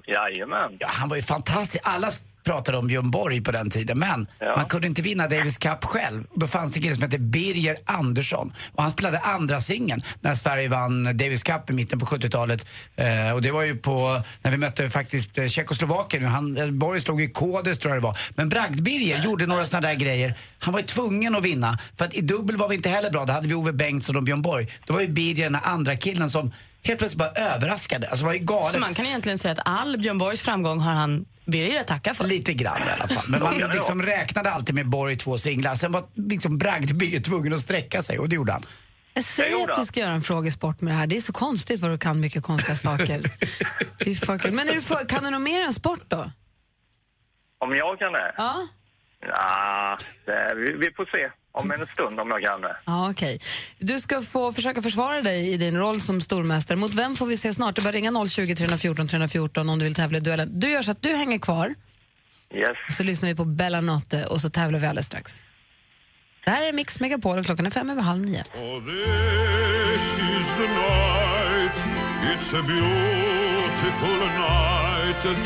Jajamän. 0.07 0.76
Ja, 0.79 0.88
han 0.91 1.09
var 1.09 1.17
ju 1.17 1.23
fantastisk. 1.23 1.83
Alla 1.87 2.09
pratade 2.45 2.79
om 2.79 2.87
Björn 2.87 3.11
Borg 3.11 3.41
på 3.41 3.53
den 3.53 3.71
tiden. 3.71 3.99
Men 3.99 4.27
man 4.57 4.67
kunde 4.67 4.87
inte 4.87 5.03
vinna 5.03 5.29
Davis 5.29 5.59
Cup 5.59 5.85
själv. 5.85 6.25
Då 6.35 6.47
fanns 6.47 6.73
det 6.73 6.79
en 6.79 6.83
kille 6.83 6.95
som 6.95 7.03
hette 7.03 7.19
Birger 7.19 7.77
Andersson. 7.85 8.53
Och 8.73 8.83
han 8.83 8.93
spelade 8.93 9.19
andra 9.19 9.61
singeln 9.61 10.03
när 10.21 10.35
Sverige 10.35 10.69
vann 10.69 11.05
Davis 11.05 11.43
Cup 11.43 11.71
i 11.71 11.73
mitten 11.73 11.99
på 11.99 12.07
70-talet. 12.07 12.67
Eh, 12.97 13.31
och 13.35 13.43
det 13.43 13.51
var 13.51 13.63
ju 13.63 13.77
på, 13.77 14.23
när 14.43 14.51
vi 14.51 14.57
mötte 14.57 14.91
faktiskt 14.91 15.39
eh, 15.39 15.47
Tjeckoslovakien. 15.47 16.25
Han, 16.25 16.57
eh, 16.57 16.71
Borg 16.71 17.01
slog 17.01 17.23
i 17.23 17.29
Kodes 17.29 17.79
tror 17.79 17.95
jag 17.95 18.03
det 18.03 18.07
var. 18.07 18.19
Men 18.35 18.49
Bragd-Birger 18.49 19.25
gjorde 19.25 19.47
några 19.47 19.67
sådana 19.67 19.89
där 19.89 19.95
grejer. 19.95 20.35
Han 20.59 20.73
var 20.73 20.81
ju 20.81 20.87
tvungen 20.87 21.35
att 21.35 21.45
vinna. 21.45 21.79
För 21.97 22.05
att 22.05 22.15
i 22.15 22.21
dubbel 22.21 22.57
var 22.57 22.69
vi 22.69 22.75
inte 22.75 22.89
heller 22.89 23.11
bra. 23.11 23.25
Då 23.25 23.33
hade 23.33 23.49
vi 23.49 23.55
Ove 23.55 23.73
Bengtsson 23.73 24.17
och 24.17 24.23
Björn 24.23 24.43
Borg. 24.43 24.67
Då 24.87 24.95
var 24.95 25.01
ju 25.01 25.09
Birger 25.09 25.45
den 25.45 25.61
andra 25.63 25.97
killen 25.97 26.31
som 26.31 26.53
helt 26.85 26.99
plötsligt 26.99 27.19
bara 27.19 27.31
överraskade. 27.31 28.09
Alltså 28.09 28.27
var 28.27 28.33
ju 28.33 28.39
galet. 28.39 28.73
Så 28.73 28.79
man 28.79 28.95
kan 28.95 29.07
egentligen 29.07 29.39
säga 29.39 29.53
att 29.53 29.61
all 29.65 29.99
Björn 29.99 30.19
Borgs 30.19 30.43
framgång 30.43 30.81
har 30.81 30.93
han 30.93 31.25
Birger 31.45 31.81
att 31.81 31.87
tacka 31.87 32.15
för? 32.15 32.25
Lite 32.25 32.53
grann 32.53 32.83
i 32.83 32.91
alla 32.91 33.09
fall. 33.09 33.25
Men 33.29 33.43
man 33.43 33.59
liksom 33.59 34.03
räknade 34.03 34.51
alltid 34.51 34.75
med 34.75 34.89
Borg 34.89 35.17
två 35.17 35.39
singlar. 35.39 35.75
Sen 35.75 35.93
var 35.93 36.05
liksom 36.15 36.59
Bragd-Birger 36.59 37.21
tvungen 37.21 37.53
att 37.53 37.61
sträcka 37.61 38.03
sig 38.03 38.19
och 38.19 38.29
det 38.29 38.35
gjorde 38.35 38.53
han. 38.53 38.63
Jag 39.15 39.25
säger 39.25 39.71
att 39.71 39.77
du 39.77 39.85
ska 39.85 40.01
göra 40.01 40.13
en 40.13 40.21
frågesport 40.21 40.81
med 40.81 40.95
det 40.95 40.99
här. 40.99 41.07
Det 41.07 41.17
är 41.17 41.21
så 41.21 41.33
konstigt 41.33 41.81
vad 41.81 41.91
du 41.91 41.99
kan 41.99 42.21
mycket 42.21 42.43
konstiga 42.43 42.77
saker. 42.77 43.07
det 43.99 44.11
är 44.11 44.27
för 44.27 44.39
kul. 44.39 44.53
Men 44.53 44.69
är 44.69 44.75
du 44.75 44.83
för, 44.83 45.09
kan 45.09 45.25
du 45.25 45.31
något 45.31 45.41
mer 45.41 45.61
än 45.61 45.73
sport 45.73 46.03
då? 46.09 46.31
Om 47.59 47.75
jag 47.77 47.99
kan 47.99 48.13
det? 48.13 48.35
Ja. 48.37 48.69
Ja, 49.21 49.99
det, 50.25 50.55
vi, 50.55 50.73
vi 50.73 50.93
får 50.97 51.07
se 51.19 51.31
om 51.52 51.71
en 51.71 51.87
stund 51.87 52.21
om 52.21 52.28
jag 52.28 52.42
kan 52.42 52.61
det. 52.61 52.76
Ja, 52.85 53.11
okej. 53.11 53.38
Du 53.78 53.99
ska 54.00 54.23
få 54.23 54.52
försöka 54.52 54.82
försvara 54.82 55.23
dig 55.23 55.52
i 55.52 55.56
din 55.56 55.76
roll 55.78 56.00
som 56.00 56.21
stormästare. 56.21 56.78
Mot 56.78 56.94
vem 56.94 57.16
får 57.16 57.26
vi 57.26 57.37
se 57.37 57.54
snart? 57.54 57.76
Du 57.76 57.82
bara 57.82 57.92
ringa 57.92 58.26
020 58.28 58.54
314 58.54 59.09
314 59.09 59.68
om 59.68 59.78
du 59.78 59.85
vill 59.85 59.94
tävla 59.94 60.18
i 60.18 60.21
duellen. 60.21 60.61
Du 60.61 60.71
gör 60.71 60.82
så 60.82 60.90
att 60.90 61.02
du 61.02 61.16
hänger 61.16 61.38
kvar, 61.38 61.75
Yes. 62.54 62.97
så 62.97 63.02
lyssnar 63.02 63.28
vi 63.28 63.35
på 63.35 63.44
Bella 63.44 63.80
Notte 63.80 64.25
och 64.26 64.40
så 64.40 64.50
tävlar 64.50 64.78
vi 64.78 64.87
alldeles 64.87 65.06
strax. 65.06 65.42
Det 66.44 66.50
här 66.50 66.68
är 66.68 66.73
Mix 66.73 67.00
Megapol 67.00 67.38
och 67.38 67.44
klockan 67.47 67.66
är 67.66 67.71
fem 67.71 67.90
över 67.90 68.02
halv 68.02 68.21
nio. 68.21 68.42
This 68.42 70.02
is 70.38 70.49
the 70.49 70.68
night, 70.68 71.73
it's 72.25 72.59
a 72.59 72.62
beautiful 72.66 74.18
night. 74.18 75.38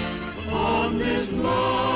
On 0.52 0.98
this 0.98 1.32
lonely 1.32 1.95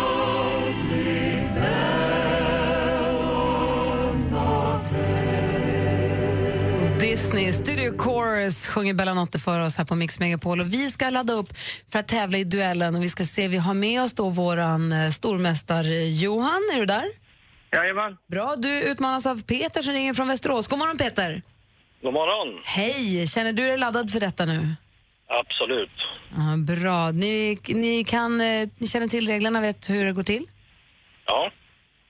Disney 7.30 7.52
Studio 7.52 7.98
Chorus 7.98 8.68
sjunger 8.68 8.94
Bella 8.94 9.14
Notte 9.14 9.38
för 9.38 9.60
oss 9.60 9.76
här 9.76 9.84
på 9.84 9.94
Mix 9.94 10.20
Megapol. 10.20 10.60
Och 10.60 10.72
vi 10.72 10.90
ska 10.90 11.10
ladda 11.10 11.32
upp 11.32 11.48
för 11.92 11.98
att 11.98 12.08
tävla 12.08 12.38
i 12.38 12.44
duellen 12.44 12.94
och 12.94 13.02
vi 13.02 13.08
ska 13.08 13.24
se, 13.24 13.48
vi 13.48 13.56
har 13.56 13.74
med 13.74 14.02
oss 14.02 14.12
då 14.12 14.30
våran 14.30 14.92
eh, 14.92 15.10
stormästare 15.10 16.04
Johan. 16.04 16.70
Är 16.74 16.80
du 16.80 16.86
där? 16.86 17.04
Jajamän. 17.72 18.16
Bra, 18.30 18.56
du 18.56 18.82
utmanas 18.82 19.26
av 19.26 19.42
Peter 19.42 19.82
som 19.82 19.92
ringer 19.92 20.14
från 20.14 20.28
Västerås. 20.28 20.68
God 20.68 20.78
morgon 20.78 20.98
Peter! 20.98 21.42
God 22.02 22.12
morgon. 22.12 22.60
Hej! 22.64 23.26
Känner 23.26 23.52
du 23.52 23.66
dig 23.66 23.78
laddad 23.78 24.10
för 24.10 24.20
detta 24.20 24.44
nu? 24.44 24.74
Absolut. 25.28 25.96
Ja, 26.36 26.74
bra. 26.74 27.10
Ni, 27.10 27.58
ni, 27.68 28.04
kan, 28.04 28.40
eh, 28.40 28.68
ni 28.78 28.86
känner 28.88 29.08
till 29.08 29.26
reglerna, 29.26 29.60
vet 29.60 29.90
hur 29.90 30.04
det 30.04 30.12
går 30.12 30.22
till? 30.22 30.46
Ja. 31.26 31.52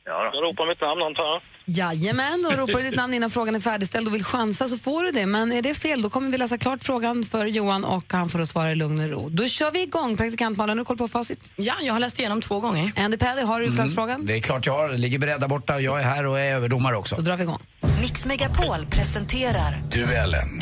ja 0.05 0.31
Jag 0.33 0.43
ropar 0.45 0.67
mitt 0.67 0.81
namn 0.81 1.03
antar 1.03 1.25
jag. 1.25 1.43
Jajamän, 1.65 2.47
och 2.47 2.57
ropar 2.57 2.79
du 2.79 2.83
ditt 2.83 2.97
namn 2.97 3.15
innan 3.15 3.31
frågan 3.31 3.55
är 3.55 3.61
färdigställd 3.61 4.07
och 4.09 4.15
vill 4.15 4.25
chansa 4.25 4.69
så 4.69 4.79
får 4.79 5.03
du 5.03 5.11
det. 5.11 5.27
Men 5.27 5.53
är 5.53 5.63
det 5.63 5.75
fel 5.75 6.03
då 6.03 6.11
kommer 6.11 6.31
vi 6.31 6.39
läsa 6.39 6.59
klart 6.59 6.85
frågan 6.85 7.25
för 7.25 7.47
Johan 7.47 7.85
och 7.85 8.05
han 8.13 8.29
får 8.29 8.39
då 8.39 8.47
svara 8.47 8.73
i 8.73 8.75
lugn 8.75 9.01
och 9.01 9.09
ro. 9.09 9.29
Då 9.29 9.49
kör 9.49 9.71
vi 9.71 9.83
igång. 9.83 10.17
Praktikant 10.17 10.59
Malin, 10.59 10.79
har 10.79 10.85
du 10.85 10.85
koll 10.85 10.97
på 10.97 11.09
facit? 11.09 11.53
Ja, 11.57 11.75
jag 11.83 11.93
har 11.93 12.01
läst 12.01 12.19
igenom 12.19 12.41
två 12.43 12.61
gånger. 12.61 12.93
Andy 12.97 13.17
Paddy, 13.17 13.43
har 13.43 13.61
du 13.61 13.67
utslagsfrågan? 13.67 14.15
Mm, 14.15 14.27
det 14.27 14.37
är 14.37 14.41
klart 14.41 14.67
jag 14.67 14.73
har. 14.73 14.89
Ligger 14.89 15.19
beredd 15.19 15.41
där 15.41 15.49
borta 15.49 15.75
och 15.75 15.83
jag 15.83 16.01
är 16.01 16.05
här 16.05 16.27
och 16.27 16.41
är 16.41 16.55
överdomare 16.55 16.97
också. 16.97 17.17
Då 17.17 17.23
drar 17.23 17.37
vi 17.37 17.43
igång. 17.43 17.59
Mix 18.01 18.27
Megapol 18.27 18.87
presenterar 18.91 19.83
Duellen. 19.93 20.61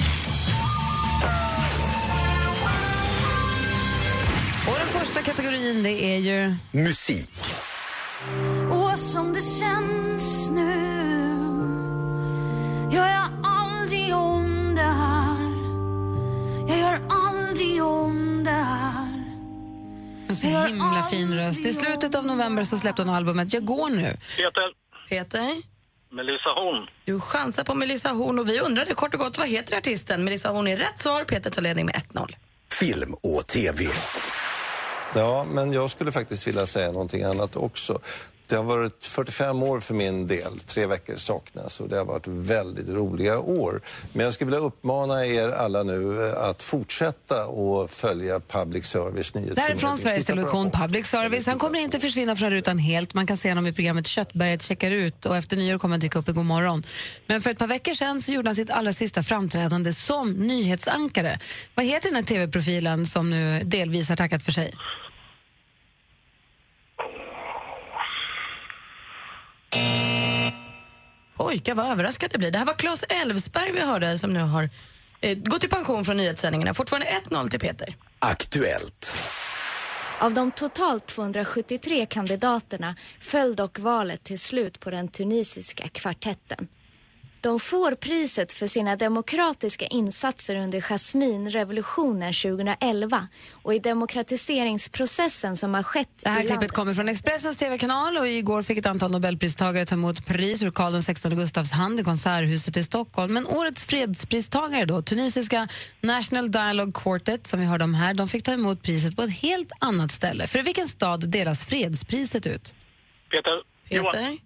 Och 4.68 4.74
den 4.78 4.88
första 5.00 5.22
kategorin 5.22 5.82
det 5.82 6.04
är 6.04 6.18
ju... 6.18 6.54
Musik. 6.70 7.30
Och 8.70 8.98
som 8.98 9.32
det 9.32 9.40
känns 9.40 9.87
Gör 12.92 13.08
jag 13.08 13.28
aldrig 13.44 14.14
om 14.14 14.74
det 14.74 14.82
här 14.82 15.38
Jag 16.68 16.78
gör 16.78 17.00
aldrig 17.10 17.82
om 17.84 18.44
det 18.44 18.50
här 18.50 19.24
så 20.34 20.46
himla 20.46 21.02
fin 21.10 21.34
röst. 21.34 21.60
I 21.66 21.72
slutet 21.72 22.14
av 22.14 22.26
november 22.26 22.64
så 22.64 22.76
släppte 22.76 23.02
hon 23.02 23.14
albumet 23.14 23.52
Jag 23.54 23.64
går 23.64 23.90
nu. 23.90 24.16
Peter. 24.36 24.72
Peter? 25.08 25.62
Melissa 26.10 26.48
Horn. 26.48 26.88
Du 27.04 27.20
chansar 27.20 27.64
på 27.64 27.74
Melissa 27.74 28.08
Horn 28.08 28.38
och 28.38 28.48
vi 28.48 28.60
undrade 28.60 28.94
kort 28.94 29.14
och 29.14 29.20
gott 29.20 29.38
vad 29.38 29.48
heter 29.48 29.76
artisten? 29.76 30.24
Melissa 30.24 30.48
Horn 30.48 30.66
är 30.66 30.76
rätt 30.76 30.98
svar. 30.98 31.24
Peter 31.24 31.50
tar 31.50 31.62
ledning 31.62 31.86
med 31.86 31.94
1-0. 31.94 32.34
Film 32.70 33.14
och 33.14 33.46
TV. 33.46 33.84
Ja, 35.14 35.46
men 35.50 35.72
jag 35.72 35.90
skulle 35.90 36.12
faktiskt 36.12 36.46
vilja 36.46 36.66
säga 36.66 36.92
någonting 36.92 37.22
annat 37.22 37.56
också. 37.56 37.98
Det 38.48 38.56
har 38.56 38.64
varit 38.64 39.04
45 39.04 39.62
år 39.62 39.80
för 39.80 39.94
min 39.94 40.26
del. 40.26 40.58
Tre 40.58 40.86
veckor 40.86 41.16
saknas 41.16 41.80
och 41.80 41.88
det 41.88 41.96
har 41.96 42.04
varit 42.04 42.26
väldigt 42.26 42.88
roliga 42.88 43.38
år. 43.38 43.82
Men 44.12 44.24
jag 44.24 44.34
skulle 44.34 44.50
vilja 44.50 44.66
uppmana 44.66 45.26
er 45.26 45.48
alla 45.48 45.82
nu 45.82 46.28
eh, 46.28 46.38
att 46.38 46.62
fortsätta 46.62 47.46
och 47.46 47.90
följa 47.90 48.40
public 48.40 48.86
service 48.86 49.34
nyhetsförmedling. 49.34 49.78
från 49.78 49.98
Sveriges 49.98 50.24
Television 50.24 50.70
Public 50.70 51.06
Service. 51.06 51.46
Han 51.46 51.58
kommer 51.58 51.78
inte 51.78 52.00
försvinna 52.00 52.36
från 52.36 52.50
rutan 52.50 52.78
helt. 52.78 53.14
Man 53.14 53.26
kan 53.26 53.36
se 53.36 53.48
honom 53.48 53.66
i 53.66 53.72
programmet 53.72 54.06
Köttberget 54.06 54.62
checkar 54.62 54.90
ut 54.90 55.26
och 55.26 55.36
efter 55.36 55.56
nyår 55.56 55.78
kommer 55.78 55.92
han 55.92 56.00
dyka 56.00 56.18
upp 56.18 56.28
i 56.28 56.32
morgon. 56.32 56.82
Men 57.26 57.40
för 57.40 57.50
ett 57.50 57.58
par 57.58 57.66
veckor 57.66 57.94
sedan 57.94 58.22
så 58.22 58.32
gjorde 58.32 58.48
han 58.48 58.56
sitt 58.56 58.70
allra 58.70 58.92
sista 58.92 59.22
framträdande 59.22 59.92
som 59.92 60.32
nyhetsankare. 60.32 61.38
Vad 61.74 61.86
heter 61.86 62.08
den 62.08 62.16
här 62.16 62.22
tv-profilen 62.22 63.06
som 63.06 63.30
nu 63.30 63.62
delvis 63.64 64.08
har 64.08 64.16
tackat 64.16 64.42
för 64.42 64.52
sig? 64.52 64.74
Oj, 71.36 71.62
vad 71.74 71.86
överraskad 71.86 72.30
jag 72.32 72.40
blir. 72.40 72.50
Det 72.50 72.58
här 72.58 72.66
var 72.66 72.74
Claes 72.74 73.04
Elfsberg 73.08 73.72
vi 73.72 73.80
hörde 73.80 74.18
som 74.18 74.32
nu 74.32 74.40
har 74.40 74.70
eh, 75.20 75.38
gått 75.38 75.64
i 75.64 75.68
pension 75.68 76.04
från 76.04 76.16
nyhetssändningarna. 76.16 76.74
Fortfarande 76.74 77.06
1-0 77.30 77.48
till 77.48 77.60
Peter. 77.60 77.94
Aktuellt. 78.18 79.16
Av 80.20 80.34
de 80.34 80.50
totalt 80.50 81.06
273 81.06 82.06
kandidaterna 82.06 82.96
föll 83.20 83.56
dock 83.56 83.78
valet 83.78 84.24
till 84.24 84.38
slut 84.38 84.80
på 84.80 84.90
den 84.90 85.08
tunisiska 85.08 85.88
kvartetten. 85.88 86.68
De 87.40 87.60
får 87.60 87.94
priset 87.94 88.52
för 88.52 88.66
sina 88.66 88.96
demokratiska 88.96 89.86
insatser 89.86 90.56
under 90.56 90.80
Jasminrevolutionen 90.80 92.32
2011 92.32 93.28
och 93.62 93.74
i 93.74 93.78
demokratiseringsprocessen 93.78 95.56
som 95.56 95.74
har 95.74 95.82
skett 95.82 96.08
Det 96.16 96.28
här 96.28 96.36
klippet 96.36 96.50
landet. 96.50 96.72
kommer 96.72 96.94
från 96.94 97.08
Expressens 97.08 97.56
tv-kanal 97.56 98.18
och 98.18 98.28
igår 98.28 98.62
fick 98.62 98.78
ett 98.78 98.86
antal 98.86 99.10
nobelpristagare 99.10 99.84
ta 99.84 99.94
emot 99.94 100.26
pris 100.26 100.62
ur 100.62 100.70
Karl 100.70 101.02
XVI 101.02 101.36
Gustavs 101.36 101.72
hand 101.72 102.00
i 102.00 102.04
Konserthuset 102.04 102.76
i 102.76 102.84
Stockholm. 102.84 103.32
Men 103.32 103.46
årets 103.46 103.86
fredspristagare 103.86 104.84
då, 104.84 105.02
tunisiska 105.02 105.68
National 106.00 106.50
Dialogue 106.50 106.92
Quartet 106.94 107.46
som 107.46 107.60
vi 107.60 107.66
hörde 107.66 107.84
om 107.84 107.94
här, 107.94 108.14
de 108.14 108.28
fick 108.28 108.42
ta 108.42 108.52
emot 108.52 108.82
priset 108.82 109.16
på 109.16 109.22
ett 109.22 109.38
helt 109.38 109.72
annat 109.78 110.12
ställe. 110.12 110.46
För 110.46 110.58
i 110.58 110.62
vilken 110.62 110.88
stad 110.88 111.28
delas 111.28 111.64
fredspriset 111.64 112.46
ut? 112.46 112.74
Peter. 113.30 113.62
Peter? 113.88 114.36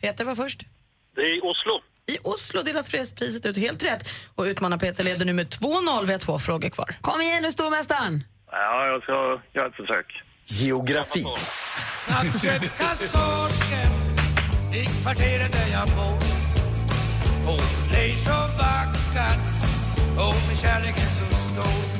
Peter 0.00 0.24
var 0.24 0.34
först. 0.34 0.66
Det 1.14 1.20
är 1.20 1.36
i 1.38 1.40
Oslo. 1.40 1.80
I 2.06 2.18
Oslo 2.22 2.62
delas 2.62 2.88
fredspriset 2.88 3.46
ut 3.46 3.56
helt 3.56 3.84
rätt. 3.84 4.08
Och 4.34 4.44
utmanar 4.44 4.78
Peter 4.78 5.04
leder 5.04 5.24
nu 5.24 5.32
med 5.32 5.46
2-0. 5.48 6.06
Vi 6.06 6.12
har 6.12 6.18
två 6.18 6.38
frågor 6.38 6.68
kvar. 6.68 6.96
Kom 7.00 7.20
igen 7.20 7.42
nu, 7.42 7.52
stormästaren! 7.52 8.24
Ja, 8.50 8.86
jag 8.86 9.02
ska 9.02 9.12
göra 9.52 9.68
ett 9.68 9.74
försök. 9.76 10.06
Geografi. 10.46 11.24
Nattköttskassörskan 12.08 13.92
i 14.74 14.86
kvarteret 15.02 15.52
där 15.52 15.72
jag 15.72 15.88
bor 15.88 16.18
Hon 17.46 17.58
ler 17.92 18.14
så 18.16 18.30
vackert 18.58 19.44
och 20.18 20.34
min 20.48 20.56
kärlek 20.56 20.96
är 20.96 21.10
så 21.18 21.36
stor 21.36 21.94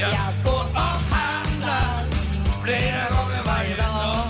Jag 0.00 0.44
går 0.44 0.60
och 0.72 1.14
handlar 1.16 2.04
flera 2.64 3.08
gånger 3.10 3.42
varje 3.46 3.76
dag 3.76 4.24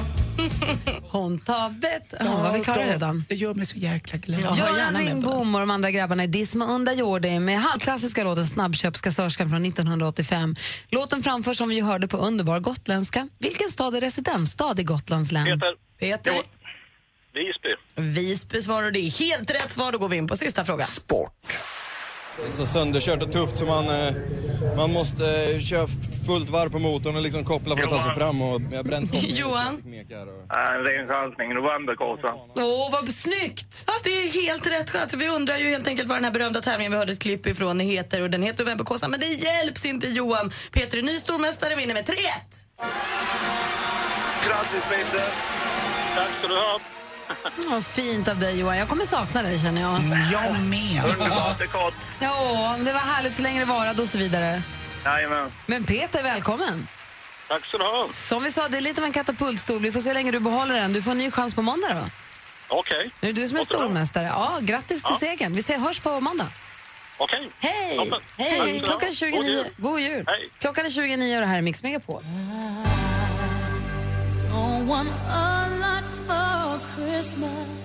Hon 1.18 1.38
tar 1.38 1.70
bett... 1.70 2.14
Ja, 2.20 2.42
var 2.42 2.52
vi 2.52 2.64
klara 2.64 2.78
redan? 2.78 3.24
Det 3.28 3.34
gör 3.34 3.54
mig 3.54 3.66
så 3.66 3.78
jäkla 3.78 4.18
glad. 4.18 4.58
Göran 4.58 4.96
Ringbom 4.96 5.54
och 5.54 5.60
de 5.60 5.70
andra 5.70 5.90
grabbarna 5.90 6.24
i 6.24 6.26
Disma 6.26 6.66
Unda 6.66 6.92
Jordi 6.92 7.38
med 7.38 7.60
halvklassiska 7.60 8.24
låten 8.24 8.46
Snabbköpskassörskan 8.46 9.48
från 9.50 9.64
1985. 9.64 10.56
Låten 10.88 11.22
framförs 11.22 11.58
som 11.58 11.68
vi 11.68 11.80
hörde 11.80 12.08
på 12.08 12.16
underbar 12.16 12.60
gotländska. 12.60 13.28
Vilken 13.38 13.70
stad 13.70 13.94
är 13.94 14.00
residensstad 14.00 14.80
i 14.80 14.82
Gotlands 14.82 15.32
län? 15.32 15.44
Peter. 15.44 15.76
Peter? 16.00 16.32
Visby. 17.34 18.20
Visby 18.20 18.62
svarar 18.62 18.90
det 18.90 19.00
är 19.00 19.10
helt 19.10 19.50
rätt 19.50 19.72
svar. 19.72 19.92
Då 19.92 19.98
går 19.98 20.08
vi 20.08 20.16
in 20.16 20.26
på 20.26 20.36
sista 20.36 20.64
frågan. 20.64 20.88
Det 22.36 22.46
är 22.46 22.50
så 22.50 22.66
sönderkört 22.66 23.22
och 23.22 23.32
tufft 23.32 23.58
så 23.58 23.64
man, 23.64 23.84
eh, 23.84 24.14
man 24.76 24.92
måste 24.92 25.52
eh, 25.52 25.60
köra 25.60 25.86
fullt 26.26 26.50
varv 26.50 26.70
på 26.70 26.78
motorn 26.78 27.16
och 27.16 27.22
liksom 27.22 27.44
koppla 27.44 27.76
för 27.76 27.82
att 27.82 27.90
ta 27.90 28.00
sig 28.02 28.14
fram 28.14 28.42
och 28.42 28.60
jag 28.72 28.84
bränt 28.84 29.10
kopplingen. 29.12 29.36
Johan? 29.40 29.82
En 29.84 30.84
ren 30.86 31.08
chansning. 31.08 31.54
Novemberkåsa. 31.54 32.34
Åh, 32.56 32.92
vad 32.92 33.12
snyggt! 33.12 33.84
Ja, 33.86 33.92
det 34.04 34.10
är 34.10 34.46
helt 34.46 34.66
rätt 34.66 34.90
chans. 34.90 35.14
Vi 35.14 35.28
undrar 35.28 35.56
ju 35.56 35.70
helt 35.70 35.88
enkelt 35.88 36.08
vad 36.08 36.16
den 36.16 36.24
här 36.24 36.30
berömda 36.32 36.60
tävlingen 36.60 36.92
vi 36.92 36.98
hörde 36.98 37.12
ett 37.12 37.18
klipp 37.18 37.46
ifrån 37.46 37.80
heter 37.80 38.22
och 38.22 38.30
den 38.30 38.42
heter 38.42 38.64
Novemberkåsan. 38.64 39.10
Men 39.10 39.20
det 39.20 39.26
hjälps 39.26 39.84
inte 39.84 40.06
Johan. 40.08 40.52
Peter 40.72 40.98
är 40.98 41.02
ny 41.02 41.18
stormästare 41.18 41.74
vinner 41.74 41.94
med 41.94 42.04
3-1. 42.04 42.14
Grattis 44.46 44.88
Peter! 44.90 45.26
Tack 46.16 46.28
ska 46.38 46.48
du 46.48 46.54
ha. 46.54 46.80
Vad 47.70 47.86
fint 47.86 48.28
av 48.28 48.38
dig 48.38 48.58
Johan. 48.60 48.76
Jag 48.76 48.88
kommer 48.88 49.04
sakna 49.04 49.42
dig 49.42 49.58
känner 49.60 49.80
jag. 49.80 49.92
Jag 50.32 50.60
med. 50.64 51.04
Underbart 51.04 51.60
rekord. 51.60 51.92
Ja, 52.20 52.76
det 52.78 52.92
var 52.92 53.00
härligt 53.00 53.34
så 53.34 53.42
länge 53.42 53.58
det 53.60 53.64
varade 53.66 54.02
och 54.02 54.08
så 54.08 54.18
vidare. 54.18 54.62
Jajamän. 55.04 55.52
Men 55.66 55.84
Peter, 55.84 56.22
välkommen. 56.22 56.88
Tack 57.48 57.64
ska 57.66 57.78
du 57.78 57.84
ha. 57.84 58.08
Som 58.12 58.42
vi 58.42 58.52
sa, 58.52 58.68
det 58.68 58.76
är 58.76 58.80
lite 58.80 59.00
av 59.00 59.04
en 59.04 59.12
katapultstol. 59.12 59.80
Vi 59.80 59.92
får 59.92 60.00
se 60.00 60.08
hur 60.08 60.14
länge 60.14 60.30
du 60.30 60.40
behåller 60.40 60.74
den. 60.74 60.92
Du 60.92 61.02
får 61.02 61.10
en 61.10 61.18
ny 61.18 61.30
chans 61.30 61.54
på 61.54 61.62
måndag 61.62 61.88
då. 61.94 62.04
Okej. 62.68 63.10
Nu 63.20 63.28
är 63.28 63.32
det 63.32 63.40
du 63.40 63.48
som 63.48 63.58
är 63.58 63.62
stormästare. 63.64 64.26
Ja, 64.26 64.58
grattis 64.60 65.02
till 65.02 65.12
Ja. 65.12 65.18
segern. 65.18 65.52
Vi 65.54 65.60
ses, 65.60 65.80
hörs 65.80 66.00
på 66.00 66.20
måndag. 66.20 66.48
Okej. 67.16 67.48
Hej! 67.58 67.96
Ska 68.06 68.18
Hej! 68.36 68.72
du 68.80 68.86
Klockan 68.86 69.08
är 69.08 69.12
ha. 69.12 69.14
29. 69.14 69.36
God 69.36 69.46
jul. 69.46 69.66
God 69.76 70.00
jul. 70.00 70.26
Klockan 70.60 70.86
är 70.86 70.90
29 70.90 71.34
och 71.34 71.40
det 71.40 71.46
här 71.46 71.56
är 71.58 71.62
Mix 71.62 71.82
Megapol. 71.82 72.22
Don't 74.54 74.86
want 74.86 75.08
a 75.08 75.66
lot 75.82 76.04
for 76.28 76.86
Christmas. 76.94 77.83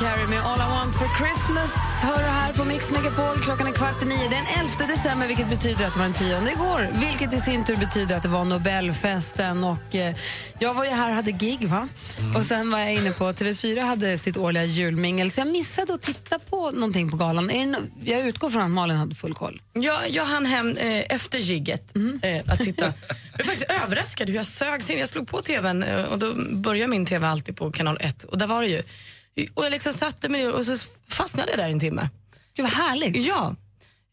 Mariah 0.00 0.14
Carey 0.16 0.26
med 0.26 0.40
All 0.40 0.58
I 0.58 0.70
want 0.70 0.94
for 0.96 1.08
Christmas 1.18 1.72
hör 2.02 2.18
du 2.18 2.24
här 2.24 2.52
på 2.52 2.64
Mix 2.64 2.90
Megapol. 2.90 3.36
Klockan 3.38 3.66
är 3.66 3.72
kvart 3.72 4.02
i 4.02 4.04
nio. 4.06 4.28
Den 4.28 4.44
11 4.60 4.86
december, 4.94 5.26
vilket 5.26 5.48
betyder 5.50 5.86
att 5.86 5.92
det 5.92 5.98
var 5.98 6.04
den 6.06 6.14
10 6.14 6.38
igår. 6.52 6.88
Vilket 7.00 7.32
i 7.34 7.40
sin 7.40 7.64
tur 7.64 7.76
betyder 7.76 8.16
att 8.16 8.22
det 8.22 8.28
var 8.28 8.44
Nobelfesten. 8.44 9.64
Och, 9.64 9.94
eh, 9.94 10.16
jag 10.58 10.74
var 10.74 10.84
ju 10.84 10.90
här 10.90 11.08
och 11.10 11.14
hade 11.16 11.32
gig, 11.32 11.68
va? 11.68 11.88
Och 12.36 12.44
sen 12.44 12.70
var 12.70 12.78
jag 12.78 12.92
inne 12.94 13.12
på 13.12 13.32
TV4 13.32 13.80
hade 13.82 14.18
sitt 14.18 14.36
årliga 14.36 14.64
julmingel. 14.64 15.30
Så 15.30 15.40
jag 15.40 15.48
missade 15.48 15.94
att 15.94 16.02
titta 16.02 16.38
på 16.38 16.70
någonting 16.70 17.10
på 17.10 17.16
galan. 17.16 17.50
No- 17.50 17.90
jag 18.04 18.20
utgår 18.28 18.50
från 18.50 18.62
att 18.62 18.70
Malin 18.70 18.96
hade 18.96 19.14
full 19.14 19.34
koll. 19.34 19.62
Jag, 19.72 20.10
jag 20.10 20.24
hann 20.24 20.46
hem 20.46 20.76
eh, 20.76 21.02
efter 21.08 21.38
gigget 21.38 21.94
Mhm. 21.94 22.20
eh, 22.22 22.42
att 22.52 22.58
titta. 22.58 22.84
Jag 22.84 22.94
blev 23.36 23.44
faktiskt 23.46 23.70
överraskad 23.84 24.28
hur 24.28 24.36
jag 24.36 24.46
sögs 24.46 24.90
in. 24.90 24.98
Jag 24.98 25.08
slog 25.08 25.28
på 25.28 25.42
tvn 25.42 25.82
eh, 25.82 26.02
och 26.04 26.18
då 26.18 26.34
börjar 26.52 26.86
min 26.88 27.06
tv 27.06 27.26
alltid 27.26 27.56
på 27.56 27.72
kanal 27.72 27.98
1 28.00 28.24
och 28.24 28.38
där 28.38 28.46
var 28.46 28.62
det 28.62 28.68
ju. 28.68 28.82
Och 29.54 29.64
jag 29.64 29.70
liksom 29.70 29.92
satte 29.92 30.28
mig 30.28 30.42
ner 30.42 30.52
och 30.52 30.64
så 30.66 30.76
fastnade 31.08 31.50
jag 31.50 31.58
där 31.58 31.68
en 31.68 31.80
timme. 31.80 32.08
Det 32.56 32.62
var 32.62 32.68
härligt. 32.68 33.16
Ja. 33.26 33.56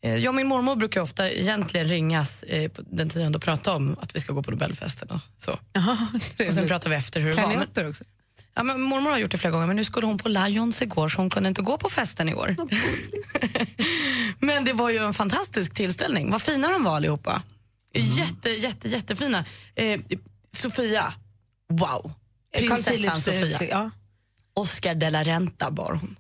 Eh, 0.04 0.16
Jag 0.16 0.32
och 0.32 0.36
min 0.36 0.48
mormor 0.48 0.76
brukar 0.76 1.02
ofta 1.02 1.32
egentligen 1.32 1.88
ringas 1.88 2.44
eh, 2.44 2.72
på 2.72 2.82
den 2.92 3.10
tiden 3.10 3.36
och 3.36 3.42
prata 3.42 3.74
om 3.76 3.98
att 4.02 4.16
vi 4.16 4.20
ska 4.20 4.34
gå 4.34 4.44
på 4.44 4.52
Nobelfesten 4.52 5.10
och 5.10 5.20
så. 5.38 5.52
och 6.48 6.54
sen 6.54 6.68
pratar 6.68 6.90
vi 6.90 6.96
efter 6.96 7.20
hur 7.20 7.28
det 7.28 7.34
Klär 7.34 7.44
var. 7.44 7.50
ni 7.50 7.66
Men- 7.76 7.90
också? 7.90 8.04
Ja, 8.54 8.64
men 8.64 8.82
mormor 8.82 9.10
har 9.12 9.18
gjort 9.18 9.32
det 9.32 9.38
flera 9.38 9.52
gånger 9.52 9.68
men 9.68 9.76
nu 9.76 9.84
skulle 9.84 10.06
hon 10.08 10.18
på 10.18 10.30
Lions 10.30 10.82
igår 10.82 11.10
så 11.10 11.18
hon 11.18 11.30
kunde 11.30 11.50
inte 11.50 11.62
gå 11.62 11.78
på 11.78 11.90
festen 11.90 12.30
i 12.30 12.34
år. 12.34 12.56
men 14.40 14.66
det 14.66 14.74
var 14.74 14.90
ju 14.90 14.98
en 14.98 15.14
fantastisk 15.14 15.74
tillställning. 15.74 16.32
Vad 16.32 16.42
fina 16.42 16.70
de 16.72 16.84
var 16.84 16.96
allihopa. 16.96 17.44
Jätte, 17.94 18.50
jätte, 18.50 18.88
jättefina. 18.90 19.46
Eh, 19.76 20.00
Sofia, 20.56 21.14
wow. 21.70 22.14
Prinsessan 22.58 23.06
eh, 23.06 23.14
Sofia. 23.16 23.64
ja. 23.70 23.92
Oscar 24.54 24.96
de 24.96 25.10
la 25.10 25.24
Renta 25.24 25.72
bar 25.72 25.94
hon. 26.02 26.16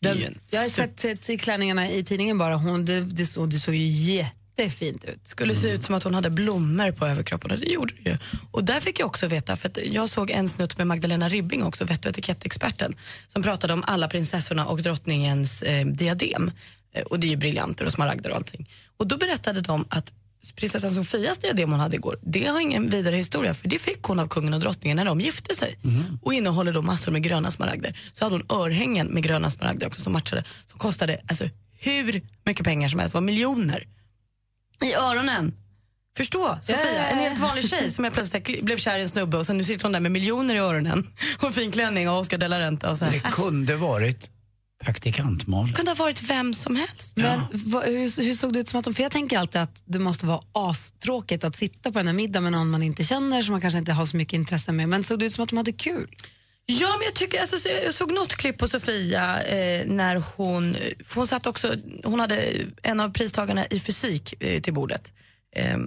Det 0.00 0.08
är 0.08 0.14
ju 0.14 0.24
en 0.24 0.40
Jag 0.50 0.60
har 0.60 0.68
sett 0.68 1.40
klänningarna 1.40 1.90
i 1.90 2.04
tidningen 2.04 2.38
bara. 2.38 2.56
Hon, 2.56 2.84
det, 2.84 3.00
det, 3.00 3.26
såg, 3.26 3.50
det 3.50 3.58
såg 3.58 3.74
ju 3.74 3.86
jättefint 3.86 5.04
ut. 5.04 5.28
skulle 5.28 5.54
se 5.54 5.70
ut 5.70 5.84
som 5.84 5.94
att 5.94 6.02
hon 6.02 6.14
hade 6.14 6.30
blommor 6.30 6.92
på 6.92 7.06
överkroppen 7.06 7.50
och 7.50 7.58
det 7.58 7.66
gjorde 7.66 7.94
det 8.02 8.10
ju. 8.10 8.18
Och 8.50 8.64
där 8.64 8.80
fick 8.80 9.00
jag 9.00 9.06
också 9.06 9.26
veta, 9.26 9.56
för 9.56 9.70
jag 9.84 10.08
såg 10.08 10.30
en 10.30 10.48
snutt 10.48 10.78
med 10.78 10.86
Magdalena 10.86 11.28
Ribbing 11.28 11.62
också, 11.64 11.84
vett 11.84 12.04
och 12.04 12.10
etikettexperten, 12.10 12.94
som 13.28 13.42
pratade 13.42 13.72
om 13.72 13.84
alla 13.86 14.08
prinsessorna 14.08 14.66
och 14.66 14.82
drottningens 14.82 15.62
eh, 15.62 15.86
diadem. 15.86 16.50
Eh, 16.92 17.02
och 17.02 17.20
det 17.20 17.26
är 17.26 17.30
ju 17.30 17.36
briljanter 17.36 17.84
och 17.84 17.92
smaragder 17.92 18.30
och 18.30 18.36
allting. 18.36 18.68
Och 18.96 19.06
då 19.06 19.16
berättade 19.16 19.60
de 19.60 19.84
att 19.88 20.12
prinsessan 20.54 20.90
Sofias 20.90 21.38
diadem 21.38 21.70
hon 21.70 21.80
hade 21.80 21.96
igår, 21.96 22.18
det 22.22 22.46
har 22.46 22.60
ingen 22.60 22.90
vidare 22.90 23.16
historia 23.16 23.54
för 23.54 23.68
det 23.68 23.78
fick 23.78 24.02
hon 24.02 24.18
av 24.20 24.28
kungen 24.28 24.54
och 24.54 24.60
drottningen 24.60 24.96
när 24.96 25.04
de 25.04 25.20
gifte 25.20 25.54
sig. 25.54 25.78
Och 26.22 26.34
innehåller 26.34 26.72
då 26.72 26.82
massor 26.82 27.12
med 27.12 27.22
gröna 27.22 27.50
smaragder. 27.50 27.98
Så 28.12 28.24
hade 28.24 28.36
hon 28.36 28.62
örhängen 28.62 29.06
med 29.06 29.22
gröna 29.22 29.50
smaragder 29.50 29.86
också 29.86 30.00
som 30.00 30.12
matchade, 30.12 30.44
som 30.66 30.78
kostade 30.78 31.20
alltså 31.28 31.44
hur 31.80 32.22
mycket 32.44 32.64
pengar 32.66 32.88
som 32.88 32.98
helst, 32.98 33.12
det 33.12 33.16
var 33.16 33.26
miljoner 33.26 33.86
i 34.82 34.94
öronen. 34.94 35.54
Förstå, 36.16 36.58
Sofia, 36.62 37.08
en 37.08 37.18
helt 37.18 37.38
vanlig 37.38 37.68
tjej 37.68 37.90
som 37.90 38.04
jag 38.04 38.14
plötsligt 38.14 38.64
blev 38.64 38.76
kär 38.76 38.98
i 38.98 39.02
en 39.02 39.08
snubbe 39.08 39.36
och 39.36 39.46
sen 39.46 39.58
nu 39.58 39.64
sitter 39.64 39.82
hon 39.82 39.92
där 39.92 40.00
med 40.00 40.12
miljoner 40.12 40.54
i 40.54 40.58
öronen 40.58 41.06
och 41.42 41.54
fin 41.54 41.70
klänning 41.72 42.08
och 42.08 42.18
Oscar 42.18 42.38
de 42.38 42.48
la 42.48 42.60
Renta 42.60 42.90
och 42.90 42.98
så 42.98 43.04
här. 43.04 43.12
Det 43.12 43.20
kunde 43.20 43.76
varit 43.76 44.30
praktikant 44.84 45.46
Malin. 45.46 45.66
Det 45.66 45.72
kunde 45.72 45.90
ha 45.90 45.96
varit 45.96 46.22
vem 46.22 46.54
som 46.54 46.76
helst. 46.76 47.16
Men 47.16 47.40
vad, 47.52 47.84
hur, 47.84 48.22
hur 48.22 48.34
såg 48.34 48.52
det 48.52 48.58
ut 48.58 48.68
som 48.68 48.78
att 48.78 48.84
de, 48.84 48.94
för 48.94 49.02
jag 49.02 49.12
tänker 49.12 49.38
alltid 49.38 49.60
att 49.60 49.82
det 49.84 49.98
måste 49.98 50.26
vara 50.26 50.40
astråkigt 50.52 51.44
att 51.44 51.56
sitta 51.56 51.92
på 51.92 51.98
den 51.98 52.06
här 52.06 52.14
middagen 52.14 52.42
med 52.42 52.52
någon 52.52 52.70
man 52.70 52.82
inte 52.82 53.04
känner 53.04 53.42
som 53.42 53.52
man 53.52 53.60
kanske 53.60 53.78
inte 53.78 53.92
har 53.92 54.06
så 54.06 54.16
mycket 54.16 54.32
intresse 54.32 54.72
med. 54.72 54.88
Men 54.88 55.04
såg 55.04 55.18
det 55.18 55.24
ut 55.24 55.32
som 55.32 55.42
att 55.42 55.50
de 55.50 55.56
hade 55.56 55.72
kul? 55.72 56.08
Ja, 56.66 56.88
men 56.98 57.04
jag 57.04 57.14
tycker, 57.14 57.40
alltså, 57.40 57.58
så 57.58 57.68
jag 57.84 57.94
såg 57.94 58.12
något 58.12 58.34
klipp 58.34 58.58
på 58.58 58.68
Sofia 58.68 59.42
eh, 59.42 59.86
när 59.86 60.22
hon, 60.36 60.76
hon 61.14 61.26
satt 61.26 61.46
också, 61.46 61.74
hon 62.04 62.20
hade 62.20 62.54
en 62.82 63.00
av 63.00 63.12
pristagarna 63.12 63.66
i 63.66 63.80
fysik 63.80 64.34
eh, 64.40 64.60
till 64.60 64.74
bordet. 64.74 65.12
Eh, 65.56 65.78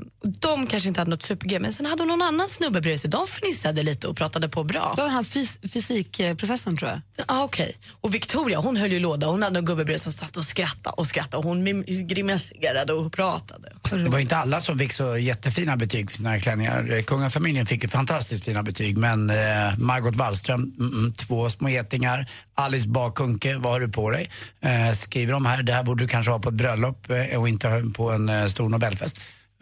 de 0.42 0.68
kanske 0.68 0.90
inte 0.90 1.02
hade 1.02 1.10
något 1.12 1.24
super 1.24 1.60
men 1.60 1.74
sen 1.74 1.86
hade 1.86 2.02
hon 2.02 2.08
någon 2.08 2.22
annan 2.22 2.50
snubbe 2.50 2.82
bredvid 2.82 3.00
sig. 3.02 3.10
De 3.10 3.28
fnissade 3.28 3.84
lite 3.84 4.08
och 4.08 4.18
pratade 4.18 4.50
på 4.50 4.64
bra. 4.64 4.94
Det 4.96 5.02
var 5.02 5.10
han 5.10 5.24
fys- 5.24 5.70
fysikprofessorn 5.74 6.78
tror 6.78 6.90
jag. 6.92 7.02
Ah, 7.28 7.44
okej. 7.44 7.76
Och 8.02 8.14
Victoria 8.14 8.60
hon 8.60 8.78
höll 8.78 8.92
ju 8.92 9.00
låda. 9.00 9.28
Hon 9.28 9.44
hade 9.44 9.60
en 9.60 9.66
gubbe 9.66 9.86
bredvid 9.86 10.02
som 10.02 10.12
satt 10.12 10.38
och 10.38 10.44
skrattade 10.46 10.94
och 10.98 11.08
skrattade. 11.08 11.38
Och 11.38 11.44
hon 11.44 11.68
mim- 11.68 11.84
grimaserade 12.08 12.94
och 12.94 13.14
pratade. 13.14 13.72
Det 13.90 14.10
var 14.10 14.20
inte 14.20 14.38
alla 14.38 14.62
som 14.62 14.78
fick 14.80 14.94
så 14.94 15.18
jättefina 15.18 15.78
betyg 15.78 16.10
för 16.12 16.18
sina 16.18 16.40
klänningar. 16.40 17.02
Kungafamiljen 17.02 17.66
fick 17.66 17.84
ju 17.84 17.90
fantastiskt 17.90 18.44
fina 18.46 18.64
betyg 18.64 18.98
men 18.98 19.30
eh, 19.30 19.78
Margot 19.78 20.16
Wallström, 20.16 20.62
mm, 20.80 20.94
mm, 20.94 21.14
två 21.14 21.50
små 21.50 21.70
getingar. 21.70 22.30
Alice 22.56 22.88
Bakunke, 22.88 23.58
vad 23.58 23.72
har 23.74 23.80
du 23.80 23.88
på 23.90 24.10
dig? 24.12 24.30
Eh, 24.62 24.92
skriver 24.94 25.34
de 25.34 25.46
här, 25.46 25.64
det 25.64 25.74
här 25.74 25.84
borde 25.84 26.04
du 26.04 26.08
kanske 26.08 26.32
ha 26.32 26.40
på 26.40 26.50
ett 26.50 26.56
bröllop 26.56 27.10
eh, 27.12 27.40
och 27.40 27.50
inte 27.50 27.84
på 27.94 28.12
en 28.12 28.30
eh, 28.30 28.48
stor 28.48 28.70
Nobelfest. 28.70 29.20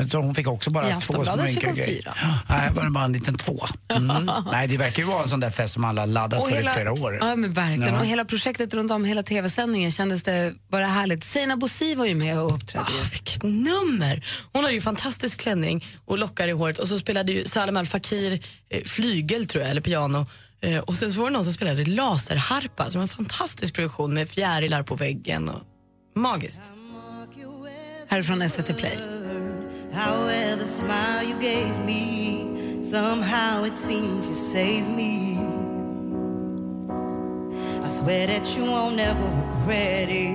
Så 0.08 0.18
hon 0.18 0.36
fick 0.36 0.48
också 0.48 0.70
bara 0.70 0.90
I 0.90 1.02
två 1.02 1.26
små 1.26 1.46
fick 1.46 1.66
hon 1.66 1.76
grejer. 1.76 2.02
fyra. 2.02 2.14
Nej, 2.50 2.70
var 2.74 2.84
det 2.84 2.90
bara 2.90 3.04
en 3.04 3.14
liten 3.14 3.38
två. 3.38 3.60
Mm. 3.90 4.32
Nej, 4.52 4.68
det 4.68 4.78
verkar 4.78 5.04
ju 5.04 5.10
vara 5.10 5.22
en 5.22 5.28
sån 5.28 5.40
där 5.40 5.52
fest 5.52 5.74
som 5.74 5.84
alla 5.86 6.06
laddat 6.06 6.50
för 6.50 6.64
i 6.64 6.68
flera 6.68 6.92
år. 6.92 7.18
Ja, 7.22 7.36
men 7.36 7.52
verkligen. 7.52 7.94
Ja. 7.94 8.00
Och 8.00 8.06
hela 8.06 8.26
projektet 8.26 8.74
runt 8.74 8.92
om, 8.92 9.06
hela 9.06 9.24
tv-sändningen 9.24 9.92
kändes 9.92 10.24
det 10.24 10.54
bara 10.72 10.86
härligt. 10.86 11.24
Sina 11.24 11.58
Bosi 11.58 11.96
var 11.96 12.06
ju 12.06 12.16
med 12.16 12.40
och 12.40 12.56
uppträdde. 12.56 12.86
Ah, 12.86 13.10
vilket 13.12 13.44
nummer! 13.44 14.26
Hon 14.54 14.64
hade 14.64 14.74
ju 14.74 14.82
fantastisk 14.82 15.40
klänning 15.40 15.86
och 16.06 16.18
lockar 16.18 16.48
i 16.48 16.52
håret 16.52 16.78
och 16.78 16.88
så 16.88 17.00
spelade 17.00 17.32
ju 17.32 17.46
Salem 17.46 17.78
Al 17.78 17.86
Fakir 17.86 18.44
eh, 18.70 18.84
flygel 18.84 19.46
tror 19.46 19.62
jag, 19.62 19.72
eller 19.72 19.82
piano. 19.82 20.26
Eh, 20.62 20.80
och 20.80 20.96
sen 20.96 21.12
så 21.12 21.22
var 21.22 21.30
det 21.30 21.34
någon 21.34 21.44
som 21.44 21.54
spelade 21.54 21.86
laserharpa, 21.86 22.90
som 22.90 23.02
en 23.02 23.08
fantastisk 23.08 23.74
produktion 23.74 24.14
med 24.14 24.30
fjärilar 24.30 24.84
på 24.84 24.96
väggen. 24.96 25.50
Och, 25.50 25.62
magiskt. 26.16 26.62
Härifrån 28.10 28.50
SVT 28.50 28.78
Play. 28.78 28.98
However, 29.94 30.66
smile 30.66 31.24
you 31.24 31.40
gave 31.40 31.86
me, 31.86 32.84
somehow 32.84 33.66
it 33.66 33.76
seems 33.76 34.28
you 34.28 34.36
saved 34.36 34.90
me. 34.90 35.30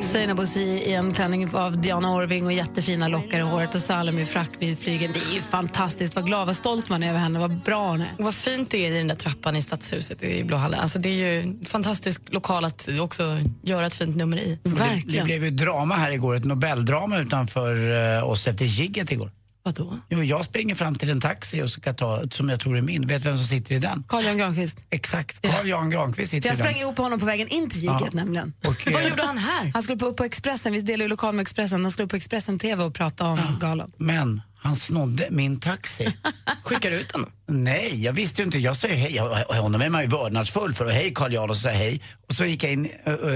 Sina 0.03 0.35
Bosi 0.35 0.61
i 0.62 0.93
en 0.93 1.12
klänning 1.12 1.55
av 1.55 1.81
Diana 1.81 2.14
Orving 2.14 2.47
och 2.47 2.53
jättefina 2.53 3.09
lockar 3.09 3.38
i 3.38 3.43
håret 3.43 3.75
och 3.75 3.83
Salem 3.83 4.19
i 4.19 4.25
frack 4.25 4.51
vid 4.59 4.79
flygen. 4.79 5.12
Det 5.12 5.19
är 5.19 5.35
ju 5.35 5.40
fantastiskt. 5.40 6.17
Vad 6.17 6.27
glad, 6.27 6.47
vad 6.47 6.57
stolt 6.57 6.88
man 6.88 7.03
är 7.03 7.09
över 7.09 7.19
henne. 7.19 7.38
Vad 7.38 7.62
bra 7.62 7.90
hon 7.90 8.01
är. 8.01 8.14
Och 8.19 8.25
vad 8.25 8.35
fint 8.35 8.71
det 8.71 8.87
är 8.87 8.93
i 8.93 8.99
den 8.99 9.09
där 9.09 9.14
trappan 9.14 9.57
i 9.57 9.62
Stadshuset 9.62 10.23
i 10.23 10.45
Blåhallen. 10.45 10.81
Alltså 10.81 10.99
det 10.99 11.09
är 11.09 11.12
ju 11.12 11.40
en 11.40 11.64
fantastisk 11.64 12.21
lokal 12.33 12.64
att 12.64 12.88
också 13.01 13.38
göra 13.62 13.87
ett 13.87 13.95
fint 13.95 14.17
nummer 14.17 14.37
i. 14.37 14.59
Det, 14.62 15.03
det 15.07 15.25
blev 15.25 15.45
ju 15.45 15.51
drama 15.51 15.95
här 15.95 16.11
igår, 16.11 16.35
ett 16.35 16.45
Nobeldrama 16.45 17.19
utanför 17.19 17.90
eh, 18.17 18.29
oss 18.29 18.47
efter 18.47 18.64
gigget 18.64 19.12
igår. 19.12 19.31
Vadå? 19.66 19.98
Jo, 20.11 20.22
jag 20.22 20.44
springer 20.44 20.74
fram 20.74 20.94
till 20.94 21.11
en 21.11 21.20
taxi 21.20 21.62
och 21.62 21.70
ska 21.70 21.92
ta, 21.92 22.22
som 22.31 22.48
jag 22.48 22.61
tror 22.61 22.77
är 22.79 22.83
min. 22.83 23.07
Vet 23.07 23.24
vem 23.24 23.37
som 23.38 23.46
sitter 23.46 23.74
i 23.74 23.79
den? 23.79 24.05
Carl-Jan 24.09 24.38
Granqvist. 24.38 24.85
Exakt, 24.90 25.42
Carl-Jan 25.50 25.90
Granqvist 25.90 26.31
sitter 26.31 26.48
jag 26.48 26.55
i 26.55 26.59
den. 26.59 26.64
sprang 26.66 26.81
ihop 26.81 26.96
på 26.96 27.03
honom 27.03 27.20
på 27.20 27.27
vägen 27.27 27.48
in 27.48 27.70
till 27.70 27.81
giget 27.81 28.00
Ja. 28.00 28.09
nämligen. 28.12 28.53
Och, 28.66 28.87
eh, 28.88 28.92
Vad 28.92 29.09
gjorde 29.09 29.22
han 29.22 29.38
här? 29.38 29.70
Han 29.74 29.83
skulle 29.83 30.05
upp 30.07 30.16
på 30.16 30.24
Expressen, 30.24 30.72
vi 30.72 30.81
delar 30.81 31.03
ju 31.05 31.09
lokal 31.09 31.35
med 31.35 31.42
Expressen. 31.42 31.83
Han 31.83 31.90
skulle 31.90 32.05
upp 32.05 32.11
på 32.11 32.16
Expressen 32.16 32.59
TV 32.59 32.85
och 32.85 32.94
prata 32.94 33.27
om 33.27 33.57
galan. 33.61 33.92
Men 33.96 34.42
han 34.57 34.77
snodde 34.77 35.29
min 35.31 35.61
taxi. 35.61 36.14
Skickar 36.64 36.90
du 36.90 36.96
ut 37.00 37.12
honom? 37.12 37.31
Nej, 37.48 38.03
jag 38.05 38.12
visste 38.12 38.42
ju 38.42 38.46
inte. 38.46 38.59
Jag 38.59 38.77
sa 38.77 38.88
ju 38.88 38.94
hej. 38.94 39.14
Jag- 39.16 39.44
Honom 39.44 39.81
är 39.81 39.88
man 39.90 40.03
ju 40.03 40.09
vördnadsfull 40.09 40.74
för. 40.74 40.85
Och 40.85 40.90
hej 40.92 41.12
Carl 41.14 41.33
Jan 41.33 41.50
och 41.50 41.57
så 41.57 41.62
sa 41.62 41.68
jag 41.68 41.77
hej. 41.77 42.00
Och 42.29 42.35
så 42.35 42.44
gick 42.44 42.64
jag 42.64 42.72
in 42.72 42.88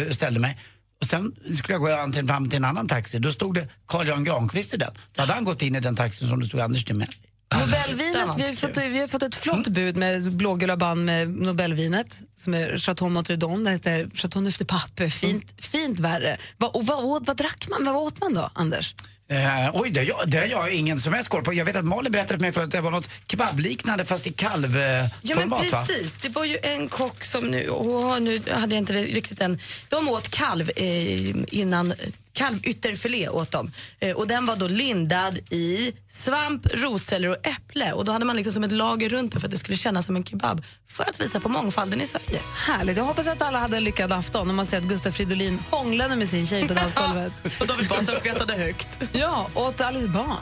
och 0.08 0.14
ställde 0.14 0.40
mig. 0.40 0.58
Och 1.00 1.06
sen 1.06 1.34
skulle 1.54 1.74
jag 1.74 1.80
gå 1.80 1.94
antingen 1.94 2.26
fram 2.28 2.48
till 2.48 2.56
en 2.56 2.64
annan 2.64 2.88
taxi. 2.88 3.18
Då 3.18 3.32
stod 3.32 3.54
det 3.54 3.68
Carl 3.86 4.08
Jan 4.08 4.24
Granqvist 4.24 4.74
i 4.74 4.76
den. 4.76 4.94
Då 5.12 5.20
hade 5.22 5.32
han 5.32 5.44
gått 5.44 5.62
in 5.62 5.76
i 5.76 5.80
den 5.80 5.96
taxin 5.96 6.28
som 6.28 6.40
det 6.40 6.46
stod 6.46 6.60
Anders 6.60 6.84
Timell. 6.84 7.08
Nobelvinet, 7.54 8.38
vi 8.38 8.46
har, 8.46 8.54
fått, 8.54 8.76
vi 8.76 8.98
har 9.00 9.06
fått 9.06 9.22
ett 9.22 9.34
flott 9.34 9.68
bud 9.68 9.96
med 9.96 10.32
blågula 10.32 10.76
band 10.76 11.04
med 11.04 11.28
Nobelvinet 11.28 12.18
som 12.36 12.54
är 12.54 12.76
Chateau 12.76 13.08
Montredon. 13.08 13.64
Det 13.64 13.70
heter 13.70 14.10
Chateau 14.14 14.42
Neuf 14.42 14.58
de 14.58 14.64
Pape. 14.64 15.10
Fint, 15.10 15.54
fint 15.58 16.00
värre. 16.00 16.38
Vad, 16.56 16.76
och 16.76 16.86
vad, 16.86 17.04
åt, 17.04 17.26
vad 17.26 17.36
drack 17.36 17.68
man? 17.68 17.94
Vad 17.94 18.02
åt 18.02 18.20
man 18.20 18.34
då, 18.34 18.50
Anders? 18.54 18.94
Eh, 19.30 19.70
oj, 19.74 19.90
det 19.90 20.02
jag, 20.02 20.18
det 20.26 20.38
har 20.38 20.46
jag 20.46 20.72
ingen 20.72 21.00
som 21.00 21.12
helst 21.12 21.28
koll 21.28 21.42
på. 21.42 21.54
Jag 21.54 21.64
vet 21.64 21.76
att 21.76 21.84
Malin 21.84 22.12
berättade 22.12 22.38
för 22.38 22.40
mig 22.40 22.52
förut 22.52 22.64
att 22.64 22.70
det 22.70 22.80
var 22.80 22.90
något 22.90 23.10
kebabliknande 23.28 24.04
fast 24.04 24.26
i 24.26 24.32
kalvformat 24.32 25.12
Ja 25.22 25.36
men 25.36 25.48
va? 25.48 25.58
precis, 25.62 26.18
det 26.22 26.28
var 26.28 26.44
ju 26.44 26.58
en 26.62 26.88
kock 26.88 27.24
som 27.24 27.44
nu, 27.44 27.70
åh, 27.70 28.20
nu 28.20 28.40
hade 28.50 28.74
jag 28.74 28.78
inte 28.82 28.92
det 28.92 29.02
riktigt 29.02 29.40
än. 29.40 29.58
De 29.88 30.08
åt 30.08 30.28
kalv 30.28 30.70
eh, 30.76 31.28
innan, 31.54 31.94
kalvytterfilé 32.38 33.28
åt 33.28 33.50
de. 33.50 33.70
Eh, 34.00 34.16
och 34.16 34.26
den 34.26 34.46
var 34.46 34.56
då 34.56 34.68
lindad 34.68 35.38
i 35.50 35.92
svamp, 36.12 36.66
rotselleri 36.74 37.32
och 37.32 37.46
äpple. 37.46 37.92
Och 37.92 38.04
då 38.04 38.12
hade 38.12 38.24
man 38.24 38.36
liksom 38.36 38.52
som 38.52 38.64
ett 38.64 38.72
lager 38.72 39.08
runt 39.08 39.32
det 39.32 39.40
för 39.40 39.46
att 39.46 39.50
det 39.50 39.58
skulle 39.58 39.78
kännas 39.78 40.06
som 40.06 40.16
en 40.16 40.24
kebab. 40.24 40.64
För 40.88 41.04
att 41.04 41.20
visa 41.20 41.40
på 41.40 41.48
mångfalden 41.48 42.00
i 42.00 42.06
Sverige. 42.06 42.40
Härligt. 42.54 42.96
Jag 42.96 43.04
hoppas 43.04 43.28
att 43.28 43.42
alla 43.42 43.58
hade 43.58 43.76
en 43.76 43.84
lyckad 43.84 44.12
afton 44.12 44.46
när 44.46 44.54
man 44.54 44.66
ser 44.66 44.78
att 44.78 44.84
Gustaf 44.84 45.14
Fridolin 45.14 45.62
hånglade 45.70 46.16
med 46.16 46.28
sin 46.28 46.46
tjej 46.46 46.68
på 46.68 46.74
dansgolvet. 46.74 47.32
och 47.60 47.66
David 47.66 47.88
Batra 47.88 48.14
skrattade 48.14 48.52
högt. 48.52 49.02
Ja, 49.12 49.50
och 49.54 49.62
åt 49.62 49.80
Alice 49.80 50.08
Bah. 50.08 50.36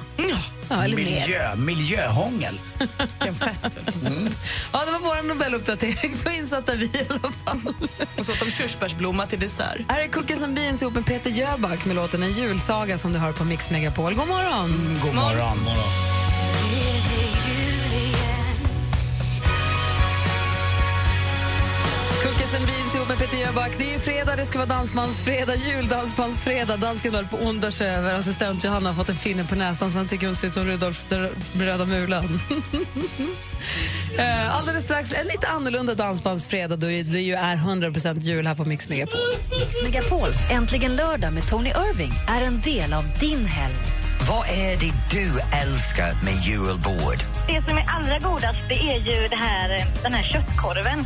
Ja, 0.69 0.85
eller. 0.85 0.97
Miljö, 0.97 1.57
miljöhångel. 1.57 2.61
Vilken 2.79 3.35
fest. 3.35 3.67
Ja, 4.73 4.85
det 4.85 4.93
var 4.93 5.01
vår 5.01 5.29
Nobeluppdatering. 5.29 6.15
Så 6.15 6.31
insatta 6.31 6.75
vi 6.75 6.85
i 6.85 7.07
alla 7.09 7.33
fall. 7.33 7.75
Och 8.19 8.25
så 8.25 8.33
åt 8.33 8.41
de 8.41 8.51
körsbärsblomma 8.51 9.27
till 9.27 9.41
dessert. 9.41 9.81
Här 9.89 10.01
är 10.01 10.09
Cookies 10.09 10.43
and 10.43 10.55
Beans 10.55 10.83
ihop 10.83 10.95
med 10.95 11.07
Peter 11.07 11.31
Jöback 11.31 11.85
med 11.87 11.97
låten 11.97 12.23
En 12.23 12.33
julsaga 12.33 12.99
som 12.99 13.13
du 13.13 13.19
hör 13.19 13.33
på 13.33 13.45
Mix 13.45 13.71
Megapol. 13.71 14.15
God 14.15 14.29
morgon! 14.29 14.99
God 15.03 15.15
morgon. 15.15 15.59
Cookies 15.59 16.16
med 23.09 23.19
Peter 23.19 23.37
Jöback. 23.39 23.73
Det 23.79 23.95
är 23.95 23.99
fredag, 23.99 24.37
det 24.37 24.47
ska 24.47 24.59
vara 24.59 24.69
dansmansfredag, 24.69 25.57
juldansmansfredag. 25.57 26.79
Dansken 26.81 27.15
håller 27.15 27.29
på 27.29 27.37
att 27.37 27.43
onda 27.43 27.71
sig 27.71 27.91
över. 27.91 28.15
Assistent 28.15 28.65
Johanna 28.65 28.89
har 28.89 28.95
fått 28.97 29.09
en 29.09 29.17
finne 29.17 29.45
på 29.45 29.55
näsan 29.55 29.91
så 29.91 29.99
han 29.99 30.09
tycker 30.09 30.27
hon 30.27 30.37
ser 30.37 30.47
ut 30.49 30.55
som 30.55 30.65
Rudolf 30.65 31.05
den 31.09 31.29
röda 31.55 31.85
mulen. 31.85 32.41
Eh, 34.19 34.57
Alldeles 34.57 34.85
strax 34.85 35.13
en 35.13 35.27
lite 35.27 35.49
annorlunda 35.49 35.95
dansbandsfredag 35.95 36.79
då 36.79 36.87
det 36.87 37.21
ju 37.21 37.35
är 37.35 37.57
100% 37.57 38.21
jul 38.21 38.47
här 38.47 38.55
på 38.55 38.65
Mix 38.65 38.89
Megapol. 38.89 39.21
Mix 39.61 39.83
Megapols 39.83 40.37
Äntligen 40.51 40.97
lördag 40.97 41.33
med 41.33 41.49
Tony 41.49 41.71
Irving 41.71 42.13
är 42.29 42.43
en 42.43 42.61
del 42.61 42.93
av 42.93 43.05
din 43.21 43.47
helg. 43.47 43.75
Vad 44.29 44.49
är 44.49 44.77
det 44.77 44.93
du 45.11 45.41
älskar 45.63 46.25
med 46.25 46.35
julbord? 46.45 47.19
Det 47.49 47.63
som 47.69 47.79
är 47.79 47.85
allra 47.89 48.19
godast 48.19 48.69
det 48.69 48.75
är 48.75 48.99
ju 48.99 49.29
det 49.29 49.37
här, 49.37 49.77
eh, 49.79 50.03
den 50.03 50.15
här 50.15 50.23
köttkorven. 50.23 51.05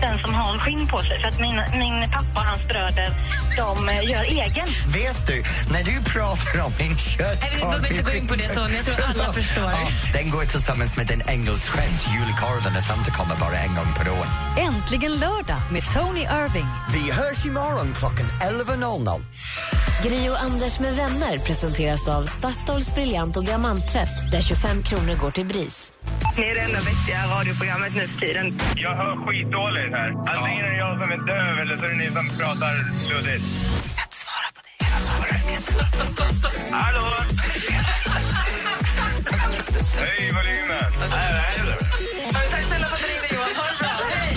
Den 0.00 0.18
som 0.18 0.34
har 0.34 0.58
skinn 0.58 0.86
på 0.86 0.98
sig. 0.98 1.20
För 1.20 1.28
att 1.28 1.40
min, 1.40 1.56
min 1.56 2.10
pappa 2.10 2.40
och 2.40 2.46
hans 2.46 2.68
bröder 2.68 3.10
de 3.56 3.88
eh, 3.88 4.10
gör 4.10 4.22
egen. 4.22 4.66
Vet 4.86 5.26
du, 5.26 5.42
när 5.72 5.84
du 5.84 5.94
pratar 6.12 6.66
om 6.66 6.72
en 6.78 6.96
köttkorv... 6.98 7.50
Vi 7.54 7.60
behöver 7.60 7.90
inte 7.90 8.02
gå 8.10 8.12
in 8.16 8.26
på 8.26 8.34
det, 8.34 8.48
Tony. 8.54 8.74
Jag 8.76 8.84
tror 8.84 9.06
alla 9.06 9.32
förstår. 9.32 9.64
Ja, 9.64 9.88
den 10.12 10.30
går 10.30 10.44
tillsammans 10.44 10.96
med 10.96 11.10
en 11.10 11.22
engelsk 11.28 11.68
skämt, 11.68 12.02
julkorven, 12.14 12.82
Santa 12.82 13.10
kommer 13.10 13.36
bara 13.40 13.58
en 13.58 13.74
gång 13.74 13.90
per 13.98 14.10
år. 14.18 14.26
Äntligen 14.58 15.12
lördag 15.12 15.60
med 15.72 15.82
Tony 15.94 16.20
Irving. 16.20 16.68
Vi 16.94 17.12
hörs 17.12 17.46
imorgon 17.46 17.94
klockan 17.98 18.26
11.00. 18.40 19.22
Gri 20.04 20.28
och 20.30 20.42
Anders 20.42 20.80
med 20.80 20.96
vänner 20.96 21.38
presenteras 21.38 22.08
av 22.08 22.22
Statoils 22.24 22.94
briljant 22.94 23.36
och 23.36 23.44
diamanttvätt 23.44 24.32
där 24.32 24.40
25 24.40 24.82
kronor 24.82 25.14
går 25.22 25.30
till 25.30 25.46
BRIS. 25.46 25.92
Ni 26.38 26.42
är 26.42 26.54
det 26.54 26.60
enda 26.60 26.80
vettiga 26.80 27.20
radioprogrammet 27.38 27.94
nu 27.94 28.08
för 28.08 28.20
tiden. 28.20 28.58
Jag 28.74 28.94
hör 28.96 29.16
skitdåligt 29.26 29.85
här. 29.92 30.10
Antingen 30.36 30.64
är 30.64 30.70
det 30.70 30.76
jag 30.76 30.98
som 31.00 31.10
är 31.10 31.26
döv 31.26 31.58
eller 31.58 31.76
så 31.76 31.84
är 31.84 31.88
det 31.88 31.96
ni 31.96 32.12
som 32.12 32.38
pratar 32.38 32.74
luddigt. 33.10 33.44
Hallå? 36.72 37.06
Hej 39.98 40.32
volymen! 40.32 41.10
Tack 42.50 42.62
snälla 42.64 42.86
för 42.86 42.94
att 42.94 43.00
du 43.02 43.06
ringde, 43.08 43.34
Johan. 43.34 43.54
Ha 43.56 43.64
det 43.70 43.78
bra. 43.78 43.88
Hej! 44.14 44.36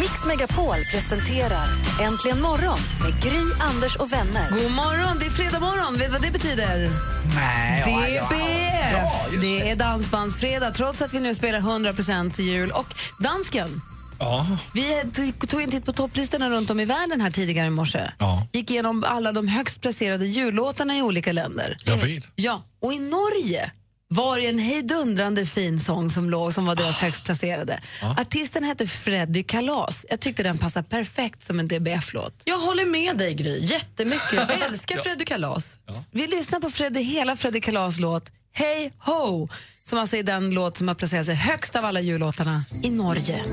Mix 0.00 0.24
Megapol 0.26 0.76
presenterar 0.92 1.68
Äntligen 2.02 2.40
morgon 2.40 2.78
med 3.02 3.22
Gry, 3.22 3.42
Anders 3.60 3.96
och 3.96 4.12
vänner. 4.12 4.50
God 4.50 4.70
morgon, 4.70 5.18
det 5.20 5.26
är 5.26 5.30
fredag 5.30 5.60
morgon. 5.60 5.98
Vet 5.98 6.06
du 6.06 6.12
vad 6.12 6.22
det 6.22 6.30
betyder? 6.30 6.90
Nej, 7.34 7.82
ja, 7.86 8.08
ja. 8.08 8.24
DBF! 8.26 8.92
Ja, 8.92 9.26
just 9.30 9.40
det 9.42 9.70
är 9.70 9.76
Dansbandsfredag, 9.76 10.74
trots 10.74 11.02
att 11.02 11.14
vi 11.14 11.20
nu 11.20 11.34
spelar 11.34 11.60
100% 11.60 12.40
jul. 12.40 12.70
Och 12.70 12.94
dansken, 13.18 13.82
Ja. 14.18 14.46
vi 14.72 15.32
tog 15.48 15.62
en 15.62 15.70
titt 15.70 15.84
på 15.84 15.92
topplistorna 15.92 16.50
runt 16.50 16.70
om 16.70 16.80
i 16.80 16.84
världen 16.84 17.20
här 17.20 17.30
tidigare 17.30 17.66
i 17.66 17.70
morse. 17.70 18.10
Ja. 18.18 18.46
Gick 18.52 18.70
igenom 18.70 19.04
alla 19.04 19.32
de 19.32 19.48
högst 19.48 19.80
placerade 19.80 20.26
jullåtarna 20.26 20.96
i 20.98 21.02
olika 21.02 21.32
länder. 21.32 21.76
Jag 21.84 21.96
vet. 21.96 22.24
Ja, 22.34 22.62
och 22.80 22.92
i 22.92 22.98
Norge 22.98 23.70
var 24.08 24.38
det 24.38 24.46
en 24.46 24.58
hejdundrande 24.58 25.46
fin 25.46 25.80
sång 25.80 26.10
som 26.10 26.30
låg 26.30 26.54
som 26.54 26.66
var 26.66 26.74
deras 26.76 26.98
högst 26.98 27.24
placerade. 27.24 27.80
Artisten 28.18 28.64
hette 28.64 28.86
Freddy 28.86 29.42
Kalas. 29.42 30.06
Jag 30.10 30.20
tyckte 30.20 30.42
den 30.42 30.58
passade 30.58 30.88
perfekt 30.88 31.46
som 31.46 31.60
en 31.60 31.68
DBF-låt. 31.68 32.42
Jag 32.44 32.58
håller 32.58 32.84
med 32.84 33.16
dig, 33.18 33.34
Gry. 33.34 33.64
Jättemycket. 33.64 34.32
Jag 34.32 34.62
älskar 34.70 34.96
Freddy 34.96 35.24
Kalas. 35.24 35.78
Vi 36.10 36.26
lyssnar 36.26 36.60
på 36.60 36.70
Freddy, 36.70 37.00
hela 37.00 37.36
Freddy 37.36 37.60
Kalas 37.60 37.98
låt 38.00 38.30
Hey 38.52 38.90
Ho, 38.98 39.48
som 39.82 39.98
alltså 39.98 40.16
är 40.16 40.22
den 40.22 40.50
låt 40.50 40.76
som 40.76 40.88
har 40.88 40.94
placerat 40.94 41.26
sig 41.26 41.34
högst 41.34 41.76
av 41.76 41.84
alla 41.84 42.00
jullåtarna 42.00 42.62
i 42.82 42.90
Norge. 42.90 43.44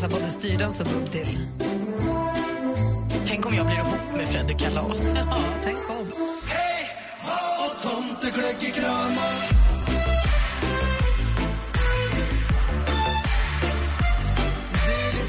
Det 0.00 0.06
här 0.06 0.12
går 0.12 0.26
att 0.26 0.32
dansa 0.32 0.40
både 0.40 0.50
styrdans 0.50 0.80
och 0.80 0.86
bugg 0.86 1.10
till. 1.10 1.38
Tänk 3.26 3.46
om 3.46 3.54
jag 3.54 3.66
blir 3.66 3.76
ihop 3.76 4.16
med 4.16 4.28
Freddy 4.28 4.54
Kalas. 4.54 5.14
Ja, 5.14 5.42
tänk 5.64 5.90
om. 5.90 6.06
Och 7.64 7.82
tomteglögg 7.82 8.56
i 8.60 8.70
kranen 8.70 9.79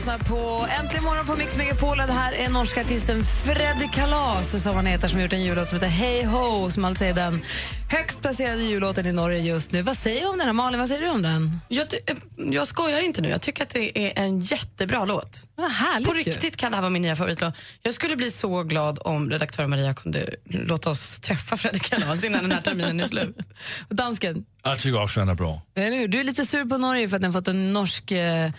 lyssnar 0.02 0.18
på 0.18 0.68
Äntligen 0.80 1.04
morgon 1.04 1.26
på 1.26 1.36
Mix 1.36 1.58
Megapol. 1.58 1.98
Det 1.98 2.14
här 2.14 2.34
är 2.34 2.50
norska 2.50 2.82
artisten 2.82 3.24
Freddy 3.24 3.88
Kalas 3.94 4.64
som 4.64 4.76
han 4.76 4.86
heter, 4.86 5.08
som 5.08 5.22
gjort 5.22 5.34
en 5.34 5.44
jullåt 5.44 5.70
som 5.70 5.76
heter 5.76 5.88
Hey 5.88 6.26
Ho, 6.26 6.70
som 6.72 6.86
alltså 6.86 7.06
är 7.06 7.14
den 7.14 7.42
högst 7.92 8.22
placerade 8.22 8.64
jullåten 8.64 9.06
i 9.06 9.12
Norge 9.12 9.40
just 9.40 9.72
nu. 9.72 9.82
Vad 9.82 9.98
säger 9.98 10.22
du 10.22 10.28
om 10.28 10.38
den? 10.38 10.46
här? 10.48 10.54
Malin, 10.54 10.80
vad 10.80 10.90
säger 10.90 11.02
du 11.02 11.10
om 11.10 11.22
den? 11.22 11.60
Jag, 11.68 11.88
jag 12.38 12.68
skojar 12.68 13.00
inte 13.00 13.22
nu. 13.22 13.30
Jag 13.30 13.42
tycker 13.42 13.64
att 13.64 13.70
det 13.70 14.00
är 14.08 14.24
en 14.24 14.42
jättebra 14.42 15.06
låt. 15.06 15.48
Vad 15.56 15.72
härligt 15.72 16.10
På 16.10 16.16
ju. 16.16 16.22
riktigt 16.22 16.58
kan 16.58 16.72
det 16.72 16.78
här 16.78 16.82
vara 16.82 16.90
min 16.90 17.02
nya 17.02 17.16
favoritlåt. 17.16 17.54
Jag 17.82 17.94
skulle 17.94 18.16
bli 18.16 18.32
så 18.32 18.64
glad 18.64 19.00
om 19.02 19.30
redaktör 19.30 19.68
Maria 19.68 19.94
kunde 19.94 20.30
låta 20.46 20.90
oss 20.90 21.20
träffa 21.20 21.58
Freddy 21.58 21.80
Kalas 21.80 22.24
innan 22.24 22.42
den 22.42 22.52
här 22.52 22.62
terminen 22.62 23.00
är 23.00 23.06
slut. 23.06 23.38
Dansken, 23.90 24.46
Jag 24.64 24.80
tycker 24.80 25.04
också 25.04 25.20
den 25.20 25.30
är 25.30 25.36
bra. 25.36 25.62
eller 25.76 25.98
hur? 25.98 26.08
Du 26.08 26.20
är 26.20 26.24
lite 26.24 26.46
sur 26.46 26.66
på 26.66 26.78
Norge 26.78 27.10
för 27.10 27.16
att 27.16 27.22
den 27.22 27.34
fått 27.34 27.48
en 27.48 27.74
norsk 27.74 28.12
eh, 28.12 28.52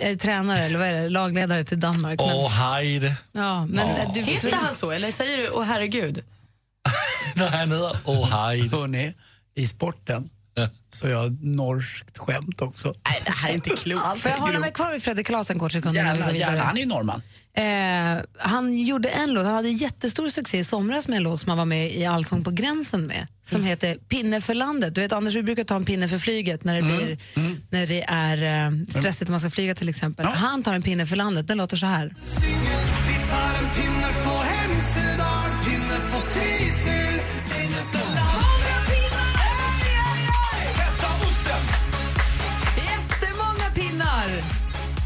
är 0.00 0.14
tränare 0.14 0.64
eller 0.64 0.78
vad 0.78 0.88
är 0.88 0.92
det? 0.92 1.08
lagledare 1.08 1.64
till 1.64 1.80
Danmark. 1.80 2.20
Åh, 2.22 2.50
hej. 2.50 3.14
ja, 3.32 3.66
men 3.66 3.88
Åh. 4.06 4.12
du, 4.14 4.20
Heter 4.20 4.52
han 4.56 4.74
så 4.74 4.90
eller 4.90 5.12
säger 5.12 5.36
du 5.36 5.50
åh 5.50 5.62
herregud? 5.62 6.24
När 7.34 7.48
han 7.48 7.70
hedder 7.72 7.96
Åh, 8.04 8.30
hej. 8.30 8.68
Hörrni, 8.68 9.14
i 9.54 9.66
sporten 9.66 10.30
så 10.90 11.08
jag 11.08 11.18
har 11.18 11.36
norskt 11.40 12.18
skämt 12.18 12.60
också. 12.60 12.94
Nej, 13.08 13.22
det 13.24 13.30
här 13.30 13.50
är 13.50 13.54
inte 13.54 13.70
klokt. 13.70 14.18
Får 14.18 14.30
jag 14.30 14.38
hålla 14.38 14.58
mig 14.58 14.72
kvar 14.72 14.92
vid 14.92 15.02
Freddy 15.02 15.24
Kalas 15.24 15.50
en 15.50 15.58
kort 15.58 15.72
sekund? 15.72 15.96
Gärna, 15.96 16.32
gärna. 16.32 16.62
Han 16.62 16.76
är 16.76 16.80
ju 16.80 16.86
norrman. 16.86 17.22
Eh, 17.56 18.24
han 18.38 18.78
gjorde 18.84 19.08
en 19.08 19.32
låt, 19.34 19.44
han 19.44 19.54
hade 19.54 19.68
jättestor 19.68 20.28
succé 20.28 20.58
i 20.58 20.64
somras 20.64 21.08
med 21.08 21.16
en 21.16 21.22
låt 21.22 21.40
som 21.40 21.48
han 21.48 21.58
var 21.58 21.64
med 21.64 21.96
i 21.96 22.04
Allsång 22.06 22.44
på 22.44 22.50
gränsen 22.50 23.06
med, 23.06 23.26
som 23.44 23.56
Mm. 23.56 23.68
heter 23.68 23.94
Pinne 23.94 24.40
för 24.40 24.54
landet. 24.54 24.94
Du 24.94 25.00
vet 25.00 25.12
Anders, 25.12 25.34
vi 25.34 25.42
brukar 25.42 25.64
ta 25.64 25.76
en 25.76 25.84
pinne 25.84 26.08
för 26.08 26.18
flyget 26.18 26.64
när 26.64 26.74
det, 26.74 26.80
Mm. 26.80 26.96
blir, 26.96 27.18
när 27.70 27.86
det 27.86 28.02
är 28.08 28.66
eh, 28.66 28.70
stressigt 28.88 29.22
och 29.22 29.30
man 29.30 29.40
ska 29.40 29.50
flyga 29.50 29.74
till 29.74 29.88
exempel. 29.88 30.26
Han 30.26 30.62
tar 30.62 30.74
en 30.74 30.82
pinne 30.82 31.06
för 31.06 31.16
landet, 31.16 31.46
den 31.46 31.58
låter 31.58 31.76
så 31.76 31.86
här. 31.86 32.14
Vi 33.76 33.95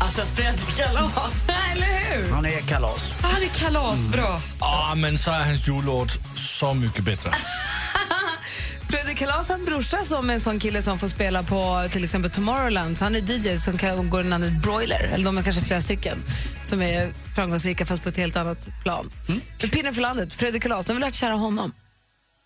Alltså 0.00 0.22
Fredrik 0.22 0.76
Kalas. 0.76 1.42
Eller 1.72 2.16
hur? 2.16 2.30
Han 2.30 2.46
är 2.46 2.60
kalas. 2.60 3.12
Han 3.22 3.42
är 3.42 3.48
kalasbra. 3.48 4.40
Ja, 4.60 4.94
men 4.96 5.18
så 5.18 5.30
är 5.30 5.44
hans 5.44 5.68
jullåt 5.68 6.10
så 6.36 6.74
mycket 6.74 7.04
bättre. 7.04 7.30
Fredrik 8.90 9.18
Kalas 9.18 9.48
har 9.48 9.56
en 9.56 9.64
brorsa 9.64 10.04
som 10.04 10.30
är 10.30 10.34
en 10.34 10.40
sån 10.40 10.58
kille 10.60 10.82
som 10.82 10.98
får 10.98 11.08
spela 11.08 11.42
på 11.42 11.88
till 11.90 12.04
exempel 12.04 12.30
Tomorrowland. 12.30 12.98
Så 12.98 13.04
Han 13.04 13.14
är 13.14 13.20
DJ 13.20 13.58
som 13.58 13.78
kan, 13.78 14.10
går 14.10 14.18
under 14.18 14.38
namnet 14.38 14.62
Broiler, 14.62 15.10
eller 15.12 15.24
de 15.24 15.38
är 15.38 15.42
kanske 15.42 15.62
flera 15.62 15.80
stycken 15.82 16.18
som 16.66 16.82
är 16.82 17.12
framgångsrika 17.34 17.86
fast 17.86 18.02
på 18.02 18.08
ett 18.08 18.16
helt 18.16 18.36
annat 18.36 18.68
plan. 18.82 19.10
Mm. 19.28 19.40
Pinnen 19.58 19.94
för 19.94 20.02
landet, 20.02 20.34
Fredrik 20.34 20.62
Kalas, 20.62 20.86
de 20.86 20.92
har 20.92 21.00
lärt 21.00 21.14
kära 21.14 21.34
honom. 21.34 21.72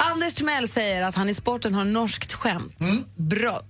Anders 0.03 0.35
Timell 0.35 0.69
säger 0.69 1.03
att 1.03 1.14
han 1.14 1.29
i 1.29 1.35
sporten 1.35 1.75
har 1.75 1.85
norskt 1.85 2.33
skämt. 2.33 2.79
Bra. 3.17 3.62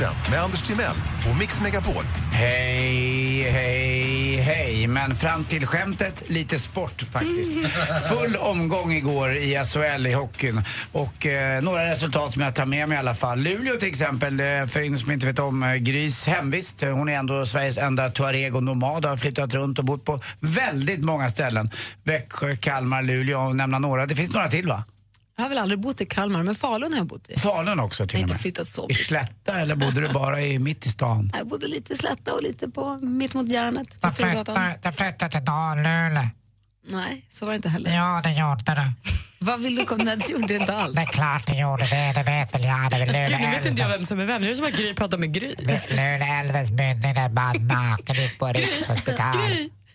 Sporten 0.00 0.30
med 0.30 0.42
Anders 0.42 0.62
Timell 0.62 0.96
och 1.30 1.38
Mix 1.38 1.60
Megapol. 1.60 2.04
Hej, 2.32 3.42
hej, 3.50 4.36
hej. 4.36 4.86
Men 4.86 5.16
fram 5.16 5.44
till 5.44 5.66
skämtet, 5.66 6.30
lite 6.30 6.58
sport 6.58 7.02
faktiskt. 7.02 7.52
Full 8.08 8.36
omgång 8.36 8.92
igår 8.92 9.36
i 9.36 9.64
SHL 9.64 10.06
i 10.06 10.12
hockeyn. 10.12 10.62
Och 10.92 11.26
eh, 11.26 11.62
några 11.62 11.90
resultat 11.90 12.32
som 12.32 12.42
jag 12.42 12.54
tar 12.54 12.66
med 12.66 12.88
mig 12.88 12.96
i 12.96 12.98
alla 12.98 13.14
fall. 13.14 13.38
Luleå 13.38 13.76
till 13.76 13.88
exempel, 13.88 14.38
för 14.68 14.80
er 14.80 14.96
som 14.96 15.10
inte 15.10 15.26
vet 15.26 15.38
om 15.38 15.62
eh, 15.62 15.74
Grys 15.74 16.26
hemvist. 16.26 16.80
Hon 16.80 17.08
är 17.08 17.18
ändå 17.18 17.46
Sveriges 17.46 17.78
enda 17.78 18.10
tuareg 18.10 18.56
och 18.56 18.62
nomad 18.62 19.04
har 19.04 19.16
flyttat 19.16 19.54
runt 19.54 19.78
och 19.78 19.84
bott 19.84 20.04
på 20.04 20.20
väldigt 20.40 21.04
många 21.04 21.28
ställen. 21.28 21.70
Växjö, 22.04 22.56
Kalmar, 22.56 23.02
Luleå 23.02 23.40
och 23.40 23.56
nämna 23.56 23.78
några. 23.78 24.06
Det 24.06 24.14
finns 24.14 24.34
några 24.34 24.48
till 24.48 24.68
va? 24.68 24.84
Jag 25.40 25.44
har 25.44 25.48
väl 25.48 25.58
aldrig 25.58 25.80
bott 25.80 26.00
i 26.00 26.06
Kalmar, 26.06 26.42
men 26.42 26.54
Falun 26.54 26.92
har 26.92 26.98
jag 26.98 27.06
bott 27.06 27.28
i. 27.28 27.36
Falun 27.40 27.80
också 27.80 28.06
till 28.06 28.18
Jag 28.20 28.24
och 28.26 28.30
med. 28.32 28.40
flyttat 28.40 28.68
så 28.68 28.84
I 28.84 28.88
mycket. 28.88 29.06
Slätta 29.06 29.60
eller 29.60 29.74
bodde 29.74 30.00
du 30.00 30.08
bara 30.08 30.40
i 30.42 30.58
mitt 30.58 30.86
i 30.86 30.88
stan? 30.88 31.30
Jag 31.38 31.48
bodde 31.48 31.66
lite 31.66 31.92
i 31.92 31.96
Slätta 31.96 32.34
och 32.34 32.42
lite 32.42 32.68
på 32.70 32.96
mitt 32.96 33.34
mot 33.34 33.48
järnet. 33.48 33.88
på 33.88 33.96
Jag 34.02 34.12
Storgatan. 34.12 34.44
flyttade, 34.44 34.78
jag 34.82 34.94
flyttade 34.94 35.30
till 35.32 35.44
Dalule. 35.44 36.28
Nej, 36.88 37.26
så 37.30 37.44
var 37.44 37.52
det 37.52 37.56
inte 37.56 37.68
heller. 37.68 37.96
Ja, 37.96 38.20
det 38.24 38.32
gjorde 38.32 38.64
det. 38.74 38.92
Vad 39.38 39.60
vill 39.60 39.76
du 39.76 39.84
komma? 39.84 40.04
Det 40.04 40.28
gjorde 40.30 40.46
det 40.46 40.54
inte 40.56 40.74
alls. 40.76 40.94
Det 40.94 41.00
är 41.02 41.06
klart 41.06 41.46
det 41.46 41.58
gjorde 41.58 41.82
det, 41.84 42.12
det 42.14 42.22
vet 42.22 42.54
väl 42.54 42.64
jag. 42.64 42.90
Det 42.90 42.96
är 42.96 43.06
väl 43.06 43.08
Luleå 43.08 43.28
Gud, 43.38 43.40
nu 43.40 43.56
vet 43.56 43.66
inte 43.66 43.82
jag 43.82 43.88
vem 43.88 44.04
som 44.06 44.20
är 44.20 44.24
vem. 44.24 44.40
Nu 44.42 44.46
är 44.46 44.50
det 44.50 44.56
som 44.56 44.66
att 44.66 44.72
Gry 44.72 44.94
pratar 44.94 45.18
med 45.18 45.34
Gry. 45.34 45.54
Luleå 45.58 46.40
älvens 46.40 46.70
mynning 46.70 47.14
där 47.14 47.28
man 47.28 47.66
naken 47.66 48.16
ut 48.24 48.38
på 48.38 48.46
Rikshospital. 48.46 49.34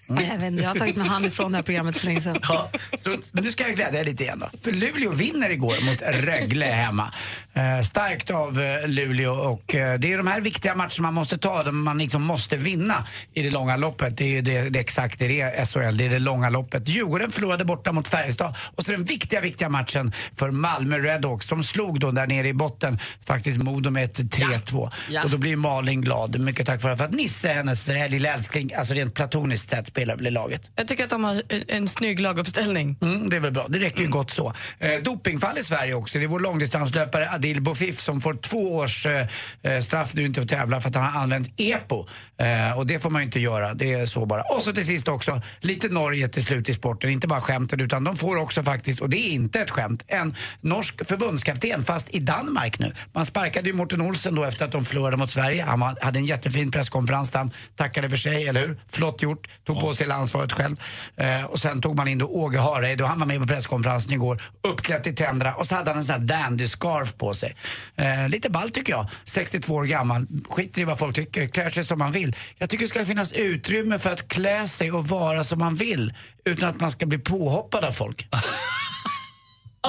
Nej, 0.07 0.31
Jag, 0.39 0.47
inte, 0.47 0.63
jag 0.63 0.69
har 0.69 0.75
tagit 0.75 0.95
mig 0.95 1.07
hand 1.07 1.25
ifrån 1.25 1.51
det 1.51 1.57
här 1.57 1.63
programmet 1.63 1.97
för 1.97 2.05
länge 2.05 2.21
sedan. 2.21 2.37
Ja, 2.41 2.69
strunt. 2.99 3.29
men 3.31 3.43
nu 3.43 3.51
ska 3.51 3.63
jag 3.63 3.75
glädja 3.75 3.91
dig 3.91 4.05
lite 4.05 4.23
igen 4.23 4.39
då. 4.39 4.49
För 4.61 4.71
Luleå 4.71 5.11
vinner 5.11 5.49
igår 5.49 5.85
mot 5.85 6.01
Rögle 6.25 6.65
hemma. 6.65 7.13
Eh, 7.53 7.81
starkt 7.81 8.31
av 8.31 8.61
eh, 8.61 8.87
Luleå 8.87 9.33
och 9.33 9.75
eh, 9.75 9.99
det 9.99 10.13
är 10.13 10.17
de 10.17 10.27
här 10.27 10.41
viktiga 10.41 10.75
matcherna 10.75 10.91
man 10.99 11.13
måste 11.13 11.37
ta, 11.37 11.63
de 11.63 11.83
man 11.83 11.97
liksom 11.97 12.23
måste 12.23 12.57
vinna 12.57 13.07
i 13.33 13.41
det 13.41 13.49
långa 13.49 13.77
loppet. 13.77 14.17
Det 14.17 14.23
är 14.23 14.29
ju 14.29 14.41
det, 14.41 14.69
det 14.69 14.79
är 14.79 14.81
exakt 14.81 15.19
det 15.19 15.41
är 15.41 15.65
SHL, 15.65 15.97
det 15.97 16.05
är 16.05 16.09
det 16.09 16.19
långa 16.19 16.49
loppet. 16.49 16.87
Djurgården 16.87 17.31
förlorade 17.31 17.65
borta 17.65 17.91
mot 17.91 18.07
Färjestad 18.07 18.55
och 18.75 18.85
så 18.85 18.91
den 18.91 19.03
viktiga, 19.03 19.41
viktiga 19.41 19.69
matchen 19.69 20.13
för 20.35 20.51
Malmö 20.51 20.99
Redhawks. 20.99 21.47
De 21.47 21.63
slog 21.63 21.99
då 21.99 22.11
där 22.11 22.27
nere 22.27 22.47
i 22.47 22.53
botten 22.53 22.99
faktiskt 23.25 23.57
Modo 23.57 23.89
med 23.89 24.03
ett 24.03 24.19
3-2. 24.19 24.91
Ja. 25.09 25.23
Och 25.23 25.29
då 25.29 25.37
blir 25.37 25.55
Malin 25.55 26.01
glad, 26.01 26.39
mycket 26.39 26.65
tack 26.65 26.83
vare 26.83 26.97
för 26.97 27.03
att 27.03 27.13
Nisse, 27.13 27.49
hennes 27.49 27.89
eh, 27.89 28.09
lilla 28.09 28.29
älskling, 28.29 28.73
alltså 28.73 28.93
rent 28.93 29.13
platoniskt 29.13 29.69
sett 29.69 29.94
spelar 29.95 30.15
väl 30.15 30.27
i 30.27 30.31
laget. 30.31 30.71
Jag 30.75 30.87
tycker 30.87 31.03
att 31.03 31.09
de 31.09 31.23
har 31.23 31.41
en, 31.67 31.87
snygg 31.87 32.19
laguppställning. 32.19 32.97
Mm, 33.01 33.29
det 33.29 33.35
är 33.35 33.39
väl 33.39 33.51
bra, 33.51 33.67
det 33.67 33.79
räcker 33.79 34.01
ju 34.01 34.07
gott 34.07 34.31
så. 34.31 34.53
Eh, 34.79 35.01
dopingfall 35.03 35.57
i 35.57 35.63
Sverige 35.63 35.93
också. 35.93 36.19
Det 36.19 36.25
är 36.25 36.27
vår 36.27 36.39
långdistanslöpare 36.39 37.29
Adil 37.31 37.61
Bofif 37.61 37.99
som 37.99 38.21
får 38.21 38.33
två 38.33 38.75
års 38.75 39.05
eh, 39.05 39.27
eh, 39.63 39.81
straff 39.81 40.13
nu 40.13 40.21
inte 40.21 40.41
att 40.41 40.47
tävla 40.47 40.81
för 40.81 40.89
att 40.89 40.95
han 40.95 41.13
har 41.13 41.21
använt 41.21 41.47
EPO. 41.57 42.07
Eh, 42.37 42.77
och 42.77 42.87
det 42.87 42.99
får 42.99 43.09
man 43.09 43.21
ju 43.21 43.25
inte 43.25 43.39
göra, 43.39 43.73
det 43.73 43.93
är 43.93 44.05
så 44.05 44.25
bara. 44.25 44.41
Och 44.41 44.61
så 44.61 44.71
till 44.73 44.85
sist 44.85 45.07
också, 45.07 45.41
lite 45.59 45.89
Norge 45.89 46.27
till 46.27 46.43
slut 46.43 46.69
i 46.69 46.73
sporten. 46.73 47.09
Inte 47.09 47.27
bara 47.27 47.41
skämten 47.41 47.81
utan 47.81 48.03
de 48.03 48.15
får 48.15 48.37
också 48.37 48.63
faktiskt, 48.63 49.01
och 49.01 49.09
det 49.09 49.17
är 49.17 49.29
inte 49.29 49.59
ett 49.59 49.71
skämt, 49.71 50.03
en 50.07 50.35
norsk 50.61 51.07
förbundskapten 51.07 51.83
fast 51.83 52.09
i 52.09 52.19
Danmark 52.19 52.79
nu. 52.79 52.91
Man 53.13 53.25
sparkade 53.25 53.69
ju 53.69 53.73
Morten 53.73 54.01
Olsen 54.01 54.35
då 54.35 54.43
efter 54.43 54.65
att 54.65 54.71
de 54.71 54.85
förlorade 54.85 55.17
mot 55.17 55.29
Sverige. 55.29 55.63
Han 55.63 55.81
hade 55.81 56.19
en 56.19 56.25
jättefin 56.25 56.71
presskonferens 56.71 57.29
där 57.29 57.39
han 57.39 57.51
tackade 57.75 58.09
för 58.09 58.17
sig, 58.17 58.47
eller 58.47 58.67
hur? 58.67 58.79
Flott 58.87 59.21
gjort, 59.21 59.47
tog 59.63 59.79
på 59.87 59.93
sig 59.93 60.05
hela 60.05 60.15
ansvaret 60.15 60.51
själv. 60.51 60.79
Eh, 61.15 61.43
och 61.43 61.59
sen 61.59 61.81
tog 61.81 61.95
man 61.95 62.07
in 62.07 62.17
då 62.17 62.25
Åge 62.25 62.59
Hareide 62.59 63.03
och 63.03 63.09
han 63.09 63.19
var 63.19 63.25
med 63.27 63.41
på 63.41 63.47
presskonferensen 63.47 64.13
igår, 64.13 64.41
uppklädd 64.67 65.07
i 65.07 65.13
tänderna 65.13 65.53
och 65.55 65.67
så 65.67 65.75
hade 65.75 65.89
han 65.89 65.99
en 65.99 66.05
sån 66.05 66.27
där 66.27 66.35
dandy-scarf 66.35 67.17
på 67.17 67.33
sig. 67.33 67.55
Eh, 67.95 68.29
lite 68.29 68.49
ball 68.49 68.69
tycker 68.69 68.93
jag. 68.93 69.09
62 69.25 69.73
år 69.73 69.83
gammal, 69.83 70.27
skiter 70.49 70.81
i 70.81 70.85
vad 70.85 70.99
folk 70.99 71.15
tycker, 71.15 71.47
klär 71.47 71.69
sig 71.69 71.83
som 71.83 71.99
man 71.99 72.11
vill. 72.11 72.35
Jag 72.57 72.69
tycker 72.69 72.83
det 72.83 72.89
ska 72.89 73.05
finnas 73.05 73.33
utrymme 73.33 73.99
för 73.99 74.11
att 74.11 74.27
klä 74.27 74.67
sig 74.67 74.91
och 74.91 75.07
vara 75.07 75.43
som 75.43 75.59
man 75.59 75.75
vill 75.75 76.13
utan 76.45 76.69
att 76.69 76.79
man 76.79 76.91
ska 76.91 77.05
bli 77.05 77.17
påhoppad 77.17 77.83
av 77.83 77.91
folk. 77.91 78.27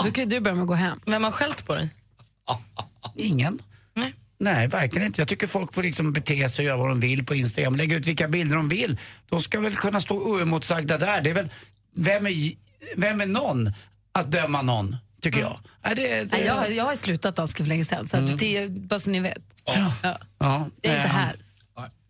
Då 0.04 0.11
kan 0.11 0.24
ju 0.24 0.30
du 0.30 0.40
börja 0.40 0.54
med 0.54 0.62
att 0.62 0.68
gå 0.68 0.74
hem. 0.74 1.00
Vem 1.06 1.24
har 1.24 1.30
skällt 1.30 1.66
på 1.66 1.74
dig? 1.74 1.88
Ingen. 3.14 3.59
Nej. 4.38 4.68
Verkligen 4.68 5.07
inte. 5.07 5.20
Jag 5.20 5.29
tycker 5.29 5.46
folk 5.46 5.75
får 5.75 5.83
liksom 5.83 6.12
bete 6.12 6.49
sig 6.49 6.62
och 6.62 6.66
göra 6.66 6.77
vad 6.77 6.88
de 6.88 7.01
vill 7.01 7.27
på 7.27 7.35
Instagram. 7.35 7.77
Lägga 7.77 7.96
ut 7.96 8.07
vilka 8.07 8.29
bilder 8.29 8.57
de 8.57 8.68
vill. 8.68 8.99
De 9.29 9.40
ska 9.40 9.61
väl 9.61 9.77
kunna 9.77 10.01
stå 10.01 10.16
oemotsagda 10.16 10.99
där. 10.99 11.20
Det 11.20 11.31
är 11.31 11.35
väl, 11.35 11.49
vem 11.96 12.27
är, 12.27 12.53
vem 12.96 13.20
är 13.20 13.27
någon 13.27 13.72
att 14.12 14.31
döma 14.31 14.62
någon, 14.62 14.96
tycker 15.20 15.40
jag. 15.40 15.61
Nej, 15.85 15.94
det, 15.94 16.09
det, 16.09 16.29
Nej, 16.33 16.44
jag, 16.44 16.72
jag 16.72 16.85
har 16.85 16.96
slutat 16.96 17.37
danska 17.37 17.64
för 17.64 17.68
länge 17.68 17.85
sedan, 17.85 18.07
så 18.07 18.16
att 18.16 18.38
det 18.38 18.57
är 18.57 18.68
bara 18.68 19.01
så 19.01 19.11
ni 19.11 19.20
vet. 19.20 19.42
Ja. 19.64 19.92
ja, 20.38 20.68
Det 20.81 20.88
är 20.88 20.96
inte 20.96 21.09
eh, 21.09 21.14
här. 21.14 21.37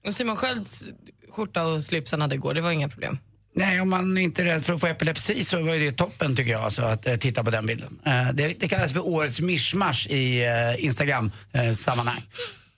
Och 0.06 0.14
Simon 0.14 0.36
Skölds 0.36 0.84
skjorta 1.30 1.66
och 1.66 1.84
slips 1.84 2.10
han 2.10 2.20
hade 2.20 2.34
igår, 2.34 2.54
det 2.54 2.60
var 2.60 2.70
inga 2.70 2.88
problem. 2.88 3.18
Nej, 3.58 3.80
om 3.80 3.90
man 3.90 4.18
inte 4.18 4.42
är 4.42 4.46
rädd 4.46 4.64
för 4.64 4.74
att 4.74 4.80
få 4.80 4.86
epilepsi 4.86 5.44
så 5.44 5.62
var 5.62 5.76
det 5.76 5.92
toppen 5.92 6.36
tycker 6.36 6.52
jag, 6.52 6.62
alltså, 6.62 6.82
att 6.82 7.06
eh, 7.06 7.16
titta 7.16 7.44
på 7.44 7.50
den 7.50 7.66
bilden. 7.66 7.98
Eh, 8.06 8.28
det, 8.32 8.60
det 8.60 8.68
kallas 8.68 8.92
för 8.92 9.06
årets 9.06 9.40
mischmasch 9.40 10.06
i 10.06 10.44
eh, 10.44 10.84
Instagram-sammanhang. 10.84 12.22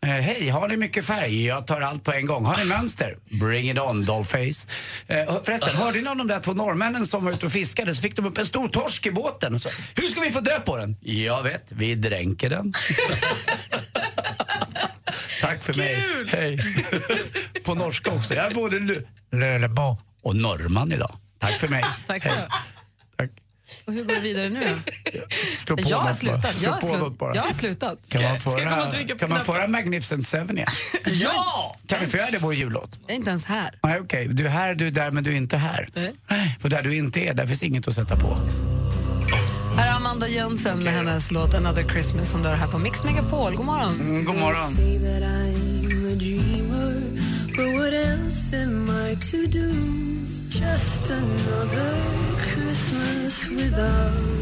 Eh, 0.07 0.11
Hej, 0.11 0.49
har 0.49 0.69
ni 0.69 0.77
mycket 0.77 1.05
färg? 1.05 1.47
Jag 1.47 1.67
tar 1.67 1.81
allt 1.81 2.05
på 2.05 2.13
en 2.13 2.27
gång. 2.27 2.45
Har 2.45 2.57
ni 2.57 2.65
mönster? 2.65 3.17
Bring 3.41 3.71
it 3.71 3.79
on, 3.79 4.05
dollface. 4.05 4.69
Eh, 5.07 5.43
förresten, 5.45 5.77
hörde 5.77 6.01
ni 6.01 6.09
om 6.09 6.19
de 6.19 6.27
där 6.27 6.41
två 6.41 6.53
norrmännen 6.53 7.07
som 7.07 7.25
var 7.25 7.33
ute 7.33 7.47
och 7.47 7.53
fiskade 7.53 7.95
så 7.95 8.03
fick 8.03 8.17
de 8.17 8.27
upp 8.27 8.39
en 8.39 8.47
stor 8.47 8.69
torsk 8.69 9.07
i 9.07 9.11
båten. 9.11 9.61
Så, 9.61 9.69
Hur 9.97 10.09
ska 10.09 10.21
vi 10.21 10.31
få 10.31 10.41
dö 10.41 10.61
på 10.61 10.77
den? 10.77 10.97
Jag 11.01 11.43
vet, 11.43 11.73
vi 11.73 11.95
dränker 11.95 12.51
den. 12.51 12.73
Tack 15.41 15.65
för 15.65 15.75
mig. 15.75 16.05
Hej. 16.29 16.59
på 17.65 17.75
norska 17.75 18.11
också. 18.11 18.35
Jag 18.35 18.47
är 18.47 18.55
både 18.55 19.03
Lölebo 19.33 20.08
och 20.23 20.37
norrman 20.37 20.93
idag. 20.93 21.17
Tack 21.39 21.53
för 21.53 21.69
mig. 21.69 21.85
Tack 22.07 22.23
så 22.23 22.29
mycket. 22.29 22.49
Och 23.85 23.93
hur 23.95 24.05
går 24.05 24.15
det 24.15 24.21
vidare 24.21 24.49
nu? 24.49 24.79
Slå 25.57 25.77
på 25.77 25.83
Jag 25.87 25.99
har 25.99 26.13
slutat. 26.13 26.55
Slå 26.57 26.69
Jag 26.71 26.89
har, 26.89 26.99
något 26.99 27.19
bara. 27.19 27.35
jag 27.35 27.43
har 27.43 27.53
slutat. 27.53 27.99
Kan 28.09 28.23
man 28.71 28.91
trycka 28.91 29.15
på 29.15 29.19
kan 29.19 29.29
man 29.31 29.45
föra 29.45 29.67
Magnificent 29.69 30.27
Seven 30.27 30.57
igen? 30.57 30.69
Ja! 31.07 31.77
Kan 31.87 31.99
vi 32.01 32.07
få 32.07 32.17
göra 32.17 32.31
det 32.31 32.39
vår 32.39 32.55
jullåt? 32.55 32.99
Jag 33.03 33.11
är 33.11 33.15
inte 33.17 33.31
ens 33.31 33.45
här. 33.45 33.79
Nej, 33.83 34.01
okej. 34.01 34.29
Du 34.29 34.47
är 34.47 34.51
här, 34.51 34.75
du 34.75 34.87
är 34.87 34.91
där, 34.91 35.11
men 35.11 35.25
du 35.25 35.31
är 35.33 35.37
inte 35.37 35.57
här. 35.57 35.89
Nej. 35.95 36.57
För 36.61 36.69
där 36.69 36.83
du 36.83 36.97
inte 36.97 37.21
är, 37.21 37.35
där 37.35 37.47
finns 37.47 37.63
inget 37.63 37.89
att 37.89 37.95
sätta 37.95 38.17
på. 38.17 38.39
Här 39.77 39.89
är 39.89 39.93
Amanda 39.93 40.29
Jönsson 40.29 40.83
med 40.85 40.93
hennes 40.93 41.31
låt 41.31 41.55
Another 41.55 41.89
Christmas 41.89 42.31
som 42.31 42.43
du 42.43 42.49
har 42.49 42.57
här 42.57 42.69
på 42.69 42.79
Mix 42.79 43.05
Megapol. 43.05 43.57
God 43.57 43.67
morgon. 43.67 43.95
Mm, 44.01 44.25
god 44.25 44.37
morgon 44.37 44.75
but 47.59 47.73
what 47.73 47.93
else 47.93 48.53
am 48.53 48.89
I 48.89 49.17
to 49.31 49.47
do? 49.47 49.71
Just 50.49 51.11
another 51.11 51.91
Christmas 52.39 53.49
without 53.51 54.39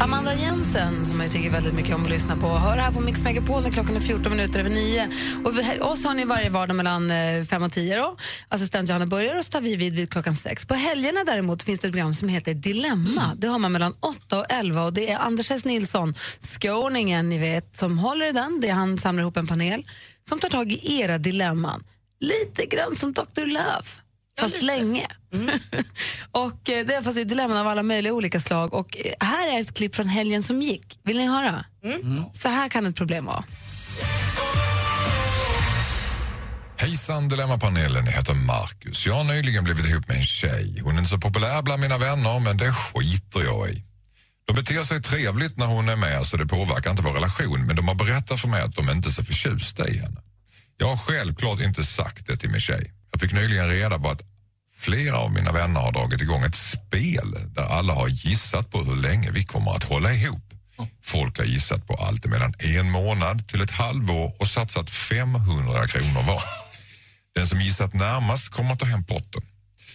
Amanda 0.00 0.34
Jensen, 0.34 1.06
som 1.06 1.20
jag 1.20 1.30
tycker 1.30 1.50
väldigt 1.50 1.74
mycket 1.74 1.94
om 1.94 2.02
att 2.02 2.10
lyssna 2.10 2.36
på, 2.36 2.46
hör 2.46 2.76
här 2.76 2.92
på 2.92 3.00
Mix 3.00 3.24
Megapol 3.24 3.62
när 3.62 3.70
klockan 3.70 3.96
är 3.96 4.00
14 4.00 4.32
minuter 4.32 4.60
över 4.60 4.70
9. 4.70 5.08
Och 5.44 5.58
vi, 5.58 5.80
oss 5.80 6.04
har 6.04 6.14
ni 6.14 6.24
varje 6.24 6.50
vardag 6.50 6.76
mellan 6.76 7.10
eh, 7.10 7.44
5 7.44 7.62
och 7.62 7.72
10 7.72 7.96
då. 7.96 8.16
Assistent 8.48 8.88
Johanna 8.88 9.06
börjar 9.06 9.38
och 9.38 9.44
så 9.44 9.50
tar 9.50 9.60
vi 9.60 9.76
vid 9.76 9.94
vid 9.94 10.10
klockan 10.10 10.36
6. 10.36 10.64
På 10.64 10.74
helgerna 10.74 11.24
däremot 11.26 11.62
finns 11.62 11.80
det 11.80 11.86
ett 11.86 11.92
program 11.92 12.14
som 12.14 12.28
heter 12.28 12.54
Dilemma. 12.54 13.34
Det 13.36 13.46
har 13.46 13.58
man 13.58 13.72
mellan 13.72 13.94
8 14.00 14.38
och 14.38 14.46
11 14.48 14.82
och 14.82 14.92
det 14.92 15.10
är 15.10 15.18
Anders 15.18 15.50
S. 15.50 15.64
Nilsson, 15.64 16.14
skåningen 16.40 17.28
ni 17.28 17.38
vet, 17.38 17.76
som 17.76 17.98
håller 17.98 18.26
i 18.26 18.32
den. 18.32 18.60
Det 18.60 18.68
är 18.68 18.74
han 18.74 18.98
samlar 18.98 19.22
ihop 19.22 19.36
en 19.36 19.46
panel 19.46 19.86
som 20.28 20.38
tar 20.38 20.48
tag 20.48 20.72
i 20.72 21.00
era 21.00 21.18
dilemman. 21.18 21.84
Lite 22.22 22.66
grann 22.66 22.96
som 22.96 23.12
Dr. 23.12 23.46
Love. 23.46 23.88
Fast 24.40 24.62
länge. 24.62 25.06
och 26.30 26.70
eh, 26.70 26.86
det 26.86 26.94
är 26.94 27.02
fast 27.02 27.14
det 27.16 27.20
är 27.20 27.24
dilemman 27.24 27.56
av 27.56 27.68
alla 27.68 27.82
möjliga 27.82 28.12
olika 28.12 28.40
slag. 28.40 28.74
Och 28.74 28.96
eh, 28.96 29.26
här 29.26 29.56
är 29.56 29.60
ett 29.60 29.74
klipp 29.74 29.94
från 29.94 30.08
helgen 30.08 30.42
som 30.42 30.62
gick. 30.62 30.98
Vill 31.04 31.16
ni 31.16 31.26
höra? 31.26 31.64
Så 32.32 32.48
här 32.48 32.68
kan 32.68 32.86
ett 32.86 32.96
problem 32.96 33.24
vara. 33.24 33.44
Hejsan 36.78 37.28
Dilemmapanelen, 37.28 38.06
jag 38.06 38.12
heter 38.12 38.34
Marcus. 38.34 39.06
Jag 39.06 39.14
har 39.14 39.24
nyligen 39.24 39.64
blivit 39.64 39.86
ihop 39.86 40.08
med 40.08 40.16
en 40.16 40.22
tjej. 40.22 40.80
Hon 40.84 40.94
är 40.94 40.98
inte 40.98 41.10
så 41.10 41.18
populär 41.18 41.62
bland 41.62 41.82
mina 41.82 41.98
vänner, 41.98 42.40
men 42.40 42.56
det 42.56 42.72
skiter 42.72 43.40
jag 43.40 43.68
i. 43.68 43.84
De 44.46 44.52
beter 44.56 44.82
sig 44.82 45.02
trevligt 45.02 45.56
när 45.56 45.66
hon 45.66 45.88
är 45.88 45.96
med 45.96 46.26
så 46.26 46.36
det 46.36 46.46
påverkar 46.46 46.90
inte 46.90 47.02
vår 47.02 47.12
relation 47.12 47.66
men 47.66 47.76
de 47.76 47.88
har 47.88 47.94
berättat 47.94 48.40
för 48.40 48.48
mig 48.48 48.62
att 48.62 48.74
de 48.74 48.90
inte 48.90 49.08
är 49.08 49.10
så 49.10 49.24
förtjusta 49.24 49.88
i 49.88 49.98
henne. 49.98 50.20
Jag 50.78 50.86
har 50.86 50.96
självklart 50.96 51.60
inte 51.60 51.84
sagt 51.84 52.26
det 52.26 52.36
till 52.36 52.50
min 52.50 52.60
tjej. 52.60 52.92
Jag 53.12 53.20
fick 53.20 53.32
nyligen 53.32 53.68
reda 53.68 53.98
på 53.98 54.10
att 54.10 54.22
flera 54.76 55.16
av 55.16 55.32
mina 55.32 55.52
vänner 55.52 55.80
har 55.80 55.92
dragit 55.92 56.22
igång 56.22 56.44
ett 56.44 56.54
spel 56.54 57.34
där 57.46 57.64
alla 57.64 57.94
har 57.94 58.08
gissat 58.08 58.70
på 58.70 58.82
hur 58.82 58.96
länge 58.96 59.30
vi 59.30 59.44
kommer 59.44 59.70
att 59.76 59.84
hålla 59.84 60.12
ihop. 60.12 60.52
Folk 61.02 61.38
har 61.38 61.44
gissat 61.44 61.86
på 61.86 61.94
allt 61.94 62.26
mellan 62.26 62.54
en 62.58 62.90
månad 62.90 63.48
till 63.48 63.60
ett 63.60 63.70
halvår 63.70 64.36
och 64.38 64.46
satsat 64.46 64.90
500 64.90 65.86
kronor 65.86 66.22
var. 66.26 66.42
Den 67.34 67.46
som 67.46 67.60
gissat 67.60 67.94
närmast 67.94 68.48
kommer 68.48 68.72
att 68.72 68.78
ta 68.78 68.86
hem 68.86 69.04
potten. 69.04 69.42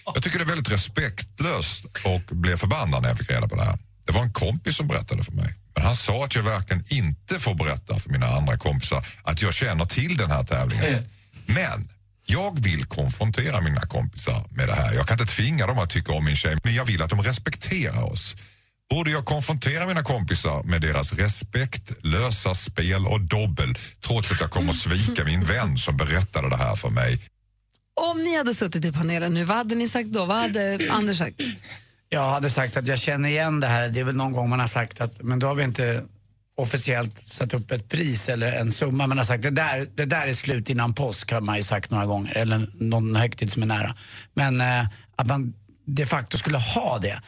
Jag 0.06 0.24
tycker 0.24 0.38
det 0.40 0.44
är 0.44 0.50
väldigt 0.50 0.72
respektlöst 0.72 1.86
och 2.04 2.36
blev 2.36 2.58
förbannad 2.58 3.02
när 3.02 3.10
jag 3.10 3.18
fick 3.18 3.32
reda 3.32 3.48
på 3.48 3.56
det 3.56 3.64
här. 3.64 3.80
Det 4.06 4.14
var 4.14 4.22
en 4.22 4.34
kompis 4.34 4.78
som 4.78 4.88
berättade 4.88 5.24
för 5.24 5.32
mig. 5.32 5.54
Men 5.78 5.86
han 5.86 5.96
sa 5.96 6.26
att 6.26 6.36
jag 6.36 6.44
verkligen 6.44 6.84
inte 6.90 7.40
får 7.40 7.56
berätta 7.56 8.00
för 8.00 8.10
mina 8.10 8.28
andra 8.28 8.58
kompisar 8.58 9.06
att 9.24 9.42
jag 9.42 9.54
känner 9.54 9.86
till 9.86 10.18
den 10.18 10.32
här 10.32 10.44
tävlingen. 10.44 11.06
Men 11.46 11.90
jag 12.26 12.64
vill 12.64 12.86
konfrontera 12.86 13.62
mina 13.62 13.82
kompisar 13.82 14.46
med 14.50 14.68
det 14.68 14.74
här. 14.74 14.94
Jag 14.94 15.08
kan 15.08 15.20
inte 15.20 15.34
tvinga 15.34 15.68
dem 15.68 15.80
att 15.80 15.90
tycka 15.90 16.14
om 16.14 16.26
min 16.26 16.36
tjej, 16.36 16.58
men 16.64 16.76
jag 16.76 16.86
vill 16.86 17.02
att 17.02 17.10
de 17.10 17.22
respekterar 17.22 18.04
oss. 18.04 18.36
Borde 18.90 19.12
jag 19.12 19.26
konfrontera 19.26 19.88
mina 19.88 20.04
kompisar 20.04 20.64
med 20.64 20.82
deras 20.82 21.14
respektlösa 21.14 22.56
spel 22.56 23.06
och 23.06 23.22
dobbel 23.22 23.78
trots 24.02 24.32
att 24.32 24.42
jag 24.42 24.52
kommer 24.52 24.70
att 24.70 24.76
svika 24.76 25.26
min 25.26 25.44
vän 25.44 25.78
som 25.78 25.98
berättade 25.98 26.50
det 26.50 26.58
här 26.58 26.76
för 26.76 26.90
mig? 26.90 27.20
Om 28.12 28.24
ni 28.24 28.38
hade 28.38 28.54
suttit 28.54 28.86
i 28.86 28.92
panelen 28.92 29.34
nu, 29.34 29.44
vad 29.44 29.58
hade 29.58 29.76
ni 29.76 29.90
sagt 29.90 30.10
då? 30.10 30.26
Vad 30.26 30.38
hade 30.38 30.80
Anders 30.90 31.18
sagt? 31.18 31.42
Jag 32.10 32.30
hade 32.30 32.50
sagt 32.50 32.78
att 32.78 32.88
jag 32.88 33.00
känner 33.00 33.30
igen 33.30 33.60
det 33.60 33.68
här. 33.68 33.90
Det 33.90 34.00
är 34.00 34.04
väl 34.04 34.16
någon 34.16 34.32
gång 34.32 34.50
man 34.50 34.60
har 34.60 34.68
sagt 34.68 35.02
att 35.02 35.22
men 35.22 35.40
då 35.40 35.48
har 35.48 35.56
vi 35.56 35.64
inte 35.64 36.04
officiellt 36.58 37.28
satt 37.28 37.54
upp 37.54 37.72
ett 37.72 37.90
pris 37.90 38.30
eller 38.30 38.52
en 38.52 38.72
summa. 38.72 39.08
Man 39.08 39.18
har 39.18 39.26
sagt 39.26 39.44
det 39.44 39.50
där, 39.50 39.88
det 39.96 40.06
där 40.06 40.28
är 40.28 40.34
slut 40.34 40.70
innan 40.70 40.94
påsk 40.94 41.32
har 41.32 41.42
man 41.42 41.58
ju 41.58 41.64
sagt 41.64 41.92
några 41.92 42.06
gånger. 42.06 42.34
Eller 42.38 42.70
någon 42.80 43.16
högtid 43.16 43.52
som 43.52 43.64
är 43.64 43.68
nära. 43.68 43.96
Men 44.34 44.62
eh, 44.62 44.88
att 45.16 45.28
man 45.28 45.54
de 45.86 46.06
facto 46.06 46.38
skulle 46.38 46.58
ha 46.58 47.00
det. 47.02 47.22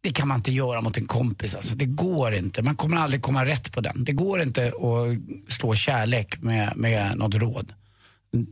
Det 0.00 0.10
kan 0.10 0.28
man 0.28 0.36
inte 0.36 0.52
göra 0.52 0.80
mot 0.80 0.96
en 0.96 1.06
kompis. 1.06 1.54
Alltså. 1.54 1.74
Det 1.74 1.84
går 1.84 2.34
inte. 2.34 2.62
Man 2.62 2.76
kommer 2.76 2.96
aldrig 2.96 3.22
komma 3.22 3.44
rätt 3.44 3.72
på 3.72 3.80
den. 3.80 4.04
Det 4.04 4.12
går 4.12 4.42
inte 4.42 4.66
att 4.66 5.52
slå 5.52 5.74
kärlek 5.74 6.42
med, 6.42 6.76
med 6.76 7.18
något 7.18 7.34
råd. 7.34 7.72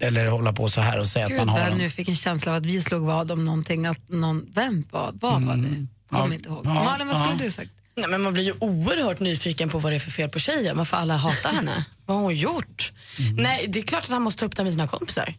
Eller 0.01 0.26
hålla 0.26 0.53
på 0.53 0.68
så 0.68 0.80
här 0.80 0.99
och 0.99 1.09
säga 1.09 1.28
Gud, 1.28 1.39
att 1.39 1.47
man 1.47 1.55
har 1.55 1.61
jag 1.61 1.68
någon... 1.68 1.78
nu 1.78 1.91
fick 1.91 2.09
en 2.09 2.16
känsla 2.16 2.53
av 2.53 2.59
att 2.59 2.66
vi 2.66 2.82
slog 2.82 3.03
vad 3.03 3.30
om 3.30 3.45
någonting. 3.45 3.87
Att 3.87 4.09
någon, 4.09 4.47
vem 4.55 4.85
vad, 4.91 5.20
vad 5.20 5.43
var 5.43 5.57
det? 5.57 5.87
Kommer 6.11 6.28
Ja. 6.28 6.35
inte 6.35 6.49
ihåg. 6.49 6.66
Ja, 6.66 6.74
Malin, 6.74 7.07
vad 7.07 7.16
skulle 7.16 7.32
ja. 7.39 7.45
du 7.45 7.51
sagt? 7.51 7.70
Nej, 7.97 8.07
men 8.11 8.22
man 8.22 8.32
blir 8.32 8.45
ju 8.45 8.55
oerhört 8.61 9.20
nyfiken 9.20 9.68
på 9.68 9.78
vad 9.78 9.93
det 9.93 9.97
är 9.97 10.01
för 10.01 10.11
fel 10.11 10.28
på 10.28 10.39
tjejen. 10.39 10.76
Varför 10.76 10.97
alla 10.97 11.16
hatar 11.16 11.53
henne. 11.53 11.85
vad 12.07 12.16
har 12.16 12.24
hon 12.24 12.37
gjort? 12.37 12.93
Nej, 13.37 13.66
det 13.68 13.78
är 13.78 13.82
klart 13.82 14.05
att 14.05 14.11
han 14.11 14.22
måste 14.22 14.41
ta 14.41 14.47
upp 14.47 14.57
det 14.57 14.64
med 14.64 14.72
sina 14.72 14.89
kompisar. 14.89 15.35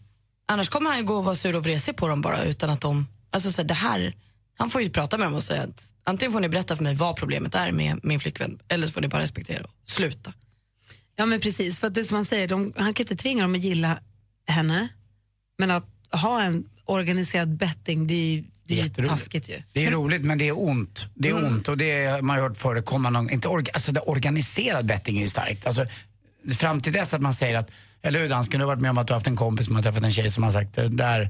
Annars 0.47 0.69
kommer 0.69 0.89
han 0.89 0.99
ju 0.99 1.05
gå 1.05 1.15
och 1.15 1.25
vara 1.25 1.35
sur 1.35 1.55
och 1.55 1.63
vresig 1.63 1.95
på 1.95 2.07
dem 2.07 2.21
bara 2.21 2.43
utan 2.43 2.69
att 2.69 2.81
de... 2.81 3.07
Alltså 3.31 3.51
så 3.51 3.61
här, 3.61 3.67
det 3.67 3.73
här... 3.73 4.15
Han 4.57 4.69
får 4.69 4.81
ju 4.81 4.89
prata 4.89 5.17
med 5.17 5.27
dem 5.27 5.35
och 5.35 5.43
säga 5.43 5.61
att 5.61 5.83
antingen 6.03 6.31
får 6.31 6.39
ni 6.39 6.49
berätta 6.49 6.75
för 6.75 6.83
mig 6.83 6.95
vad 6.95 7.15
problemet 7.15 7.55
är 7.55 7.71
med 7.71 7.99
min 8.03 8.19
flickvän 8.19 8.59
eller 8.67 8.87
så 8.87 8.93
får 8.93 9.01
ni 9.01 9.07
bara 9.07 9.21
respektera 9.21 9.63
och 9.63 9.69
sluta. 9.85 10.33
Ja 11.15 11.25
men 11.25 11.39
precis, 11.39 11.79
för 11.79 11.87
att 11.87 11.93
det 11.93 12.05
som 12.05 12.15
han 12.15 12.25
säger, 12.25 12.47
de, 12.47 12.73
han 12.77 12.93
kan 12.93 13.03
inte 13.03 13.15
tvinga 13.15 13.41
dem 13.43 13.55
att 13.55 13.63
gilla 13.63 13.99
henne. 14.47 14.87
Men 15.57 15.71
att 15.71 15.85
ha 16.11 16.41
en 16.41 16.69
organiserad 16.85 17.57
betting, 17.57 18.07
det 18.07 18.13
är, 18.13 18.43
det 18.63 18.79
är 18.81 19.07
taskigt 19.07 19.49
ju. 19.49 19.61
Det 19.73 19.85
är 19.85 19.91
roligt 19.91 20.25
men 20.25 20.37
det 20.37 20.47
är 20.47 20.59
ont. 20.59 21.07
Det 21.13 21.29
är 21.29 21.37
Mm. 21.37 21.45
ont 21.45 21.67
och 21.67 21.77
det 21.77 22.05
har 22.05 22.21
man 22.21 22.35
har 22.35 22.43
hört 22.43 22.57
förekomma 22.57 23.09
någon, 23.09 23.29
inte 23.29 23.47
orga, 23.47 23.71
alltså 23.73 23.91
det 23.91 23.99
organiserad 23.99 24.85
betting 24.85 25.17
är 25.17 25.21
ju 25.21 25.27
starkt. 25.29 25.65
Alltså, 25.65 25.85
fram 26.55 26.81
till 26.81 26.93
dess 26.93 27.13
att 27.13 27.21
man 27.21 27.33
säger 27.33 27.57
att, 27.57 27.71
eller 28.01 28.19
hur 28.19 28.29
dansken, 28.29 28.59
du 28.59 28.65
har 28.65 28.73
varit 28.73 28.81
med 28.81 28.91
om 28.91 28.97
att 28.97 29.07
du 29.07 29.13
har 29.13 29.19
haft 29.19 29.27
en 29.27 29.35
kompis 29.35 29.65
som 29.65 29.75
har 29.75 29.83
träffat 29.83 30.03
en 30.03 30.11
tjej 30.11 30.29
som 30.29 30.43
har 30.43 30.51
sagt 30.51 30.73
det 30.73 30.87
där, 30.87 31.29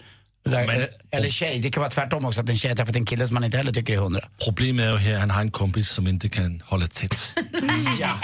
där 0.51 0.67
Men- 0.67 0.87
eller 1.11 1.29
tjej, 1.29 1.59
det 1.59 1.71
kan 1.71 1.81
vara 1.81 1.91
tvärtom 1.91 2.25
också, 2.25 2.41
att 2.41 2.49
en 2.49 2.57
tjej 2.57 2.69
har 2.71 2.75
träffat 2.75 2.95
en 2.95 3.05
kille 3.05 3.27
som 3.27 3.33
man 3.33 3.43
inte 3.43 3.57
heller 3.57 3.71
tycker 3.71 3.93
är 3.93 3.97
hundra. 3.97 4.29
Problemet 4.45 4.85
är 4.85 4.91
ju 4.91 4.97
här 4.97 5.13
att 5.13 5.19
han 5.19 5.29
har 5.29 5.41
en 5.41 5.51
kompis 5.51 5.89
som 5.89 6.07
inte 6.07 6.29
kan 6.29 6.61
hålla 6.65 6.87
tätt. 6.87 7.17
ja. 7.99 8.19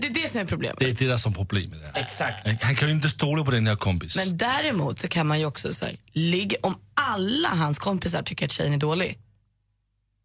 Det 0.00 0.06
är 0.06 0.10
det 0.22 0.32
som 0.32 0.40
är 0.40 0.44
problemet. 0.46 0.78
Det 0.78 0.86
är 0.86 0.92
det 0.94 1.06
där 1.06 1.16
som 1.16 1.34
problemet 1.34 1.78
är. 1.94 2.00
Exakt. 2.00 2.62
Han 2.62 2.76
kan 2.76 2.88
ju 2.88 2.94
inte 2.94 3.08
stole 3.08 3.44
på 3.44 3.50
den 3.50 3.66
här 3.66 3.76
kompis. 3.76 4.16
Men 4.16 4.36
däremot 4.36 5.00
så 5.00 5.08
kan 5.08 5.26
man 5.26 5.38
ju 5.40 5.46
också 5.46 5.74
säga, 5.74 5.98
ligga, 6.12 6.56
om 6.62 6.78
alla 6.94 7.48
hans 7.48 7.78
kompisar 7.78 8.22
tycker 8.22 8.46
att 8.46 8.52
tjejen 8.52 8.72
är 8.72 8.78
dålig, 8.78 9.18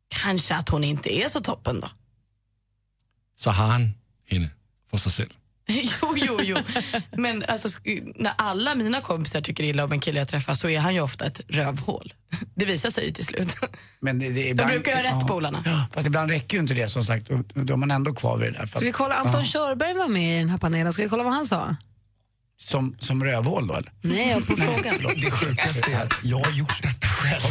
kanske 0.08 0.56
att 0.56 0.70
hon 0.70 0.84
inte 0.84 1.14
är 1.14 1.30
så 1.30 1.42
toppen 1.42 1.80
då. 1.80 1.90
Så 3.40 3.52
har 3.52 3.68
han 3.68 3.94
henne 4.30 4.50
för 4.90 4.98
sig 4.98 5.12
själv. 5.12 5.30
jo, 6.02 6.14
jo, 6.18 6.40
jo. 6.42 6.58
Men 7.18 7.44
alltså, 7.48 7.70
när 8.16 8.34
alla 8.38 8.76
mina 8.76 9.02
kompisar 9.02 9.42
tycker 9.42 9.64
illa 9.64 9.84
om 9.84 9.92
en 9.92 10.00
kille 10.00 10.20
jag 10.20 10.28
träffar 10.28 10.54
så 10.54 10.70
är 10.70 10.80
han 10.80 10.94
ju 10.96 11.02
ofta 11.02 11.26
ett 11.26 11.42
rövhål. 11.48 12.14
Det 12.56 12.66
visar 12.66 12.90
sig 12.90 13.06
ju 13.06 13.12
till 13.12 13.26
slut. 13.26 13.48
Men 14.00 14.20
det, 14.20 14.30
det, 14.30 14.34
De 14.44 14.50
ibland- 14.50 14.70
brukar 14.72 14.92
ju 14.92 14.98
ha 14.98 15.04
rätt, 15.04 15.18
ja. 15.22 15.28
polarna. 15.28 15.64
Ja, 15.66 15.86
fast 15.94 16.08
ibland 16.08 16.30
räcker 16.32 16.58
ju 16.58 16.62
inte 16.62 16.74
det 16.74 16.88
som 16.88 17.04
sagt, 17.04 17.28
då, 17.30 17.44
då 17.54 17.74
är 17.74 17.78
man 17.78 17.92
ändå 17.92 18.14
kvar 18.14 18.38
vid 18.38 18.54
det 18.54 18.60
där. 18.60 18.66
Ska 18.66 18.86
vi 18.86 18.92
kolla, 18.92 19.16
Anton 19.16 19.42
Ja. 19.42 19.48
Körberg 19.48 19.94
var 19.94 20.08
med 20.08 20.36
i 20.36 20.40
den 20.40 20.50
här 20.50 20.58
panelen, 20.58 20.94
ska 20.94 21.04
vi 21.04 21.10
kolla 21.10 21.24
vad 21.24 21.34
han 21.34 21.46
sa? 21.46 21.76
Som, 22.68 22.96
som 23.00 23.24
rövhål 23.24 23.68
då 23.68 23.74
eller? 23.74 23.92
Nej, 24.02 24.36
på 24.42 24.56
frågan. 24.56 24.96
Det 25.22 25.32
sjukaste 25.32 25.92
är 25.92 26.06
att 26.06 26.14
jag 26.24 26.38
har 26.38 26.52
gjort 26.52 26.82
detta 26.82 27.08
själv. 27.08 27.44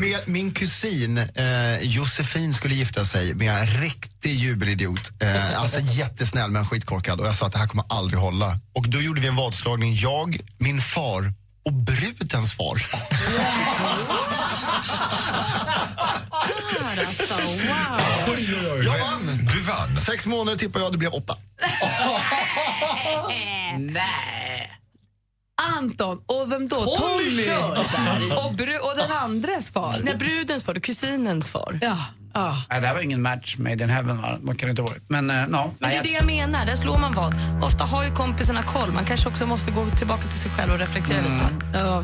Med, 0.00 0.20
min 0.26 0.52
kusin 0.52 1.18
eh, 1.18 1.76
Josefin 1.82 2.54
skulle 2.54 2.74
gifta 2.74 3.04
sig 3.04 3.34
med 3.34 3.60
en 3.60 3.66
riktig 3.66 4.34
jubelidiot. 4.34 5.10
Eh, 5.22 5.60
alltså 5.60 5.80
jättesnäll 5.80 6.50
men 6.50 6.66
skitkorkad. 6.66 7.20
Och 7.20 7.26
jag 7.26 7.34
sa 7.34 7.46
att 7.46 7.52
det 7.52 7.58
här 7.58 7.66
kommer 7.66 7.84
aldrig 7.88 8.20
hålla. 8.20 8.58
Och 8.72 8.88
då 8.88 8.98
gjorde 8.98 9.20
vi 9.20 9.28
en 9.28 9.36
vadslagning, 9.36 9.94
jag, 9.94 10.38
min 10.58 10.80
far 10.80 11.32
och 11.64 11.72
brudens 11.72 12.52
far. 12.52 12.82
Alltså, 17.06 17.34
Jag 18.84 18.98
vann! 18.98 19.48
Du 19.52 19.60
vann? 19.60 19.96
Sex 19.96 20.26
månader 20.26 20.58
tippade 20.58 20.84
jag, 20.84 20.92
det 20.92 20.98
blev 20.98 21.12
åtta. 21.12 21.36
Nej. 23.78 24.73
Anton, 25.78 26.20
och 26.26 26.52
vem 26.52 26.68
då? 26.68 26.76
Tommy 26.76 27.44
Körberg. 27.44 28.32
och, 28.44 28.52
bru- 28.52 28.78
och 28.78 28.96
den 28.96 29.10
andres 29.22 29.70
far. 29.70 29.96
Nej, 30.02 30.16
brudens 30.16 30.64
far, 30.64 30.74
kusinens 30.74 31.50
far. 31.50 31.78
Ja. 31.82 31.96
Ah. 32.36 32.54
Nej, 32.70 32.80
det 32.80 32.86
här 32.86 32.94
var 32.94 33.00
ingen 33.00 33.22
match 33.22 33.56
made 33.58 33.84
in 33.84 33.90
heaven 33.90 34.22
va? 34.22 34.38
Vad 34.40 34.58
kan 34.58 34.70
inte 34.70 34.82
varit? 34.82 35.02
Men, 35.08 35.30
uh, 35.30 35.36
no. 35.48 35.74
Men 35.78 35.90
det 35.90 35.96
är 35.96 36.02
det 36.02 36.08
jag 36.08 36.26
menar, 36.26 36.66
där 36.66 36.76
slår 36.76 36.98
man 36.98 37.12
vad. 37.14 37.34
Ofta 37.62 37.84
har 37.84 38.04
ju 38.04 38.10
kompisarna 38.10 38.62
koll. 38.62 38.92
Man 38.92 39.04
kanske 39.04 39.28
också 39.28 39.46
måste 39.46 39.70
gå 39.70 39.88
tillbaka 39.88 40.22
till 40.22 40.38
sig 40.40 40.50
själv 40.50 40.72
och 40.72 40.78
reflektera 40.78 41.20
lite. 41.20 41.78
Ja, 41.78 42.02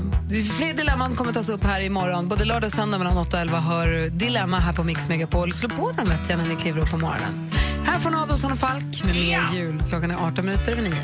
fler 0.59 0.75
dilemman 0.75 1.17
kommer 1.17 1.33
tas 1.33 1.49
upp 1.49 1.65
här 1.65 1.81
imorgon. 1.81 2.29
Både 2.29 2.45
lördag 2.45 2.65
och 2.69 2.73
söndag 2.73 2.99
mellan 2.99 3.19
8 3.19 3.37
och 3.37 3.41
11 3.43 3.61
hör 3.61 4.09
Dilemma 4.11 4.59
här 4.59 4.73
på 4.73 4.85
Mix 4.85 5.09
Megapol. 5.09 5.53
Slå 5.53 5.69
på 5.69 5.93
den 5.93 6.09
vet 6.09 6.29
jag 6.31 6.39
när 6.39 6.47
ni 6.47 6.57
kliver 6.57 6.81
upp 6.83 6.91
på 6.91 6.97
morgonen. 6.99 7.51
Här 7.85 7.99
från 7.99 8.15
Adolfsson 8.15 8.53
och 8.53 8.59
Falk 8.59 9.05
med 9.05 9.15
mer 9.15 9.43
jul. 9.55 9.83
Klockan 9.89 10.11
är 10.11 10.27
18 10.27 10.45
minuter 10.47 10.73
över 10.73 10.83
9. 10.83 10.95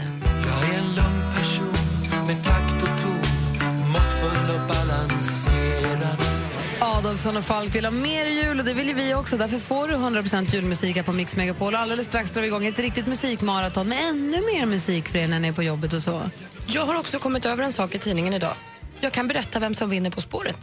Adolfsson 7.06 7.36
och 7.36 7.44
Falk 7.44 7.74
vill 7.74 7.84
ha 7.84 7.92
mer 7.92 8.26
jul 8.26 8.58
och 8.58 8.64
det 8.64 8.74
vill 8.74 8.88
ju 8.88 8.94
vi 8.94 9.14
också. 9.14 9.36
Därför 9.36 9.58
får 9.58 9.88
du 9.88 9.94
100% 9.94 10.54
julmusik 10.54 10.96
här 10.96 11.02
på 11.02 11.12
Mix 11.12 11.36
Megapol. 11.36 11.74
Och 11.74 11.80
Alldeles 11.80 12.06
strax 12.06 12.30
drar 12.30 12.42
vi 12.42 12.48
igång 12.48 12.66
ett 12.66 12.78
riktigt 12.78 13.06
musikmaraton 13.06 13.88
med 13.88 13.98
ännu 14.08 14.40
mer 14.40 14.66
musik 14.66 15.08
för 15.08 15.18
er 15.18 15.28
när 15.28 15.40
ni 15.40 15.48
är 15.48 15.52
på 15.52 15.62
jobbet 15.62 15.92
och 15.92 16.02
så. 16.02 16.30
Jag 16.66 16.86
har 16.86 16.98
också 16.98 17.18
kommit 17.18 17.46
över 17.46 17.64
en 17.64 17.72
sak 17.72 17.94
i 17.94 17.98
tidningen 17.98 18.34
idag. 18.34 18.54
Jag 19.00 19.12
kan 19.12 19.28
berätta 19.28 19.58
vem 19.58 19.74
som 19.74 19.90
vinner 19.90 20.10
På 20.10 20.20
spåret. 20.20 20.58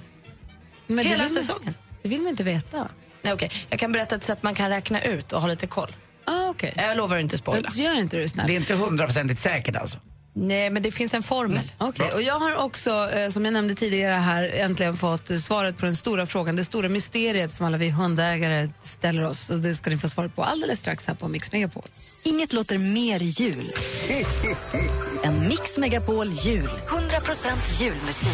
Men 0.88 1.06
Hela 1.06 1.28
säsongen. 1.30 1.74
Det 2.04 2.10
vill 2.10 2.22
man 2.22 2.30
inte 2.30 2.44
veta. 2.44 2.88
Nej, 3.22 3.34
okej. 3.34 3.52
Jag 3.70 3.80
kan 3.80 3.91
berätta 3.91 4.16
ett 4.16 4.24
sätt 4.24 4.44
man 4.44 4.56
kan 4.56 4.70
räkna 4.70 5.02
ut 5.02 5.32
och 5.32 5.41
ha 5.41 5.48
lite 5.48 5.68
koll. 5.68 5.96
Ah, 6.26 6.50
okay. 6.50 6.72
Jag 6.76 6.98
lovar 6.98 7.18
inte 7.18 7.38
spoila. 7.38 7.70
Gör 7.74 8.00
inte 8.00 8.18
det 8.18 8.30
snällt. 8.30 8.48
Det 8.48 8.54
är 8.54 8.60
inte 8.60 8.76
hundraprocentigt 8.76 9.39
säkert 9.39 9.76
alltså? 9.76 9.98
Nej, 10.36 10.69
men 10.69 10.84
det 10.84 10.91
finns 10.91 11.13
en 11.13 11.23
formel. 11.23 11.71
Okej, 11.77 12.11
och 12.13 12.21
jag 12.21 12.39
har 12.39 12.55
också, 12.55 13.09
eh, 13.09 13.29
som 13.29 13.45
jag 13.45 13.53
nämnde 13.53 13.75
tidigare 13.75 14.15
här, 14.15 14.43
äntligen 14.43 14.97
fått 14.97 15.41
svaret 15.41 15.77
på 15.77 15.86
den 15.86 15.95
stora 15.95 16.25
frågan, 16.25 16.55
det 16.55 16.63
stora 16.63 16.89
mysteriet 16.89 17.51
som 17.51 17.65
alla 17.65 17.77
vi 17.77 17.89
hundägare 17.89 18.69
ställer 18.81 19.25
oss. 19.25 19.49
Och 19.49 19.59
det 19.59 19.75
ska 19.75 19.89
ni 19.89 19.97
få 19.97 20.09
svaret 20.09 20.36
på 20.36 20.43
alldeles 20.43 20.79
strax 20.79 21.05
här 21.05 21.15
på 21.15 21.27
Mix 21.27 21.51
Megapol. 21.51 21.84
Inget 22.23 22.53
låter 22.53 22.77
mer 22.77 23.19
jul 23.19 23.71
än 25.23 25.47
Mix 25.47 25.77
Megapol 25.77 26.31
jul. 26.31 26.69
100% 26.88 27.81
julmusik. 27.81 28.27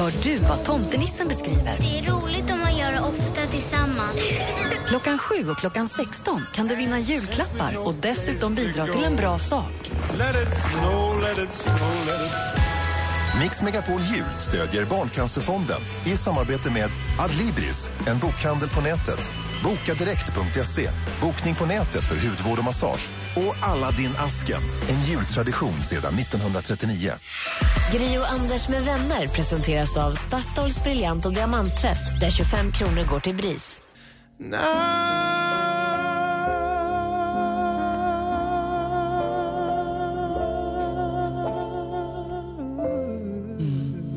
Hör 0.00 0.12
du 0.22 0.36
vad 0.36 0.64
tomtenissen 0.64 1.28
beskriver? 1.28 1.78
Det 1.80 1.98
är 1.98 2.12
roligt 2.12 2.50
om 2.50 2.60
man 2.60 2.76
gör 2.76 2.92
det 2.92 3.00
ofta 3.00 3.46
tillsammans. 3.50 4.16
Klockan 4.86 5.18
7 5.18 5.50
och 5.50 5.58
klockan 5.58 5.88
16 5.88 6.42
kan 6.54 6.66
du 6.66 6.74
vinna 6.74 6.98
julklappar 6.98 7.86
och 7.86 7.94
dessutom 7.94 8.54
bidra 8.54 8.86
till 8.86 9.04
en 9.04 9.16
bra 9.16 9.38
sak. 9.38 9.90
Let 10.18 10.36
it 10.36 10.54
snow, 10.62 11.20
let 11.20 11.38
it 11.38 11.54
snow, 11.54 12.06
let 12.06 12.20
it 12.26 12.60
Mix 13.40 13.62
Megapol 13.62 14.00
Jul 14.00 14.24
stödjer 14.38 14.84
Barncancerfonden 14.84 15.80
i 16.06 16.10
samarbete 16.10 16.70
med 16.70 16.90
Adlibris, 17.18 17.90
en 18.06 18.18
bokhandel 18.18 18.68
på 18.68 18.80
nätet. 18.80 19.30
Bokadirekt.se, 19.64 20.90
bokning 21.20 21.54
på 21.54 21.66
nätet 21.66 22.06
för 22.06 22.28
hudvård 22.28 22.58
och 22.58 22.64
massage. 22.64 23.10
Och 23.36 23.68
Aladdin 23.68 24.12
Asken, 24.18 24.62
en 24.88 25.00
jultradition 25.00 25.82
sedan 25.82 26.14
1939. 26.14 27.12
Gri 27.92 28.18
och 28.18 28.30
Anders 28.30 28.68
med 28.68 28.82
vänner 28.82 29.26
presenteras 29.26 29.96
av 29.96 30.12
Statoils 30.14 30.82
briljant 30.82 31.26
och 31.26 31.32
diamanttvätt 31.32 32.20
där 32.20 32.30
25 32.30 32.72
kronor 32.72 33.04
går 33.04 33.20
till 33.20 33.36
BRIS. 33.36 33.80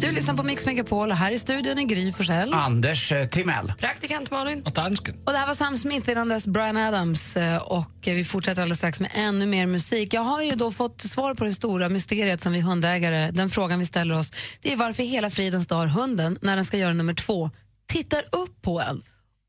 Du 0.04 0.12
lyssnar 0.12 0.36
på 0.36 0.44
Mix 0.44 0.66
Megapol 0.66 1.12
och 1.12 1.18
här 1.18 1.32
i 1.32 1.40
studion 1.40 1.80
är 1.80 1.84
Gry 1.84 2.12
Forssell. 2.12 2.54
Anders 2.54 3.12
eh, 3.12 3.28
Timell. 3.28 3.74
Praktikant 3.80 4.32
Malin. 4.32 4.64
Och 4.66 4.72
dansken. 4.72 5.16
Och 5.26 5.32
det 5.32 5.38
här 5.38 5.48
var 5.48 5.54
Sam 5.54 5.78
Smith 5.78 6.10
innan 6.10 6.30
dess 6.30 6.48
Brian 6.48 6.78
Adams 6.78 7.38
eh, 7.38 7.58
och 7.58 8.08
eh, 8.08 8.14
vi 8.14 8.24
fortsätter 8.24 8.62
alldeles 8.62 8.78
strax 8.78 9.00
med 9.00 9.12
ännu 9.14 9.46
mer 9.46 9.66
musik. 9.66 10.14
Jag 10.14 10.22
har 10.22 10.42
ju 10.42 10.52
då 10.52 10.72
fått 10.72 11.02
svar 11.02 11.34
på 11.34 11.44
det 11.44 11.52
stora 11.52 11.90
mysteriet 11.90 12.42
som 12.42 12.54
vi 12.54 12.62
hundägare, 12.62 13.32
den 13.32 13.50
frågan 13.50 13.80
vi 13.80 13.86
ställer 13.86 14.20
oss, 14.20 14.32
det 14.62 14.74
är 14.74 14.78
varför 14.78 15.04
hela 15.04 15.30
fridens 15.30 15.68
dag 15.68 15.88
hunden, 15.88 16.38
när 16.42 16.56
den 16.56 16.66
ska 16.66 16.78
göra 16.78 16.94
nummer 16.94 17.14
två, 17.14 17.50
tittar 17.86 18.24
upp 18.32 18.62
på 18.62 18.82
en 18.82 19.04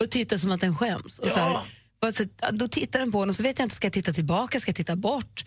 och 0.05 0.11
tittar 0.11 0.37
som 0.37 0.53
att 0.53 0.61
den 0.61 0.75
skäms. 0.75 1.19
Och 1.19 1.29
så 1.29 1.41
här, 1.41 1.61
och 2.03 2.15
så, 2.15 2.25
då 2.51 2.69
tittar 2.69 2.99
den 2.99 3.13
på 3.13 3.23
en 3.23 3.29
och 3.29 3.37
så 3.37 3.43
vet 3.43 3.59
jag 3.59 3.67
inte, 3.67 3.77
ska 3.77 3.87
jag 3.87 3.93
titta 3.93 4.13
tillbaka, 4.13 4.61
ska 4.61 4.69
jag 4.69 4.77
titta 4.77 4.97
bort? 4.97 5.45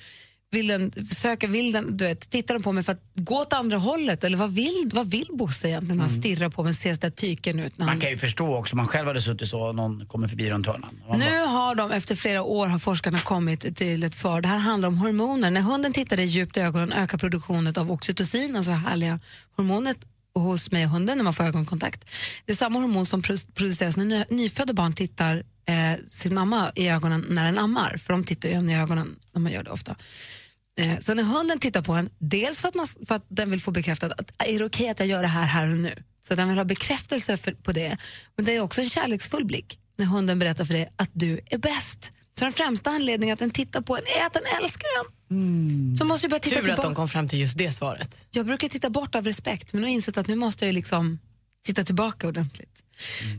Vill 0.51 0.67
den 0.67 0.91
försöka, 1.09 1.47
vill 1.47 1.71
den, 1.71 1.97
du 1.97 2.05
vet, 2.05 2.29
tittar 2.29 2.53
den 2.53 2.63
på 2.63 2.71
mig 2.71 2.83
för 2.83 2.91
att 2.91 3.01
gå 3.15 3.35
åt 3.35 3.53
andra 3.53 3.77
hållet? 3.77 4.23
Eller 4.23 4.37
vad 4.37 4.53
vill, 4.53 4.89
vad 4.93 5.11
vill 5.11 5.27
Bosse 5.33 5.67
egentligen? 5.67 5.97
när 5.97 6.05
Han 6.05 6.09
stirrar 6.09 6.49
på 6.49 6.63
mig 6.63 6.69
och 6.69 6.75
ser 6.75 6.93
så 6.93 6.99
där 6.99 7.09
tyken 7.09 7.59
ut. 7.59 7.77
När 7.77 7.85
han... 7.85 7.95
Man 7.95 8.01
kan 8.01 8.09
ju 8.09 8.17
förstå 8.17 8.55
också, 8.55 8.75
man 8.75 8.87
själv 8.87 9.07
hade 9.07 9.21
suttit 9.21 9.47
så 9.47 9.61
och 9.61 9.75
någon 9.75 10.05
kommer 10.05 10.27
förbi 10.27 10.49
runt 10.49 10.67
hörnan. 10.67 10.99
Man 11.09 11.19
Nu 11.19 11.45
har 11.45 11.75
de 11.75 11.91
efter 11.91 12.15
flera 12.15 12.43
år 12.43 12.67
har 12.67 12.79
forskarna 12.79 13.19
kommit 13.19 13.77
till 13.77 14.03
ett 14.03 14.15
svar. 14.15 14.41
Det 14.41 14.47
här 14.47 14.57
handlar 14.57 14.87
om 14.87 14.97
hormoner. 14.97 15.51
När 15.51 15.61
hunden 15.61 15.93
tittar 15.93 16.17
dig 16.17 16.25
djupt 16.25 16.57
i 16.57 16.59
ögonen 16.59 16.93
ökar 16.93 17.17
produktionen 17.17 17.73
av 17.77 17.91
oxytocin, 17.91 18.55
alltså 18.55 18.71
det 18.71 18.77
härliga 18.77 19.19
hormonet 19.55 19.97
hos 20.39 20.71
mig 20.71 20.85
och 20.85 20.91
hunden 20.91 21.17
när 21.17 21.23
man 21.23 21.33
får 21.33 21.43
ögonkontakt. 21.43 22.09
Det 22.45 22.51
är 22.51 22.55
samma 22.55 22.79
hormon 22.79 23.05
som 23.05 23.21
produceras 23.53 23.97
när 23.97 24.25
nyfödda 24.29 24.73
barn 24.73 24.93
tittar 24.93 25.43
eh, 25.67 26.05
sin 26.07 26.33
mamma 26.33 26.71
i 26.75 26.87
ögonen 26.89 27.25
när 27.29 27.45
den 27.45 27.57
ammar, 27.57 27.97
för 27.97 28.13
de 28.13 28.23
tittar 28.23 28.49
ju 28.49 28.55
en 28.55 28.69
i 28.69 28.77
ögonen 28.77 29.15
när 29.33 29.41
man 29.41 29.51
gör 29.51 29.63
det 29.63 29.71
ofta. 29.71 29.95
Eh, 30.79 30.99
så 30.99 31.13
när 31.13 31.23
hunden 31.23 31.59
tittar 31.59 31.81
på 31.81 31.93
en, 31.93 32.09
dels 32.19 32.61
för 32.61 32.67
att, 32.67 32.75
man, 32.75 32.87
för 33.07 33.15
att 33.15 33.25
den 33.27 33.51
vill 33.51 33.61
få 33.61 33.71
bekräftat 33.71 34.11
att 34.11 34.31
ah, 34.37 34.43
är 34.43 34.59
det 34.59 34.65
okej 34.65 34.89
att 34.89 34.99
jag 34.99 35.07
gör 35.07 35.21
det 35.21 35.27
här 35.27 35.45
här 35.45 35.67
och 35.67 35.77
nu? 35.77 36.03
Så 36.27 36.35
den 36.35 36.49
vill 36.49 36.57
ha 36.57 36.65
bekräftelse 36.65 37.37
för, 37.37 37.51
på 37.51 37.71
det. 37.71 37.97
Men 38.35 38.45
det 38.45 38.55
är 38.55 38.61
också 38.61 38.81
en 38.81 38.89
kärleksfull 38.89 39.45
blick 39.45 39.79
när 39.97 40.05
hunden 40.05 40.39
berättar 40.39 40.65
för 40.65 40.73
dig 40.73 40.93
att 40.95 41.09
du 41.13 41.39
är 41.45 41.57
bäst. 41.57 42.11
Så 42.39 42.45
den 42.45 42.51
främsta 42.51 42.89
anledningen 42.89 43.33
att 43.33 43.39
den 43.39 43.51
tittar 43.51 43.81
på 43.81 43.95
en 43.97 44.03
är 44.21 44.25
att 44.25 44.33
den 44.33 44.43
älskar 44.61 44.87
en. 44.99 45.16
Så 45.99 46.05
måste 46.05 46.25
jag 46.25 46.29
börja 46.31 46.39
titta 46.39 46.55
Tur 46.55 46.61
att 46.61 46.65
tillbaka. 46.65 46.81
de 46.87 46.95
kom 46.95 47.07
fram 47.09 47.27
till 47.27 47.39
just 47.39 47.57
det 47.57 47.71
svaret. 47.71 48.25
Jag 48.31 48.45
brukar 48.45 48.67
titta 48.69 48.89
bort 48.89 49.15
av 49.15 49.25
respekt, 49.25 49.73
men 49.73 49.81
nu 49.81 49.85
har 49.85 49.89
jag 49.89 49.95
insett 49.95 50.17
att 50.17 50.27
nu 50.27 50.35
måste 50.35 50.65
jag 50.65 50.73
liksom 50.73 51.19
titta 51.65 51.83
tillbaka 51.83 52.27
ordentligt. 52.27 52.83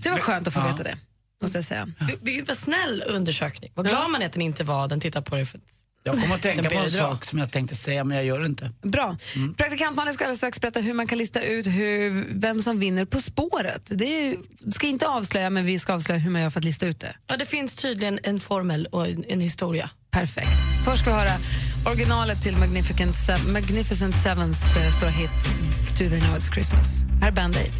Så 0.03 0.09
det 0.09 0.11
var 0.11 0.19
skönt 0.19 0.47
att 0.49 0.55
få 0.55 0.61
Ja. 0.61 0.67
veta 0.71 0.83
det, 0.83 0.99
måste 1.43 1.59
jag 1.59 1.65
säga. 1.65 1.89
Det 2.21 2.49
var 2.49 2.55
snäll 2.55 3.03
undersökning. 3.07 3.71
Vad 3.75 3.89
glad 3.89 4.11
man 4.11 4.23
är 4.23 4.27
att 4.27 4.33
den 4.33 4.43
inte 4.43 4.65
var, 4.65 4.89
den 4.89 5.01
tittar 5.01 5.21
på 5.21 5.37
dig 5.37 5.47
för 5.47 5.59
att 5.59 5.65
Jag 6.03 6.23
kommer 6.23 6.35
att 6.35 6.43
tänka 6.43 6.71
på 6.71 6.77
en 6.79 6.91
sak 6.91 7.25
som 7.25 7.39
jag 7.39 7.51
tänkte 7.51 7.75
säga, 7.77 8.05
men 8.05 8.17
jag 8.17 8.27
gör 8.27 8.41
det 8.41 8.47
inte. 8.47 8.73
Bra. 8.83 9.17
Praktikantmannen 9.57 10.15
ska 10.15 10.25
alldeles 10.25 10.39
strax 10.39 10.61
berätta 10.61 10.81
hur 10.81 10.95
man 10.95 11.07
kan 11.07 11.19
lista 11.19 11.41
ut 11.43 11.67
hur, 11.67 12.27
vem 12.41 12.63
som 12.63 12.79
vinner 12.79 13.05
På 13.05 13.21
spåret. 13.21 13.83
Det 13.87 14.05
är 14.05 14.23
ju, 14.31 14.37
ska 14.73 14.87
inte 14.87 15.07
avslöja, 15.09 15.51
men 15.51 15.65
vi 15.65 15.79
ska 15.79 15.95
avslöja 15.95 16.19
hur 16.21 16.31
man 16.31 16.43
gör 16.43 16.51
för 16.51 16.61
att 16.61 16.65
lista 16.65 16.87
ut 16.87 17.01
det. 17.01 17.17
Ja, 17.27 17.37
det 17.37 17.47
finns 17.47 17.75
tydligen 17.75 18.19
en 18.23 18.41
formel 18.41 18.87
och 18.93 19.07
en, 19.09 19.25
en 19.29 19.41
historia. 19.41 19.91
Perfekt. 20.11 20.49
Först 20.85 21.03
ska 21.03 21.11
vi 21.11 21.17
höra 21.17 21.39
originalet 21.87 22.43
till 22.43 22.57
Magnificent, 22.57 23.15
Se- 23.15 23.43
Magnificent 23.53 24.15
Sevens 24.17 24.77
eh, 24.77 24.91
stora 24.91 25.11
hit 25.11 25.31
Do 25.99 26.09
They 26.09 26.21
Know 26.21 26.37
It's 26.37 26.53
Christmas. 26.53 27.05
Här 27.21 27.29
är 27.29 27.33
Band-Aid. 27.33 27.73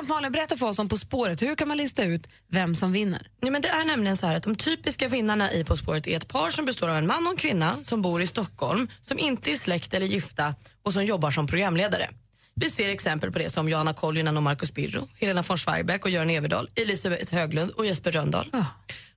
Praktikant 0.00 0.22
Malin, 0.22 0.32
berätta 0.32 0.56
för 0.56 0.66
oss 0.66 0.78
om 0.78 0.88
På 0.88 0.96
spåret. 0.96 1.42
Hur 1.42 1.54
kan 1.54 1.68
man 1.68 1.76
lista 1.76 2.04
ut 2.04 2.26
vem 2.48 2.74
som 2.74 2.92
vinner? 2.92 3.26
Nej, 3.42 3.50
men 3.50 3.62
det 3.62 3.68
är 3.68 3.84
nämligen 3.84 4.16
så 4.16 4.26
här 4.26 4.34
att 4.34 4.42
de 4.42 4.54
typiska 4.54 5.08
vinnarna 5.08 5.52
i 5.52 5.64
På 5.64 5.76
spåret 5.76 6.06
är 6.06 6.16
ett 6.16 6.28
par 6.28 6.50
som 6.50 6.64
består 6.64 6.88
av 6.88 6.96
en 6.96 7.06
man 7.06 7.26
och 7.26 7.32
en 7.32 7.36
kvinna 7.36 7.76
som 7.84 8.02
bor 8.02 8.22
i 8.22 8.26
Stockholm, 8.26 8.88
som 9.00 9.18
inte 9.18 9.50
är 9.50 9.56
släkt 9.56 9.94
eller 9.94 10.06
gifta 10.06 10.54
och 10.84 10.92
som 10.92 11.04
jobbar 11.04 11.30
som 11.30 11.46
programledare. 11.46 12.08
Vi 12.54 12.70
ser 12.70 12.88
exempel 12.88 13.32
på 13.32 13.38
det 13.38 13.50
som 13.50 13.68
Johanna 13.68 13.92
Koljonen 13.92 14.36
och 14.36 14.42
Marcus 14.42 14.74
Birro, 14.74 15.08
Helena 15.20 15.42
von 15.42 15.58
Zweigbergk 15.58 16.04
och 16.04 16.10
Göran 16.10 16.30
Everdahl, 16.30 16.68
Elisabeth 16.74 17.34
Höglund 17.34 17.70
och 17.70 17.86
Jesper 17.86 18.12
Rönndahl. 18.12 18.50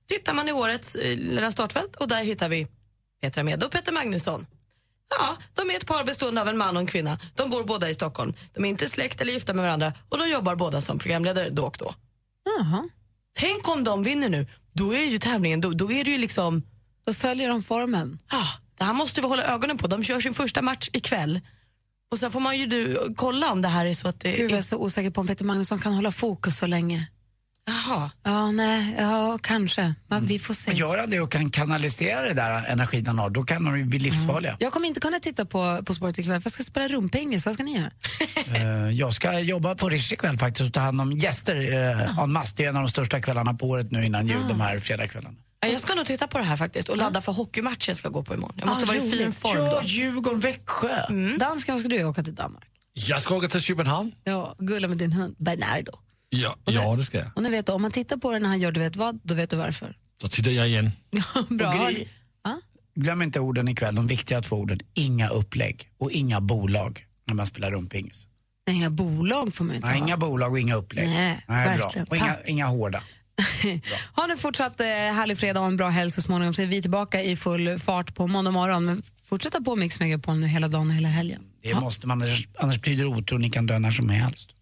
Tittar 0.08 0.34
man 0.34 0.48
i 0.48 0.52
årets 0.52 0.94
eh, 0.94 1.18
lilla 1.18 1.50
startfält 1.50 1.96
och 1.96 2.08
där 2.08 2.24
hittar 2.24 2.48
vi 2.48 2.66
Petra 3.22 3.42
Mede 3.42 3.66
och 3.66 3.72
Peter 3.72 3.92
Magnusson. 3.92 4.46
Ja, 5.18 5.36
de 5.54 5.70
är 5.70 5.76
ett 5.76 5.86
par 5.86 6.04
bestående 6.04 6.40
av 6.40 6.48
en 6.48 6.58
man 6.58 6.76
och 6.76 6.80
en 6.80 6.86
kvinna. 6.86 7.18
De 7.34 7.50
bor 7.50 7.64
båda 7.64 7.90
i 7.90 7.94
Stockholm. 7.94 8.34
De 8.54 8.64
är 8.64 8.68
inte 8.68 8.88
släkt 8.88 9.20
eller 9.20 9.32
gifta 9.32 9.54
med 9.54 9.64
varandra 9.64 9.92
och 10.08 10.18
de 10.18 10.28
jobbar 10.28 10.56
båda 10.56 10.80
som 10.80 10.98
programledare 10.98 11.50
då 11.50 11.64
och 11.64 11.76
då. 11.78 11.94
Tänk 13.38 13.68
om 13.68 13.84
de 13.84 14.02
vinner 14.02 14.28
nu, 14.28 14.46
då 14.72 14.94
är 14.94 15.04
ju 15.04 15.18
tävlingen, 15.18 15.60
då, 15.60 15.70
då 15.70 15.92
är 15.92 16.04
det 16.04 16.10
ju 16.10 16.18
liksom... 16.18 16.62
Då 17.06 17.14
följer 17.14 17.48
de 17.48 17.62
formen. 17.62 18.18
Ja, 18.30 18.44
det 18.78 18.84
här 18.84 18.92
måste 18.92 19.20
vi 19.20 19.26
hålla 19.28 19.42
ögonen 19.42 19.78
på. 19.78 19.86
De 19.86 20.04
kör 20.04 20.20
sin 20.20 20.34
första 20.34 20.62
match 20.62 20.88
ikväll. 20.92 21.40
Och 22.10 22.18
sen 22.18 22.30
får 22.30 22.40
man 22.40 22.58
ju 22.58 22.66
du, 22.66 23.14
kolla 23.16 23.52
om 23.52 23.62
det 23.62 23.68
här 23.68 23.86
är 23.86 23.94
så 23.94 24.08
att 24.08 24.20
det... 24.20 24.32
Gud, 24.32 24.50
jag 24.50 24.58
är 24.58 24.62
så 24.62 24.76
osäker 24.78 25.10
på 25.10 25.20
om 25.20 25.26
Peter 25.26 25.44
Magnusson 25.44 25.78
kan 25.78 25.92
hålla 25.92 26.12
fokus 26.12 26.58
så 26.58 26.66
länge. 26.66 27.08
Jaha. 27.66 28.10
Ja, 28.22 28.50
nej, 28.50 28.94
ja, 28.98 29.38
kanske. 29.42 29.94
Men 30.08 30.26
vi 30.26 30.38
får 30.38 30.54
se. 30.54 30.70
Men 30.70 30.76
gör 30.76 30.98
han 30.98 31.10
det 31.10 31.20
och 31.20 31.30
kan 31.32 31.50
kanalisera 31.50 32.22
det 32.22 32.32
där 32.34 32.64
energin 32.66 33.06
han 33.06 33.18
har, 33.18 33.30
då 33.30 33.42
kan 33.42 33.64
de 33.64 33.78
ju 33.78 33.84
bli 33.84 33.98
livsfarliga. 33.98 34.56
Jag 34.60 34.72
kommer 34.72 34.88
inte 34.88 35.00
kunna 35.00 35.20
titta 35.20 35.44
på 35.44 35.80
På 35.86 35.94
spåret 35.94 36.18
ikväll, 36.18 36.40
för 36.40 36.46
jag 36.46 36.52
ska 36.54 36.62
spela 36.62 36.88
rumpingis. 36.88 37.46
Vad 37.46 37.54
ska 37.54 37.62
ni 37.64 37.76
göra? 37.78 37.90
Eh, 38.56 38.90
jag 38.90 39.14
ska 39.14 39.38
jobba 39.40 39.74
på 39.74 39.88
Rish 39.88 40.12
ikväll 40.12 40.38
faktiskt 40.38 40.66
och 40.68 40.72
ta 40.72 40.80
hand 40.80 41.00
om 41.00 41.12
gäster 41.12 41.56
uh, 41.56 42.18
en 42.18 42.32
mass. 42.32 42.52
Det 42.52 42.64
är 42.64 42.68
en 42.68 42.76
av 42.76 42.82
de 42.82 42.88
största 42.88 43.20
kvällarna 43.20 43.54
på 43.54 43.66
året 43.68 43.90
nu 43.90 44.04
innan 44.04 44.26
jul, 44.26 44.48
de 44.48 44.60
här 44.60 44.78
fredagskvällarna. 44.80 45.34
Ja, 45.60 45.68
Jag 45.68 45.80
ska 45.80 45.94
nog 45.94 46.06
titta 46.06 46.26
på 46.26 46.38
det 46.38 46.44
här 46.44 46.56
faktiskt 46.56 46.88
och 46.88 46.96
ladda 46.96 47.20
för 47.20 47.32
hockeymatchen 47.32 47.78
jag 47.86 47.96
ska 47.96 48.08
gå 48.08 48.22
på 48.22 48.34
imorgon. 48.34 48.54
Jag 48.58 48.66
måste 48.68 48.82
Ah, 48.84 48.86
vara 48.86 48.96
i 48.96 49.00
fin 49.00 49.12
roligt. 49.12 49.34
form 49.38 49.58
Ja, 49.58 49.80
då. 49.80 49.86
Djurgården, 49.86 50.40
Växjö. 50.40 50.88
Dansken, 51.38 51.72
vad 51.72 51.80
ska 51.80 51.88
du 51.88 51.96
göra? 51.96 52.08
åka 52.08 52.22
till 52.22 52.34
Danmark? 52.34 52.64
Jag 52.92 53.22
ska 53.22 53.34
åka 53.36 53.48
till 53.48 53.60
Köpenhamn. 53.60 54.12
Ja, 54.24 54.54
gulla 54.58 54.88
med 54.88 54.98
din 54.98 55.12
hund 55.12 55.34
Bernardo. 55.38 55.92
Ja, 56.36 56.56
ja, 56.64 56.96
det 56.96 57.04
ska 57.04 57.18
jag. 57.18 57.30
Och 57.36 57.42
ni 57.42 57.50
vet, 57.50 57.68
om 57.68 57.82
man 57.82 57.90
tittar 57.90 58.16
på 58.16 58.32
den 58.32 58.42
när 58.42 58.48
han 58.48 58.60
gör 58.60 58.72
du 58.72 58.80
vet 58.80 58.96
vad, 58.96 59.20
då 59.22 59.34
vet 59.34 59.50
du 59.50 59.56
varför. 59.56 59.96
Så 60.22 60.28
tittar 60.28 60.50
jag 60.50 60.68
igen. 60.68 60.90
Bra. 61.48 61.88
Gry, 61.88 62.06
Glöm 62.96 63.22
inte 63.22 63.40
orden 63.40 63.68
ikväll, 63.68 63.94
de 63.94 64.06
viktiga 64.06 64.40
två 64.40 64.56
orden. 64.56 64.78
Inga 64.94 65.28
upplägg 65.28 65.88
och 65.98 66.10
inga 66.10 66.40
bolag 66.40 67.06
när 67.26 67.34
man 67.34 67.46
spelar 67.46 67.70
rumpingis. 67.70 68.26
Nej, 68.66 68.76
inga 68.76 68.90
bolag 68.90 69.54
får 69.54 69.64
man 69.64 69.76
inte 69.76 69.88
Nej, 69.88 69.98
ha. 69.98 70.06
inga 70.06 70.16
bolag 70.16 70.52
och 70.52 70.58
inga 70.58 70.74
upplägg. 70.74 71.08
Nej, 71.08 71.44
bra. 71.46 71.54
verkligen. 71.56 72.06
Och 72.06 72.16
inga, 72.16 72.36
inga 72.46 72.66
hårda. 72.66 73.02
Ha 74.16 74.26
nu 74.26 74.36
fortsatt 74.36 74.80
eh, 74.80 74.86
härlig 74.86 75.38
fredag 75.38 75.60
och 75.60 75.66
en 75.66 75.76
bra 75.76 75.88
helg 75.88 76.10
så 76.10 76.22
småningom. 76.22 76.54
Så 76.54 76.62
är 76.62 76.66
vi 76.66 76.82
tillbaka 76.82 77.22
i 77.22 77.36
full 77.36 77.78
fart 77.78 78.14
på 78.14 78.26
måndag 78.26 78.50
morgon. 78.50 78.84
Men 78.84 79.02
fortsätta 79.24 79.60
på 79.60 79.76
Mix 79.76 80.00
Megapol 80.00 80.36
nu 80.36 80.46
hela 80.46 80.68
dagen 80.68 80.88
och 80.88 80.94
hela 80.94 81.08
helgen. 81.08 81.42
Det 81.62 81.74
måste 81.74 82.06
man, 82.06 82.22
annars, 82.22 82.48
annars 82.58 82.80
betyder 82.80 83.04
otro 83.04 83.38
ni 83.38 83.50
kan 83.50 83.66
dö 83.66 83.78
när 83.78 83.90
som 83.90 84.08
helst. 84.08 84.53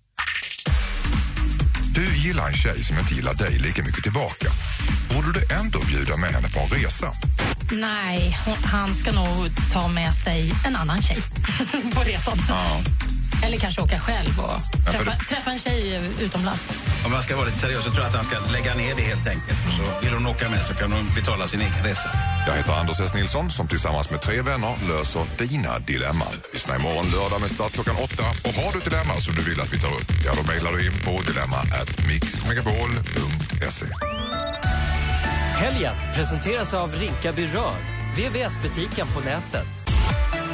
Du 1.95 2.17
gillar 2.17 2.47
en 2.47 2.55
tjej 2.55 2.85
som 2.85 2.99
inte 2.99 3.15
gillar 3.15 3.35
dig 3.35 3.59
lika 3.59 3.83
mycket 3.83 4.03
tillbaka. 4.03 4.49
Borde 5.15 5.41
du 5.41 5.55
ändå 5.55 5.81
bjuda 5.87 6.17
med 6.17 6.31
henne 6.31 6.49
på 6.49 6.61
en 6.61 6.83
resa? 6.83 7.13
Nej, 7.73 8.39
hon, 8.45 8.55
han 8.65 8.95
ska 8.95 9.13
nog 9.13 9.51
ta 9.73 9.89
med 9.89 10.15
sig 10.15 10.53
en 10.65 10.77
annan 10.77 11.03
tjej 11.03 11.19
på 11.95 12.01
resan. 12.01 12.39
Eller 13.43 13.59
kanske 13.59 13.83
åka 13.83 14.01
själv 14.01 14.41
och 14.41 14.53
Ja, 14.87 14.93
träffa, 14.93 15.13
träffa 15.29 15.51
en 15.51 15.59
tjej 15.59 16.01
utomlands. 16.21 16.63
Om 17.05 17.13
man 17.13 17.23
ska 17.23 17.37
vara 17.37 17.47
lite 17.47 17.59
seriös 17.59 17.85
så 17.85 17.91
tror 17.91 18.01
jag 18.01 18.09
att 18.09 18.15
han 18.15 18.25
ska 18.25 18.39
lägga 18.53 18.75
ner 18.75 18.95
det 18.95 19.03
helt 19.03 19.27
enkelt. 19.27 19.59
Och 19.67 19.73
så 19.73 19.83
vill 20.05 20.13
hon 20.15 20.27
åka 20.27 20.49
med 20.49 20.67
så 20.67 20.75
kan 20.75 20.93
hon 20.93 21.11
betala 21.15 21.49
sin 21.49 21.61
egen 21.61 21.85
resa. 21.85 22.11
Jag 22.47 22.55
heter 22.55 22.73
Anders 22.73 23.01
S. 23.01 23.15
Nilsson 23.15 23.51
som 23.51 23.69
tillsammans 23.69 24.11
med 24.11 24.21
tre 24.21 24.43
vänner 24.43 24.75
löser 24.89 25.25
dina 25.39 25.79
dilemman. 25.79 26.33
Lyssna 26.53 26.77
imorgon 26.77 27.11
lördag 27.11 27.41
med 27.41 27.51
start 27.51 27.73
klockan 27.73 27.97
åtta. 27.97 28.23
Och 28.49 28.55
har 28.55 28.73
du 28.73 28.79
ett 28.79 28.85
dilemma 28.85 29.15
som 29.15 29.35
du 29.35 29.43
vill 29.43 29.61
att 29.61 29.73
vi 29.73 29.81
tar 29.81 29.95
upp, 29.95 30.11
ja 30.27 30.33
då 30.37 30.43
mejlar 30.53 30.73
du 30.73 30.87
in 30.87 30.93
på 31.05 31.23
dilemma@mixmegapol.se. 31.31 33.87
Helgen 35.55 35.95
presenteras 36.15 36.75
av 36.75 36.93
Rinkaby 36.95 37.47
Rör, 37.47 37.73
VVS-butiken 38.17 39.07
på 39.15 39.21
nätet. 39.21 39.92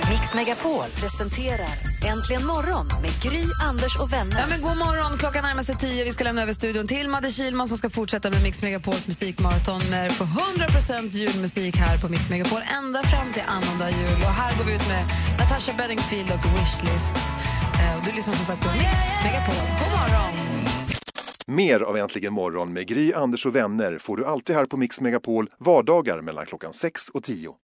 Mix 0.09 0.34
Megapol 0.34 0.84
presenterar 1.00 1.74
Äntligen 2.06 2.46
morgon 2.46 2.86
med 3.02 3.12
Gry, 3.22 3.44
Anders 3.62 4.00
och 4.00 4.12
vänner. 4.12 4.40
Ja, 4.40 4.46
men 4.50 4.62
god 4.62 4.76
morgon, 4.76 5.18
klockan 5.18 5.42
närmar 5.42 5.62
sig 5.62 5.76
tio. 5.76 6.04
Vi 6.04 6.12
ska 6.12 6.24
lämna 6.24 6.42
över 6.42 6.52
studion 6.52 6.86
till 6.86 7.09
Madde 7.09 7.30
Kilman 7.30 7.68
som 7.68 7.78
ska 7.78 7.90
fortsätta 7.90 8.30
med 8.30 8.42
Mix 8.42 8.62
Megapols 8.62 9.06
musikmaraton 9.06 9.80
med 9.90 10.12
för 10.12 10.24
100% 10.24 11.16
julmusik 11.16 11.76
här 11.76 11.98
på 11.98 12.09
Mix 12.09 12.30
Megapol 12.30 12.61
ända 12.78 13.02
fram 13.02 13.32
till 13.32 13.42
annandag 13.46 13.90
jul. 13.90 14.20
Och 14.28 14.34
här 14.40 14.59
går 14.59 14.64
vi 14.64 14.74
ut 14.74 14.88
med 14.88 15.04
Natasha 15.38 15.72
Bedingfield 15.78 16.30
och 16.34 16.44
Wishlist. 16.54 17.16
Eh, 17.80 17.98
och 17.98 18.02
du 18.06 18.11
lyssnar 18.16 18.34
som 18.34 18.46
sagt 18.46 18.62
på 18.62 18.70
Mix 18.78 18.96
Megapol. 19.24 19.54
God 19.80 19.90
morgon! 19.98 20.34
Mer 21.46 21.80
av 21.80 21.96
Äntligen 21.96 22.32
morgon 22.32 22.72
med 22.72 22.88
Gry, 22.88 23.12
Anders 23.12 23.46
och 23.46 23.56
vänner 23.56 23.98
får 23.98 24.16
du 24.16 24.24
alltid 24.24 24.56
här 24.56 24.66
på 24.66 24.76
Mix 24.76 25.00
Megapol 25.00 25.48
vardagar 25.59 26.20
mellan 26.20 26.46
klockan 26.46 26.72
6 26.72 27.09
och 27.09 27.22
10. 27.22 27.54